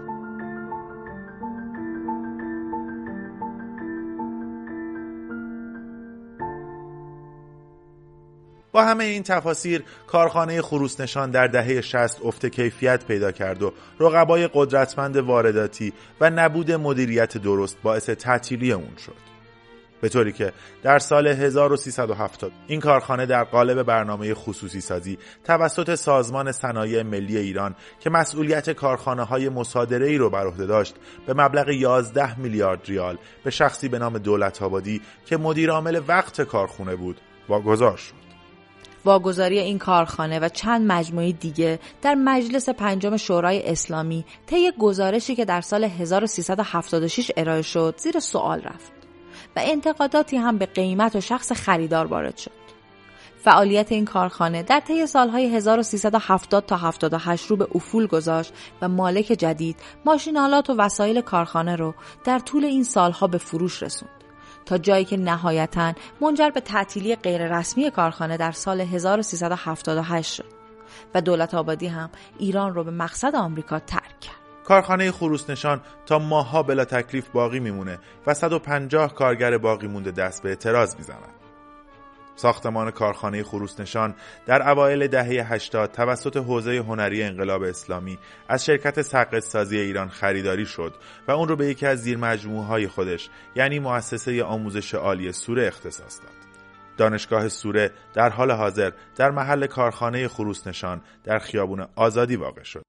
با 8.77 8.83
همه 8.83 9.03
این 9.03 9.23
تفاسیر 9.23 9.83
کارخانه 10.07 10.61
خروس 10.61 10.99
نشان 10.99 11.31
در 11.31 11.47
دهه 11.47 11.81
60 11.81 12.25
افت 12.25 12.45
کیفیت 12.45 13.05
پیدا 13.05 13.31
کرد 13.31 13.63
و 13.63 13.73
رقبای 13.99 14.49
قدرتمند 14.53 15.17
وارداتی 15.17 15.93
و 16.21 16.29
نبود 16.29 16.71
مدیریت 16.71 17.37
درست 17.37 17.77
باعث 17.83 18.09
تعطیلی 18.09 18.71
اون 18.71 18.95
شد. 19.05 19.15
به 20.01 20.09
طوری 20.09 20.31
که 20.31 20.53
در 20.83 20.99
سال 20.99 21.27
1370 21.27 22.51
این 22.67 22.79
کارخانه 22.79 23.25
در 23.25 23.43
قالب 23.43 23.83
برنامه 23.83 24.33
خصوصی 24.33 24.81
سازی 24.81 25.17
توسط 25.43 25.95
سازمان 25.95 26.51
صنایع 26.51 27.03
ملی 27.03 27.37
ایران 27.37 27.75
که 27.99 28.09
مسئولیت 28.09 28.69
کارخانه 28.69 29.23
های 29.23 29.49
مصادره 29.49 30.07
ای 30.07 30.17
رو 30.17 30.29
بر 30.29 30.47
عهده 30.47 30.65
داشت 30.65 30.95
به 31.25 31.33
مبلغ 31.33 31.69
11 31.69 32.39
میلیارد 32.39 32.81
ریال 32.85 33.17
به 33.43 33.51
شخصی 33.51 33.87
به 33.87 33.99
نام 33.99 34.17
دولت 34.17 34.61
آبادی 34.61 35.01
که 35.25 35.37
مدیر 35.37 35.71
عامل 35.71 36.01
وقت 36.07 36.41
کارخونه 36.41 36.95
بود 36.95 37.21
واگذار 37.49 37.97
شد. 37.97 38.26
واگذاری 39.07 39.59
این 39.59 39.77
کارخانه 39.77 40.39
و 40.39 40.49
چند 40.49 40.91
مجموعه 40.91 41.31
دیگه 41.31 41.79
در 42.01 42.15
مجلس 42.15 42.69
پنجم 42.69 43.17
شورای 43.17 43.69
اسلامی 43.69 44.25
طی 44.45 44.71
گزارشی 44.79 45.35
که 45.35 45.45
در 45.45 45.61
سال 45.61 45.83
1376 45.83 47.31
ارائه 47.37 47.61
شد 47.61 47.95
زیر 47.97 48.19
سوال 48.19 48.61
رفت 48.61 48.91
و 49.55 49.61
انتقاداتی 49.63 50.37
هم 50.37 50.57
به 50.57 50.65
قیمت 50.65 51.15
و 51.15 51.21
شخص 51.21 51.51
خریدار 51.51 52.05
وارد 52.05 52.37
شد. 52.37 52.51
فعالیت 53.43 53.91
این 53.91 54.05
کارخانه 54.05 54.63
در 54.63 54.79
طی 54.79 55.07
سالهای 55.07 55.55
1370 55.55 56.65
تا 56.65 56.77
78 56.77 57.45
رو 57.47 57.55
به 57.55 57.67
افول 57.75 58.07
گذاشت 58.07 58.53
و 58.81 58.89
مالک 58.89 59.25
جدید 59.25 59.75
ماشینالات 60.05 60.69
و 60.69 60.75
وسایل 60.77 61.21
کارخانه 61.21 61.75
رو 61.75 61.93
در 62.23 62.39
طول 62.39 62.65
این 62.65 62.83
سالها 62.83 63.27
به 63.27 63.37
فروش 63.37 63.83
رسوند. 63.83 64.16
تا 64.67 64.77
جایی 64.77 65.05
که 65.05 65.17
نهایتا 65.17 65.93
منجر 66.21 66.49
به 66.49 66.61
تعطیلی 66.61 67.15
غیررسمی 67.15 67.91
کارخانه 67.91 68.37
در 68.37 68.51
سال 68.51 68.81
1378 68.81 70.33
شد 70.33 70.57
و 71.15 71.21
دولت 71.21 71.53
آبادی 71.53 71.87
هم 71.87 72.09
ایران 72.39 72.73
رو 72.73 72.83
به 72.83 72.91
مقصد 72.91 73.35
آمریکا 73.35 73.79
ترک 73.79 74.19
کرد. 74.19 74.35
کارخانه 74.63 75.11
خروس 75.11 75.49
نشان 75.49 75.81
تا 76.05 76.19
ماها 76.19 76.63
بلا 76.63 76.85
تکلیف 76.85 77.29
باقی 77.29 77.59
میمونه 77.59 77.99
و 78.27 78.33
150 78.33 79.13
کارگر 79.13 79.57
باقی 79.57 79.87
مونده 79.87 80.11
دست 80.11 80.43
به 80.43 80.49
اعتراض 80.49 80.95
می‌زنند. 80.95 81.36
ساختمان 82.37 82.91
کارخانه 82.91 83.43
خروس 83.43 83.79
نشان 83.79 84.15
در 84.45 84.69
اوایل 84.69 85.07
دهه 85.07 85.53
80 85.53 85.91
توسط 85.91 86.37
حوزه 86.37 86.77
هنری 86.77 87.23
انقلاب 87.23 87.63
اسلامی 87.63 88.17
از 88.49 88.65
شرکت 88.65 89.01
سقط 89.01 89.39
سازی 89.39 89.79
ایران 89.79 90.09
خریداری 90.09 90.65
شد 90.65 90.93
و 91.27 91.31
اون 91.31 91.47
رو 91.47 91.55
به 91.55 91.65
یکی 91.67 91.85
از 91.85 92.01
زیر 92.01 92.17
های 92.17 92.87
خودش 92.87 93.29
یعنی 93.55 93.79
مؤسسه 93.79 94.43
آموزش 94.43 94.93
عالی 94.93 95.31
سوره 95.31 95.67
اختصاص 95.67 96.19
داد. 96.21 96.31
دانشگاه 96.97 97.47
سوره 97.49 97.91
در 98.13 98.29
حال 98.29 98.51
حاضر 98.51 98.91
در 99.15 99.31
محل 99.31 99.67
کارخانه 99.67 100.27
خروس 100.27 100.67
نشان 100.67 101.01
در 101.23 101.39
خیابون 101.39 101.87
آزادی 101.95 102.35
واقع 102.35 102.63
شد. 102.63 102.86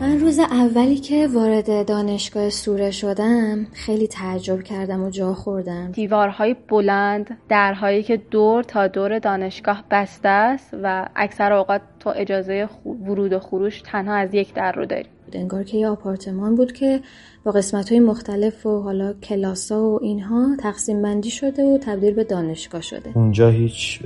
من 0.00 0.20
روز 0.20 0.38
اولی 0.38 0.96
که 0.96 1.26
وارد 1.26 1.88
دانشگاه 1.88 2.50
سوره 2.50 2.90
شدم 2.90 3.66
خیلی 3.72 4.06
تعجب 4.06 4.62
کردم 4.62 5.04
و 5.04 5.10
جا 5.10 5.34
خوردم. 5.34 5.92
دیوارهای 5.92 6.56
بلند 6.68 7.38
درهایی 7.48 8.02
که 8.02 8.16
دور 8.16 8.62
تا 8.62 8.88
دور 8.88 9.18
دانشگاه 9.18 9.84
بسته 9.90 10.28
است 10.28 10.76
و 10.82 11.08
اکثر 11.16 11.52
اوقات 11.52 11.80
تو 12.00 12.12
اجازه 12.16 12.68
ورود 12.84 13.32
و 13.32 13.38
خروش 13.38 13.82
تنها 13.82 14.14
از 14.14 14.34
یک 14.34 14.54
در 14.54 14.72
رو 14.72 14.86
داری 14.86 15.08
انگار 15.32 15.64
که 15.64 15.78
یه 15.78 15.88
آپارتمان 15.88 16.54
بود 16.54 16.72
که 16.72 17.00
با 17.44 17.52
قسمت 17.52 17.90
های 17.90 18.00
مختلف 18.00 18.66
و 18.66 18.82
حالا 18.82 19.12
کلاسا 19.12 19.90
و 19.90 19.98
اینها 20.02 20.56
تقسیم 20.58 21.02
بندی 21.02 21.30
شده 21.30 21.64
و 21.64 21.78
تبدیل 21.78 22.14
به 22.14 22.24
دانشگاه 22.24 22.80
شده. 22.80 23.10
اونجا 23.14 23.48
هیچ 23.48 24.02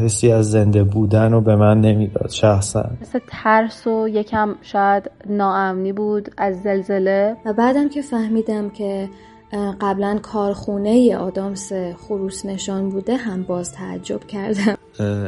حسی 0.00 0.32
از 0.32 0.50
زنده 0.50 0.84
بودن 0.84 1.32
و 1.32 1.40
به 1.40 1.56
من 1.56 1.80
نمی‌داد 1.80 2.30
شخصا. 2.30 2.90
مثل 3.00 3.18
ترس 3.28 3.86
و 3.86 4.08
یکم 4.08 4.54
شاید 4.62 5.10
ناامنی 5.26 5.92
بود 5.92 6.28
از 6.36 6.62
زلزله. 6.62 7.36
و 7.44 7.52
بعدم 7.52 7.88
که 7.88 8.02
فهمیدم 8.02 8.70
که 8.70 9.08
قبلا 9.52 10.18
کارخونه 10.22 11.16
آدامس 11.16 11.72
خروس 11.72 12.46
نشان 12.46 12.88
بوده 12.88 13.16
هم 13.16 13.42
باز 13.42 13.72
تعجب 13.72 14.26
کردم. 14.26 14.76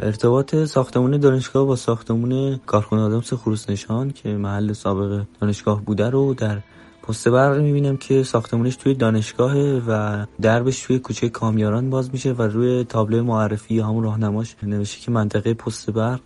ارتباط 0.03 0.55
ساختمون 0.57 1.17
دانشگاه 1.17 1.67
با 1.67 1.77
ساختمون 1.77 2.57
کارخونه 2.67 3.03
آدامس 3.03 3.35
خروس 3.35 3.71
نشان 3.71 4.11
که 4.11 4.29
محل 4.29 4.73
سابق 4.73 5.23
دانشگاه 5.41 5.85
بوده 5.85 6.11
رو 6.11 6.35
در 6.35 6.59
پست 7.03 7.29
برق 7.29 7.59
می‌بینم 7.59 7.97
که 7.97 8.23
ساختمونش 8.23 8.77
توی 8.77 8.95
دانشگاهه 8.95 9.83
و 9.89 10.25
دربش 10.41 10.83
توی 10.83 10.99
کوچه 10.99 11.29
کامیاران 11.29 11.91
باز 11.91 12.11
میشه 12.13 12.33
و 12.33 12.43
روی 12.43 12.85
تابلو 12.85 13.25
معرفی 13.25 13.81
همون 13.81 14.05
راهنماش 14.05 14.57
نوشته 14.63 15.01
که 15.01 15.11
منطقه 15.11 15.55
پست 15.55 15.91
برق 15.91 16.21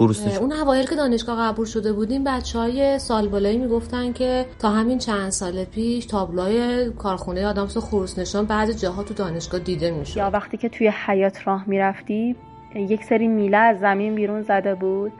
اون 0.00 0.52
اوایل 0.52 0.86
که 0.86 0.96
دانشگاه 0.96 1.38
قبول 1.48 1.66
شده 1.66 1.92
بودیم 1.92 2.24
بچه 2.24 2.58
های 2.58 2.98
سال 2.98 3.28
بالایی 3.28 3.58
می‌گفتن 3.58 4.12
که 4.12 4.46
تا 4.58 4.70
همین 4.70 4.98
چند 4.98 5.30
سال 5.30 5.64
پیش 5.64 6.06
تابلوهای 6.06 6.90
کارخونه 6.90 7.46
آدامس 7.46 7.76
و 7.76 7.80
خروس 7.80 8.18
نشان 8.18 8.46
بعضی 8.46 8.74
جاها 8.74 9.02
تو 9.02 9.14
دانشگاه 9.14 9.60
دیده 9.60 9.90
می‌شد. 9.90 10.16
یا 10.16 10.30
وقتی 10.30 10.56
که 10.56 10.68
توی 10.68 10.92
حیات 11.06 11.46
راه 11.46 11.64
می‌رفتی 11.68 12.36
یک 12.74 13.04
سری 13.04 13.28
میله 13.28 13.56
از 13.56 13.80
زمین 13.80 14.14
بیرون 14.14 14.42
زده 14.42 14.74
بود 14.74 15.12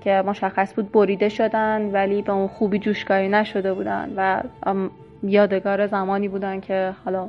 که 0.00 0.22
مشخص 0.26 0.74
بود 0.74 0.92
بریده 0.92 1.28
شدن 1.28 1.90
ولی 1.92 2.22
به 2.22 2.32
اون 2.32 2.48
خوبی 2.48 2.78
جوشکاری 2.78 3.28
نشده 3.28 3.74
بودن 3.74 4.12
و 4.16 4.42
یادگار 5.22 5.86
زمانی 5.86 6.28
بودن 6.28 6.60
که 6.60 6.94
حالا 7.04 7.28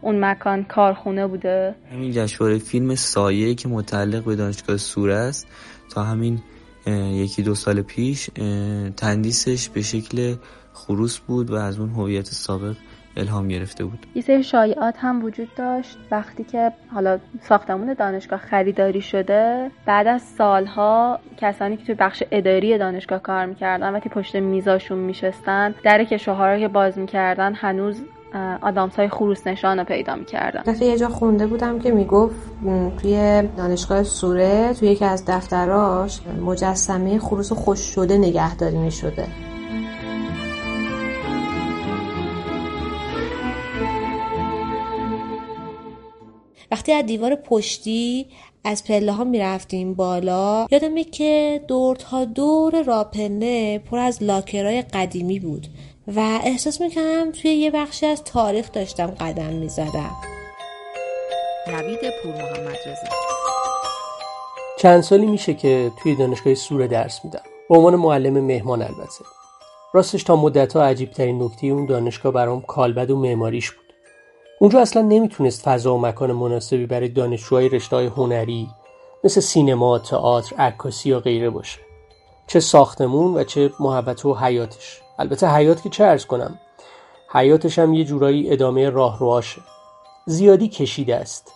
اون 0.00 0.24
مکان 0.24 0.64
کارخونه 0.64 1.26
بوده. 1.26 1.74
همین 1.92 2.12
جشنواره 2.12 2.58
فیلم 2.58 2.94
سایه 2.94 3.54
که 3.54 3.68
متعلق 3.68 4.24
به 4.24 4.36
دانشگاه 4.36 4.76
سوره 4.76 5.14
است 5.14 5.46
تا 5.94 6.02
همین 6.02 6.40
یکی 7.12 7.42
دو 7.42 7.54
سال 7.54 7.82
پیش 7.82 8.30
تندیسش 8.96 9.68
به 9.68 9.82
شکل 9.82 10.34
خروس 10.72 11.18
بود 11.18 11.50
و 11.50 11.54
از 11.54 11.78
اون 11.78 11.90
هویت 11.90 12.26
سابق 12.26 12.76
الهام 13.16 13.48
گرفته 13.48 13.84
بود. 13.84 14.06
یه 14.14 14.22
سری 14.22 14.42
شایعات 14.42 14.94
هم 14.98 15.24
وجود 15.24 15.48
داشت. 15.56 15.98
وقتی 16.10 16.44
که 16.44 16.72
حالا 16.94 17.18
ساختمون 17.42 17.94
دانشگاه 17.94 18.38
خریداری 18.38 19.00
شده 19.00 19.70
بعد 19.86 20.06
از 20.06 20.22
سالها 20.22 21.20
کسانی 21.36 21.76
که 21.76 21.84
توی 21.84 21.94
بخش 21.94 22.22
اداری 22.30 22.78
دانشگاه 22.78 23.22
کار 23.22 23.46
می‌کردن 23.46 23.94
وقتی 23.94 24.08
پشت 24.08 24.36
میزاشون 24.36 24.98
میشستن 24.98 25.74
در 25.84 26.04
کشوهارا 26.04 26.58
که 26.58 26.68
باز 26.68 26.98
می‌کردن 26.98 27.54
هنوز 27.54 28.02
آدامس 28.62 28.96
های 28.96 29.08
خروس 29.08 29.46
نشان 29.46 29.78
رو 29.78 29.84
پیدا 29.84 30.14
می‌کردن. 30.14 30.62
دفعه 30.62 30.88
یه 30.88 30.98
جا 30.98 31.08
خونده 31.08 31.46
بودم 31.46 31.78
که 31.78 31.90
می‌گفت 31.90 32.36
توی 33.02 33.42
دانشگاه 33.56 34.02
سوره 34.02 34.74
توی 34.74 34.88
یکی 34.88 35.04
از 35.04 35.24
دفتراش 35.26 36.20
مجسمه 36.46 37.18
خروس 37.18 37.52
خوش 37.52 37.80
شده 37.80 38.18
نگهداری 38.18 38.78
می‌شده. 38.78 39.26
وقتی 46.70 46.92
از 46.92 47.06
دیوار 47.06 47.34
پشتی 47.34 48.26
از 48.64 48.84
پله 48.84 49.12
ها 49.12 49.24
می 49.24 49.38
رفتیم 49.38 49.94
بالا 49.94 50.66
یادمه 50.70 51.04
که 51.04 51.60
دور 51.68 51.96
تا 51.96 52.24
دور 52.24 52.82
راپله 52.82 53.78
پر 53.78 53.98
از 53.98 54.22
لاکرای 54.22 54.82
قدیمی 54.82 55.40
بود. 55.40 55.66
و 56.14 56.20
احساس 56.44 56.80
می‌کنم 56.80 57.32
توی 57.32 57.50
یه 57.50 57.70
بخشی 57.70 58.06
از 58.06 58.24
تاریخ 58.24 58.72
داشتم 58.72 59.06
قدم 59.06 59.52
می‌زدم. 59.52 60.16
نوید 61.68 62.00
پور 62.22 62.32
محمد 62.32 62.76
رزا 62.86 63.16
چند 64.78 65.00
سالی 65.00 65.26
میشه 65.26 65.54
که 65.54 65.90
توی 66.02 66.14
دانشگاه 66.14 66.54
سوره 66.54 66.86
درس 66.86 67.24
میدم. 67.24 67.42
به 67.68 67.76
عنوان 67.76 67.96
معلم 67.96 68.40
مهمان 68.40 68.82
البته. 68.82 69.24
راستش 69.92 70.22
تا 70.22 70.36
مدت 70.36 70.76
ها 70.76 70.84
عجیب 70.84 71.10
ترین 71.10 71.42
نکته 71.42 71.66
اون 71.66 71.86
دانشگاه 71.86 72.32
برام 72.32 72.62
کالبد 72.62 73.10
و 73.10 73.16
معماریش 73.16 73.70
بود. 73.70 73.94
اونجا 74.60 74.80
اصلا 74.80 75.02
نمی‌تونست 75.02 75.62
فضا 75.62 75.94
و 75.94 76.00
مکان 76.00 76.32
مناسبی 76.32 76.86
برای 76.86 77.08
دانشجوهای 77.08 77.68
رشته 77.68 77.96
هنری 77.96 78.68
مثل 79.24 79.40
سینما، 79.40 79.98
تئاتر، 79.98 80.56
عکاسی 80.56 81.08
یا 81.08 81.20
غیره 81.20 81.50
باشه. 81.50 81.80
چه 82.46 82.60
ساختمون 82.60 83.34
و 83.34 83.44
چه 83.44 83.70
محبت 83.80 84.24
و 84.24 84.34
حیاتش. 84.34 85.00
البته 85.18 85.48
حیات 85.48 85.82
که 85.82 85.88
چه 85.88 86.04
ارز 86.04 86.26
کنم 86.26 86.58
حیاتش 87.32 87.78
هم 87.78 87.94
یه 87.94 88.04
جورایی 88.04 88.52
ادامه 88.52 88.90
راهروهاشه 88.90 89.60
زیادی 90.26 90.68
کشیده 90.68 91.16
است. 91.16 91.52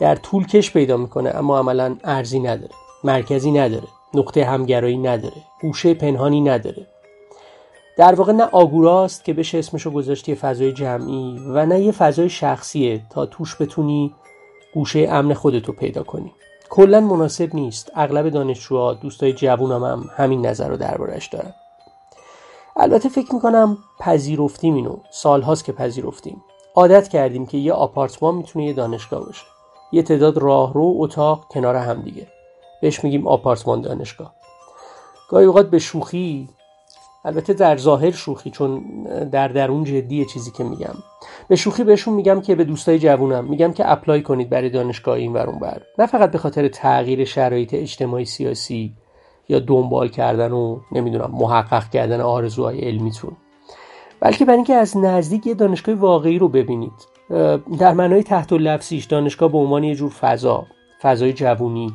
در 0.00 0.16
طول 0.16 0.46
کش 0.46 0.72
پیدا 0.72 0.96
می‌کنه 0.96 1.30
اما 1.34 1.58
عملا 1.58 1.96
ارزی 2.04 2.40
نداره 2.40 2.74
مرکزی 3.04 3.50
نداره 3.50 3.88
نقطه 4.14 4.44
همگرایی 4.44 4.98
نداره 4.98 5.42
گوشه 5.60 5.94
پنهانی 5.94 6.40
نداره. 6.40 6.86
در 7.96 8.14
واقع 8.14 8.32
نه 8.32 8.44
آگوراست 8.44 9.24
که 9.24 9.32
بشه 9.32 9.58
اسمشو 9.58 9.90
گذاشتی 9.90 10.34
فضای 10.34 10.72
جمعی 10.72 11.38
و 11.48 11.66
نه 11.66 11.80
یه 11.80 11.92
فضای 11.92 12.28
شخصیه 12.28 13.02
تا 13.10 13.26
توش 13.26 13.56
بتونی 13.60 14.14
گوشه 14.74 15.08
امن 15.10 15.34
خودتو 15.34 15.72
پیدا 15.72 16.02
کنی. 16.02 16.32
کلا 16.70 17.00
مناسب 17.00 17.54
نیست. 17.54 17.92
اغلب 17.94 18.28
دانشجوها 18.28 18.94
دوستای 18.94 19.32
جوونم 19.32 19.84
هم 19.84 20.10
همین 20.16 20.46
نظر 20.46 20.68
رو 20.68 20.76
دربارش 20.76 21.26
دارن. 21.26 21.54
البته 22.76 23.08
فکر 23.08 23.34
می‌کنم 23.34 23.78
پذیرفتیم 23.98 24.74
اینو. 24.74 24.96
سالهاست 25.10 25.64
که 25.64 25.72
پذیرفتیم. 25.72 26.44
عادت 26.74 27.08
کردیم 27.08 27.46
که 27.46 27.58
یه 27.58 27.72
آپارتمان 27.72 28.34
می‌تونه 28.34 28.64
یه 28.64 28.72
دانشگاه 28.72 29.26
باشه. 29.26 29.44
یه 29.92 30.02
تعداد 30.02 30.38
راهرو 30.38 30.94
اتاق 30.98 31.46
کنار 31.50 31.76
هم 31.76 32.02
دیگه. 32.02 32.26
بهش 32.82 33.04
میگیم 33.04 33.26
آپارتمان 33.26 33.80
دانشگاه. 33.80 34.34
گاهی 35.28 35.46
اوقات 35.46 35.70
به 35.70 35.78
شوخی 35.78 36.48
البته 37.24 37.52
در 37.52 37.76
ظاهر 37.76 38.10
شوخی 38.10 38.50
چون 38.50 38.82
در 39.32 39.48
درون 39.48 39.84
جدیه 39.84 40.24
چیزی 40.24 40.50
که 40.50 40.64
میگم. 40.64 40.94
به 41.48 41.56
شوخی 41.56 41.84
بهشون 41.84 42.14
میگم 42.14 42.40
که 42.40 42.54
به 42.54 42.64
دوستای 42.64 42.98
جوونم. 42.98 43.44
میگم 43.44 43.72
که 43.72 43.92
اپلای 43.92 44.22
کنید 44.22 44.50
برای 44.50 44.70
دانشگاه 44.70 45.16
این 45.16 45.32
ورون 45.32 45.58
بر 45.58 45.82
نه 45.98 46.06
فقط 46.06 46.30
به 46.30 46.38
خاطر 46.38 46.68
تغییر 46.68 47.24
شرایط 47.24 47.74
اجتماعی 47.74 48.24
سیاسی 48.24 48.96
یا 49.48 49.58
دنبال 49.58 50.08
کردن 50.08 50.52
و 50.52 50.78
نمی‌دونم 50.92 51.30
محقق 51.32 51.90
کردن 51.90 52.20
آرزوهای 52.20 52.80
علمیتون. 52.80 53.32
بلکه 54.20 54.44
برای 54.44 54.56
اینکه 54.56 54.74
از 54.74 54.96
نزدیک 54.96 55.46
یه 55.46 55.54
دانشگاه 55.54 55.94
واقعی 55.94 56.38
رو 56.38 56.48
ببینید. 56.48 57.14
در 57.78 57.92
معنای 57.92 58.22
تحت 58.22 58.52
و 58.52 58.58
لفظیش 58.58 59.04
دانشگاه 59.04 59.52
به 59.52 59.58
عنوان 59.58 59.84
یه 59.84 59.94
جور 59.94 60.10
فضا 60.10 60.66
فضای 61.02 61.32
جوونی 61.32 61.94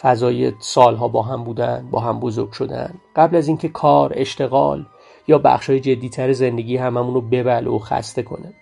فضای 0.00 0.52
سالها 0.58 1.08
با 1.08 1.22
هم 1.22 1.44
بودن 1.44 1.88
با 1.90 2.00
هم 2.00 2.20
بزرگ 2.20 2.52
شدن. 2.52 2.94
قبل 3.16 3.36
از 3.36 3.48
اینکه 3.48 3.68
کار 3.68 4.12
اشتغال 4.14 4.86
یا 5.28 5.38
بخشای 5.38 5.80
جدیتر 5.80 6.32
زندگی 6.32 6.76
هممون 6.76 7.14
رو 7.14 7.20
ببل 7.20 7.66
و 7.66 7.78
خسته 7.78 8.22
کنه. 8.22 8.52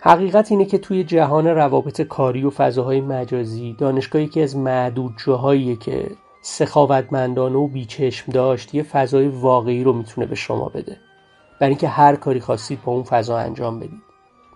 حقیقت 0.00 0.50
اینه 0.52 0.64
که 0.64 0.78
توی 0.78 1.04
جهان 1.04 1.46
روابط 1.46 2.00
کاری 2.00 2.44
و 2.44 2.50
فضاهای 2.50 3.00
مجازی 3.00 3.76
دانشگاهی 3.78 4.26
که 4.26 4.42
از 4.42 4.56
معدود 4.56 5.12
جاهاییه 5.26 5.76
که 5.76 6.10
سخاوتمندانه 6.42 7.56
و 7.58 7.66
بیچشم 7.66 8.32
داشت 8.32 8.74
یه 8.74 8.82
فضای 8.82 9.28
واقعی 9.28 9.84
رو 9.84 9.92
می‌تونه 9.92 10.26
به 10.26 10.34
شما 10.34 10.68
بده. 10.68 10.96
برای 11.60 11.70
اینکه 11.70 11.88
هر 11.88 12.16
کاری 12.16 12.40
خواستید 12.40 12.82
با 12.84 12.92
اون 12.92 13.02
فضا 13.02 13.38
انجام 13.38 13.80
بدید. 13.80 14.02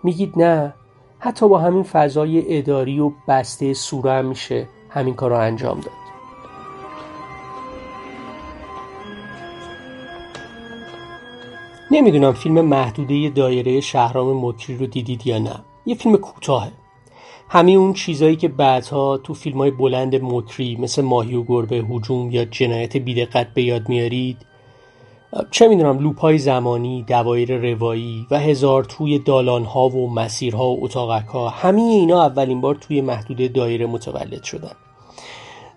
میگید 0.03 0.33
نه 0.35 0.73
حتی 1.19 1.47
با 1.47 1.59
همین 1.59 1.83
فضای 1.83 2.57
اداری 2.57 2.99
و 2.99 3.11
بسته 3.27 3.73
سوره 3.73 4.11
هم 4.11 4.25
میشه 4.25 4.67
همین 4.89 5.13
کار 5.13 5.29
رو 5.29 5.37
انجام 5.37 5.79
داد. 5.79 5.93
نمی‌دونم 11.91 12.33
فیلم 12.33 12.61
محدوده 12.61 13.29
دایره 13.29 13.81
شهرام 13.81 14.45
مکری 14.45 14.77
رو 14.77 14.85
دیدید 14.85 15.27
یا 15.27 15.39
نه. 15.39 15.55
یه 15.85 15.95
فیلم 15.95 16.17
کوتاهه. 16.17 16.71
همین 17.49 17.77
اون 17.77 17.93
چیزایی 17.93 18.35
که 18.35 18.47
بعدها 18.47 19.17
تو 19.17 19.33
فیلم 19.33 19.57
های 19.57 19.71
بلند 19.71 20.15
مکری 20.23 20.75
مثل 20.75 21.01
ماهی 21.01 21.35
و 21.35 21.43
گربه 21.43 21.75
هجوم 21.75 22.31
یا 22.31 22.45
جنایت 22.45 22.97
بیدقت 22.97 23.53
به 23.53 23.63
یاد 23.63 23.89
میارید 23.89 24.37
چه 25.51 25.67
می‌دونم 25.67 25.99
لوپ 25.99 26.19
های 26.19 26.37
زمانی 26.37 27.03
دوایر 27.03 27.71
روایی 27.71 28.27
و 28.31 28.39
هزار 28.39 28.83
توی 28.83 29.19
دالان 29.19 29.63
ها 29.65 29.89
و 29.89 30.13
مسیرها 30.13 30.67
و 30.67 30.85
اتاقک 30.85 31.27
ها 31.27 31.49
همه 31.49 31.81
اینا 31.81 32.25
اولین 32.25 32.61
بار 32.61 32.75
توی 32.75 33.01
محدوده 33.01 33.47
دایره 33.47 33.85
متولد 33.85 34.43
شدن. 34.43 34.73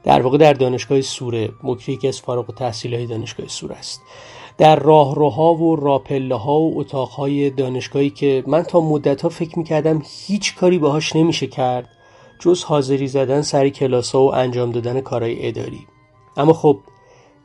در 0.05 0.23
واقع 0.23 0.39
در 0.39 0.53
دانشگاه 0.53 1.01
سوره 1.01 1.51
مکری 1.63 1.97
که 1.97 2.09
از 2.09 2.21
فارغ 2.21 2.55
تحصیل 2.55 2.95
های 2.95 3.07
دانشگاه 3.07 3.49
سوره 3.49 3.75
است. 3.75 4.01
در 4.61 4.77
راهروها 4.77 5.55
و 5.55 5.77
راپله 5.77 6.35
ها 6.35 6.61
و 6.61 6.81
اتاقهای 6.81 7.51
دانشگاهی 7.51 8.11
که 8.11 8.45
من 8.47 8.63
تا 8.63 8.81
مدت 8.81 9.23
ها 9.23 9.29
فکر 9.29 9.59
می‌کردم 9.59 10.03
هیچ 10.27 10.57
کاری 10.57 10.79
باهاش 10.79 11.17
نمیشه 11.17 11.47
کرد 11.47 11.89
جز 12.39 12.65
حاضری 12.65 13.07
زدن 13.07 13.43
سر 13.43 13.69
کلاس 13.69 14.13
ها 14.15 14.23
و 14.23 14.35
انجام 14.35 14.71
دادن 14.71 15.01
کارهای 15.01 15.49
اداری. 15.49 15.87
اما 16.37 16.53
خب 16.53 16.79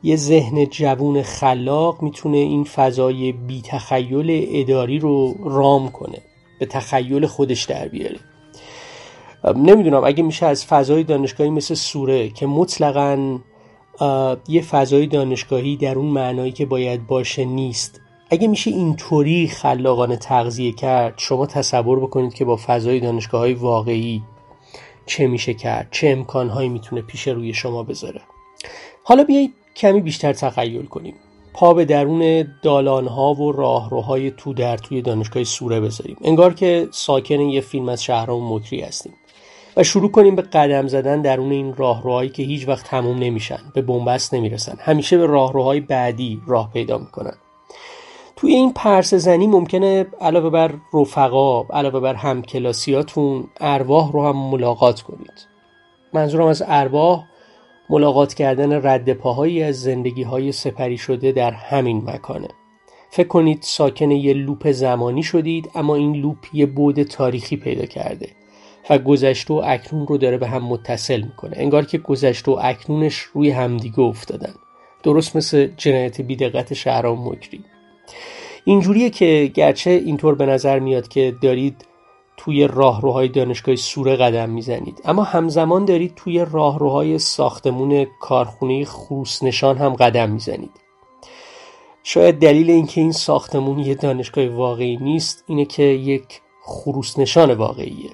یه 0.02 0.16
ذهن 0.16 0.64
جوون 0.64 1.22
خلاق 1.22 2.02
می‌تونه 2.02 2.36
این 2.36 2.64
فضای 2.64 3.32
بی 3.32 3.62
تخیل 3.62 4.46
اداری 4.60 4.98
رو 4.98 5.34
رام 5.44 5.88
کنه 5.88 6.18
به 6.60 6.66
تخیل 6.66 7.26
خودش 7.26 7.64
در 7.64 7.88
بیاره. 7.88 8.18
نمی‌دونم 9.44 10.04
اگه 10.04 10.22
میشه 10.22 10.46
از 10.46 10.66
فضای 10.66 11.04
دانشگاهی 11.04 11.50
مثل 11.50 11.74
سوره 11.74 12.28
که 12.28 12.46
مطلقا 12.46 13.38
یه 14.48 14.62
فضای 14.62 15.06
دانشگاهی 15.06 15.76
در 15.76 15.98
اون 15.98 16.06
معنایی 16.06 16.52
که 16.52 16.66
باید 16.66 17.06
باشه 17.06 17.44
نیست. 17.44 18.00
اگه 18.30 18.48
میشه 18.48 18.70
اینطوری 18.70 19.48
خلاقانه 19.48 20.16
تغذیه 20.16 20.72
کرد 20.72 21.14
شما 21.16 21.46
تصور 21.46 22.00
بکنید 22.00 22.34
که 22.34 22.44
با 22.44 22.58
فضای 22.66 23.00
دانشگاه 23.00 23.40
های 23.40 23.54
واقعی 23.54 24.22
چه 25.06 25.26
میشه 25.26 25.54
کرد 25.54 25.88
چه 25.90 26.08
امکانهایی 26.08 26.68
می‌تونه 26.68 27.02
پیش 27.02 27.28
روی 27.28 27.54
شما 27.54 27.82
بذاره. 27.82 28.20
حالا 29.02 29.24
بیایید 29.24 29.54
کمی 29.76 30.00
بیشتر 30.00 30.32
تخیل 30.32 30.86
کنیم. 30.86 31.14
پا 31.52 31.74
به 31.74 31.84
درون 31.84 32.48
دالانها 32.62 33.34
و 33.34 33.52
راهروهای 33.52 34.30
تو 34.30 34.54
در 34.54 34.76
توی 34.76 35.02
دانشگاه 35.02 35.44
سوره 35.44 35.80
بذاریم. 35.80 36.16
انگار 36.24 36.54
که 36.54 36.88
ساکن 36.90 37.40
یه 37.40 37.60
فیلم 37.60 37.88
از 37.88 38.04
شهرام 38.04 38.52
مکری 38.52 38.80
هستیم. 38.80 39.12
و 39.76 39.82
شروع 39.82 40.10
کنیم 40.10 40.36
به 40.36 40.42
قدم 40.42 40.86
زدن 40.86 41.22
درون 41.22 41.52
این 41.52 41.74
راهروهایی 41.74 42.30
که 42.30 42.42
هیچ 42.42 42.68
وقت 42.68 42.86
تموم 42.86 43.18
نمیشن 43.18 43.58
به 43.74 43.82
بنبست 43.82 44.34
نمی‌رسن. 44.34 44.76
همیشه 44.78 45.18
به 45.18 45.26
راهروهای 45.26 45.80
بعدی 45.80 46.40
راه 46.46 46.72
پیدا 46.72 46.98
می‌کنن. 46.98 47.34
توی 48.36 48.52
این 48.52 48.72
پرس 48.72 49.14
زنی 49.14 49.46
ممکنه 49.46 50.06
علاوه 50.20 50.50
بر 50.50 50.74
رفقا 50.94 51.62
علاوه 51.62 52.00
بر 52.00 52.14
همکلاسیاتون 52.14 53.44
ارواح 53.60 54.12
رو 54.12 54.26
هم 54.26 54.36
ملاقات 54.36 55.00
کنید. 55.00 55.46
منظورم 56.12 56.46
از 56.46 56.62
ارواح 56.66 57.24
ملاقات 57.90 58.34
کردن 58.34 58.86
رد 58.86 59.12
پاهایی 59.12 59.62
از 59.62 59.82
زندگی 59.82 60.22
های 60.22 60.52
سپری 60.52 60.98
شده 60.98 61.32
در 61.32 61.50
همین 61.50 62.10
مکانه. 62.10 62.48
فکر 63.10 63.28
کنید 63.28 63.58
ساکن 63.62 64.10
یه 64.10 64.34
لوپ 64.34 64.70
زمانی 64.70 65.22
شدید 65.22 65.70
اما 65.74 65.94
این 65.94 66.16
لوپ 66.16 66.38
یه 66.52 66.66
بود 66.66 67.02
تاریخی 67.02 67.56
پیدا 67.56 67.86
کرده. 67.86 68.28
و 68.90 68.98
گذشته 68.98 69.54
و 69.54 69.62
اکنون 69.64 70.06
رو 70.06 70.18
داره 70.18 70.38
به 70.38 70.48
هم 70.48 70.64
متصل 70.64 71.20
می‌کنه. 71.20 71.56
انگار 71.56 71.84
که 71.84 71.98
گذشته 71.98 72.50
و 72.50 72.58
اکنونش 72.62 73.16
روی 73.16 73.50
همدیگه 73.50 74.00
افتادن. 74.00 74.54
درست 75.02 75.36
مثل 75.36 75.68
جنایت 75.76 76.20
بیدقت 76.20 76.74
شهرام 76.74 77.28
مکری. 77.28 77.64
اینجوریه 78.64 79.10
که 79.10 79.50
گرچه 79.54 79.90
اینطور 79.90 80.34
به 80.34 80.46
نظر 80.46 80.78
میاد 80.78 81.08
که 81.08 81.34
دارید 81.42 81.86
توی 82.36 82.66
راهروهای 82.66 83.28
دانشگاه 83.28 83.76
سوره 83.76 84.16
قدم 84.16 84.50
می‌زنید 84.50 85.00
اما 85.04 85.22
همزمان 85.22 85.84
دارید 85.84 86.14
توی 86.16 86.46
راهروهای 86.50 87.18
ساختمون 87.18 88.06
کارخونه 88.20 88.84
خروس 88.84 89.42
نشان 89.42 89.78
هم 89.78 89.94
قدم 89.94 90.30
می‌زنید. 90.30 90.70
شاید 92.02 92.38
دلیل 92.38 92.70
اینکه 92.70 93.00
این 93.00 93.12
ساختمون 93.12 93.78
یه 93.78 93.94
دانشگاه 93.94 94.48
واقعی 94.48 94.96
نیست 94.96 95.44
اینه 95.46 95.64
که 95.64 95.82
یک 95.82 96.40
خروس 96.62 97.18
نشان 97.18 97.50
واقعیه. 97.54 98.10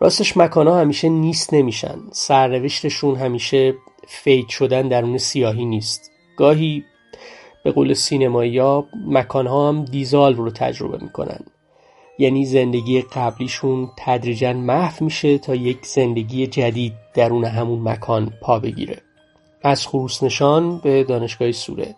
راستش 0.00 0.36
مکانها 0.36 0.80
همیشه 0.80 1.08
نیست 1.08 1.54
نمیشن. 1.54 1.98
سرنوشتشون 2.12 3.16
همیشه 3.16 3.74
فید 4.08 4.48
شدن 4.48 4.88
درون 4.88 5.18
سیاهی 5.18 5.64
نیست. 5.64 6.10
گاهی 6.36 6.84
به 7.64 7.72
قول 7.72 7.94
سینمایی 7.94 8.58
ها 8.58 8.86
مکانها 9.06 9.68
هم 9.68 9.84
دیزال 9.84 10.34
رو 10.34 10.50
تجربه 10.50 10.98
می‌کنن. 11.04 11.40
یعنی 12.18 12.44
زندگی 12.44 13.00
قبلیشون 13.00 13.90
تدریجا 13.98 14.52
محو 14.52 15.04
میشه 15.04 15.38
تا 15.38 15.54
یک 15.54 15.86
زندگی 15.86 16.46
جدید 16.46 16.92
درون 17.14 17.44
همون 17.44 17.88
مکان 17.88 18.32
پا 18.42 18.58
بگیره. 18.58 19.02
از 19.62 19.86
خروس 19.86 20.22
نشان 20.22 20.78
به 20.78 21.04
دانشگاه 21.04 21.52
سوره. 21.52 21.94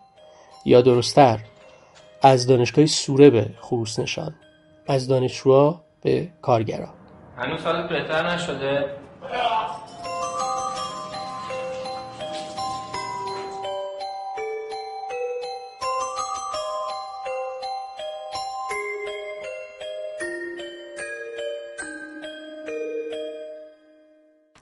یا 0.65 0.81
درستتر 0.81 1.41
از 2.23 2.47
دانشگاه 2.47 2.87
سوره 2.87 3.31
به 3.31 3.51
خروس 3.61 3.99
نشان. 3.99 4.35
از 4.87 5.09
دانشجوها 5.09 5.81
به 6.03 6.29
کارگرا. 6.43 7.00
هنوز 7.41 7.65
حالت 7.65 7.89
بهتر 7.89 8.35
نشده. 8.35 8.97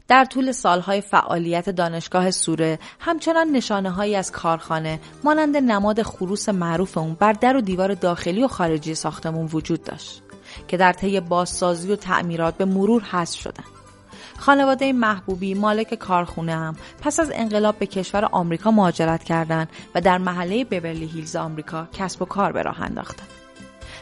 در 0.09 0.25
طول 0.25 0.53
سالهای 0.53 1.01
فعالیت 1.01 1.71
دانشگاه 1.71 2.31
سوره 2.31 2.79
همچنان 3.01 3.49
نشانه 3.49 3.91
هایی 3.91 4.17
از 4.17 4.33
کارخانه 4.33 5.01
مانند 5.25 5.57
نماد 5.57 6.03
خروس 6.03 6.49
معروف 6.49 6.99
اون 6.99 7.15
بر 7.15 7.33
در 7.33 7.57
و 7.57 7.61
دیوار 7.61 7.95
داخلی 7.95 8.45
و 8.45 8.49
خارجی 8.49 8.95
ساختمون 8.95 9.49
وجود 9.53 9.85
داشت. 9.85 10.28
که 10.69 10.77
در 10.77 10.93
طی 10.93 11.21
بازسازی 11.21 11.93
و 11.93 11.97
تعمیرات 11.97 12.57
به 12.57 12.65
مرور 12.65 13.03
حذف 13.03 13.41
شدن. 13.41 13.65
خانواده 14.39 14.93
محبوبی 14.93 15.55
مالک 15.55 15.95
کارخونه 15.95 16.53
هم 16.53 16.77
پس 17.03 17.21
از 17.21 17.31
انقلاب 17.35 17.79
به 17.79 17.87
کشور 17.87 18.25
آمریکا 18.25 18.71
مهاجرت 18.71 19.25
کردند 19.25 19.69
و 19.95 20.01
در 20.01 20.19
محله 20.19 20.65
بیورلی 20.65 21.07
هیلز 21.07 21.37
آمریکا 21.37 21.89
کسب 21.93 22.23
و 22.23 22.25
کار 22.25 22.53
به 22.53 22.63
راه 22.63 22.83
انداختند. 22.83 23.29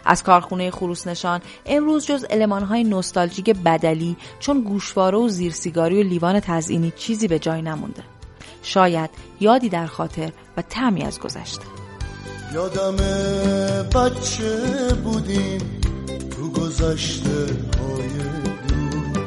از 0.06 0.22
کارخونه 0.22 0.70
خروس 0.70 1.06
نشان 1.06 1.40
امروز 1.66 2.06
جز 2.06 2.24
های 2.68 2.84
نوستالژیک 2.84 3.50
بدلی 3.50 4.16
چون 4.40 4.60
گوشواره 4.60 5.18
و 5.18 5.28
زیرسیگاری 5.28 6.02
و 6.02 6.06
لیوان 6.06 6.40
تزئینی 6.40 6.92
چیزی 6.96 7.28
به 7.28 7.38
جای 7.38 7.62
نمونده 7.62 8.02
شاید 8.62 9.10
یادی 9.40 9.68
در 9.68 9.86
خاطر 9.86 10.32
و 10.56 10.62
تعمی 10.62 11.02
از 11.02 11.20
گذشته 11.20 11.64
یادم 12.54 12.96
بچه 13.94 14.94
بودیم 15.04 15.80
تو 16.36 16.50
گذشته 16.50 17.30
های 17.30 18.08
دور. 18.68 19.26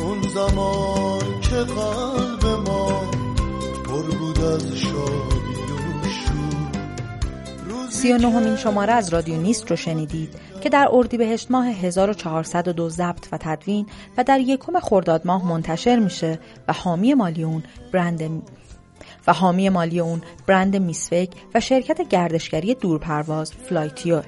اون 0.00 0.22
زمان 0.34 1.40
که 1.40 1.56
قلب 1.56 2.46
ما 2.66 3.00
پر 3.84 4.02
بود 4.02 4.40
از 4.40 4.76
شادی 4.76 5.54
سی 7.90 8.12
و 8.12 8.18
نهمین 8.18 8.56
شماره 8.56 8.92
از 8.92 9.08
رادیو 9.08 9.36
نیست 9.36 9.70
رو 9.70 9.76
شنیدید 9.76 10.34
که 10.60 10.68
در 10.68 10.88
اردیبهشت 10.92 11.50
ماه 11.50 11.66
1402 11.66 12.88
ضبط 12.88 13.28
و 13.32 13.38
تدوین 13.40 13.86
و 14.16 14.24
در 14.24 14.40
یکم 14.40 14.80
خرداد 14.80 15.26
ماه 15.26 15.48
منتشر 15.48 15.98
میشه 15.98 16.38
و 16.68 16.72
حامی 16.72 17.14
مالی 17.14 17.42
اون 17.42 17.62
برند 17.92 18.42
و 19.26 19.32
حامی 19.32 19.68
مالی 19.68 20.00
اون 20.00 20.22
برند 20.46 20.76
میسفک 20.76 21.28
و 21.54 21.60
شرکت 21.60 22.08
گردشگری 22.08 22.74
دورپرواز 22.74 23.52
فلایتیو. 23.52 24.22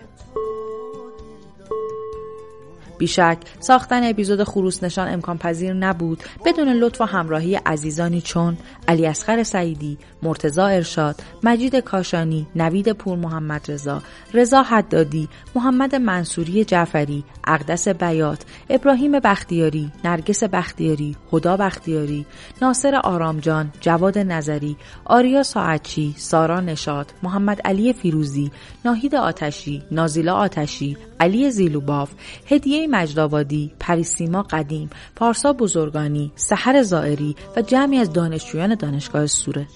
بیشک. 2.98 3.38
ساختن 3.60 4.04
اپیزود 4.04 4.44
خروس 4.44 4.82
نشان 4.82 5.08
امکان 5.08 5.38
پذیر 5.38 5.72
نبود. 5.72 6.22
بدون 6.46 6.68
لطف 6.68 7.00
و 7.00 7.04
همراهی 7.04 7.54
عزیزانی 7.54 8.20
چون 8.20 8.58
علی 8.88 9.06
اصغر 9.06 9.42
سعیدی، 9.42 9.98
مرتزا 10.22 10.66
ارشاد، 10.66 11.22
مجید 11.42 11.76
کاشانی، 11.76 12.46
نوید 12.56 12.92
پور 12.92 13.18
محمد 13.18 13.70
رضا، 13.70 14.02
رضا 14.34 14.62
حدادی، 14.62 15.28
محمد 15.54 15.94
منصوری 15.94 16.64
جعفری، 16.64 17.24
اقدس 17.44 17.88
بیات، 17.88 18.44
ابراهیم 18.70 19.20
بختیاری، 19.20 19.92
نرگس 20.04 20.44
بختیاری، 20.44 21.16
هدا 21.32 21.56
بختیاری، 21.56 22.26
ناصر 22.62 22.94
آرامجان، 22.94 23.72
جواد 23.80 24.18
نظری، 24.18 24.76
آریا 25.04 25.42
ساعتچی، 25.42 26.14
سارا 26.16 26.60
نشاد، 26.60 27.12
محمد 27.22 27.60
علی 27.64 27.92
فیروزی، 27.92 28.50
ناهید 28.84 29.14
آتشی، 29.14 29.82
نازیلا 29.90 30.34
آتشی، 30.34 30.96
علی 31.20 31.50
زیلوباف، 31.50 32.10
هدیه 32.50 32.85
مجدآبادی، 32.86 33.72
پریسیما 33.80 34.42
قدیم، 34.42 34.90
پارسا 35.16 35.52
بزرگانی، 35.52 36.32
سحر 36.36 36.82
زائری 36.82 37.36
و 37.56 37.62
جمعی 37.62 37.98
از 37.98 38.12
دانشجویان 38.12 38.74
دانشگاه 38.74 39.26
سوره 39.26 39.66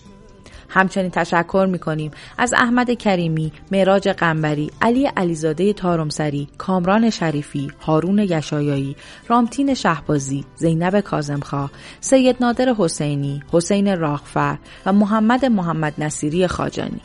همچنین 0.73 1.11
تشکر 1.11 1.69
می 1.71 2.11
از 2.39 2.53
احمد 2.53 2.91
کریمی، 2.91 3.53
معراج 3.71 4.09
قنبری، 4.09 4.71
علی 4.83 5.07
علیزاده 5.07 5.73
تارمسری، 5.73 6.49
کامران 6.59 7.11
شریفی، 7.11 7.73
هارون 7.81 8.19
یشایایی، 8.19 8.97
رامتین 9.29 9.75
شهبازی، 9.75 10.45
زینب 10.57 11.01
کازمخا، 11.01 11.71
سید 12.01 12.37
نادر 12.41 12.75
حسینی، 12.79 13.43
حسین 13.53 13.99
راغفر 13.99 14.59
و 14.87 14.93
محمد 14.93 15.45
محمد 15.45 15.95
نصیری 15.99 16.47
خاجانی. 16.47 17.01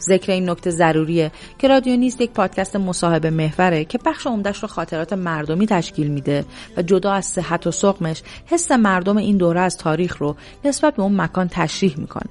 ذکر 0.00 0.32
این 0.32 0.50
نکته 0.50 0.70
ضروریه 0.70 1.32
که 1.58 1.68
رادیو 1.68 1.96
نیست 1.96 2.20
یک 2.20 2.30
پادکست 2.30 2.76
مصاحبه 2.76 3.30
محوره 3.30 3.84
که 3.84 3.98
بخش 4.04 4.26
عمدش 4.26 4.62
رو 4.62 4.68
خاطرات 4.68 5.12
مردمی 5.12 5.66
تشکیل 5.66 6.08
میده 6.08 6.44
و 6.76 6.82
جدا 6.82 7.12
از 7.12 7.26
صحت 7.26 7.66
و 7.66 7.70
سقمش 7.70 8.22
حس 8.46 8.70
مردم 8.70 9.16
این 9.16 9.36
دوره 9.36 9.60
از 9.60 9.76
تاریخ 9.76 10.16
رو 10.16 10.36
نسبت 10.64 10.96
به 10.96 11.02
اون 11.02 11.20
مکان 11.20 11.48
تشریح 11.48 11.94
می‌کنه. 11.98 12.30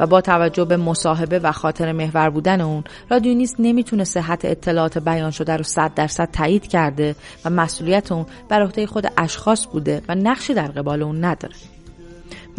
و 0.00 0.06
با 0.06 0.20
توجه 0.20 0.64
به 0.64 0.76
مصاحبه 0.76 1.38
و 1.38 1.52
خاطر 1.52 1.92
محور 1.92 2.30
بودن 2.30 2.60
اون 2.60 2.84
رادیو 3.10 3.34
نیست 3.34 3.56
نمی‌تونه 3.58 4.04
صحت 4.04 4.44
اطلاعات 4.44 4.98
بیان 4.98 5.30
شده 5.30 5.56
رو 5.56 5.62
صد 5.62 5.94
درصد 5.94 6.28
تایید 6.32 6.66
کرده 6.66 7.16
و 7.44 7.50
مسئولیت 7.50 8.12
اون 8.12 8.26
بر 8.48 8.62
عهده 8.62 8.86
خود 8.86 9.12
اشخاص 9.16 9.66
بوده 9.66 10.02
و 10.08 10.14
نقشی 10.14 10.54
در 10.54 10.66
قبال 10.66 11.02
اون 11.02 11.24
نداره. 11.24 11.54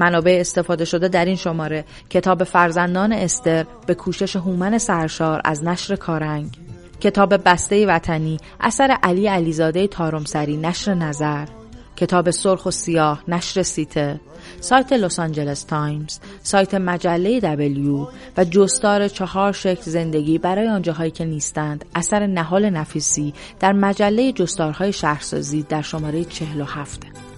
منابع 0.01 0.37
استفاده 0.39 0.85
شده 0.85 1.07
در 1.07 1.25
این 1.25 1.35
شماره. 1.35 1.85
کتاب 2.09 2.43
فرزندان 2.43 3.13
استر 3.13 3.65
به 3.87 3.93
کوشش 3.93 4.35
هومن 4.35 4.77
سرشار 4.77 5.41
از 5.45 5.63
نشر 5.63 5.95
کارنگ. 5.95 6.57
کتاب 6.99 7.37
بسته 7.45 7.85
وطنی 7.85 8.37
اثر 8.59 8.97
علی 9.03 9.27
علیزاده 9.27 9.87
تارمسری 9.87 10.57
نشر 10.57 10.93
نظر. 10.93 11.45
کتاب 11.95 12.31
سرخ 12.31 12.65
و 12.65 12.71
سیاه 12.71 13.23
نشر 13.27 13.63
سیته. 13.63 14.19
سایت 14.59 14.93
لس 14.93 15.19
آنجلس 15.19 15.63
تایمز 15.63 16.19
سایت 16.43 16.73
مجله 16.73 17.39
دبلیو 17.39 18.07
و 18.37 18.43
جستار 18.43 19.07
چهار 19.07 19.51
شکل 19.51 19.81
زندگی 19.81 20.37
برای 20.37 20.67
آنجاهایی 20.67 21.11
که 21.11 21.25
نیستند 21.25 21.85
اثر 21.95 22.27
نهال 22.27 22.69
نفیسی 22.69 23.33
در 23.59 23.73
مجله 23.73 24.31
جستارهای 24.31 24.93
شهرسازی 24.93 25.63
در 25.63 25.81
شماره 25.81 26.23
47 26.23 27.30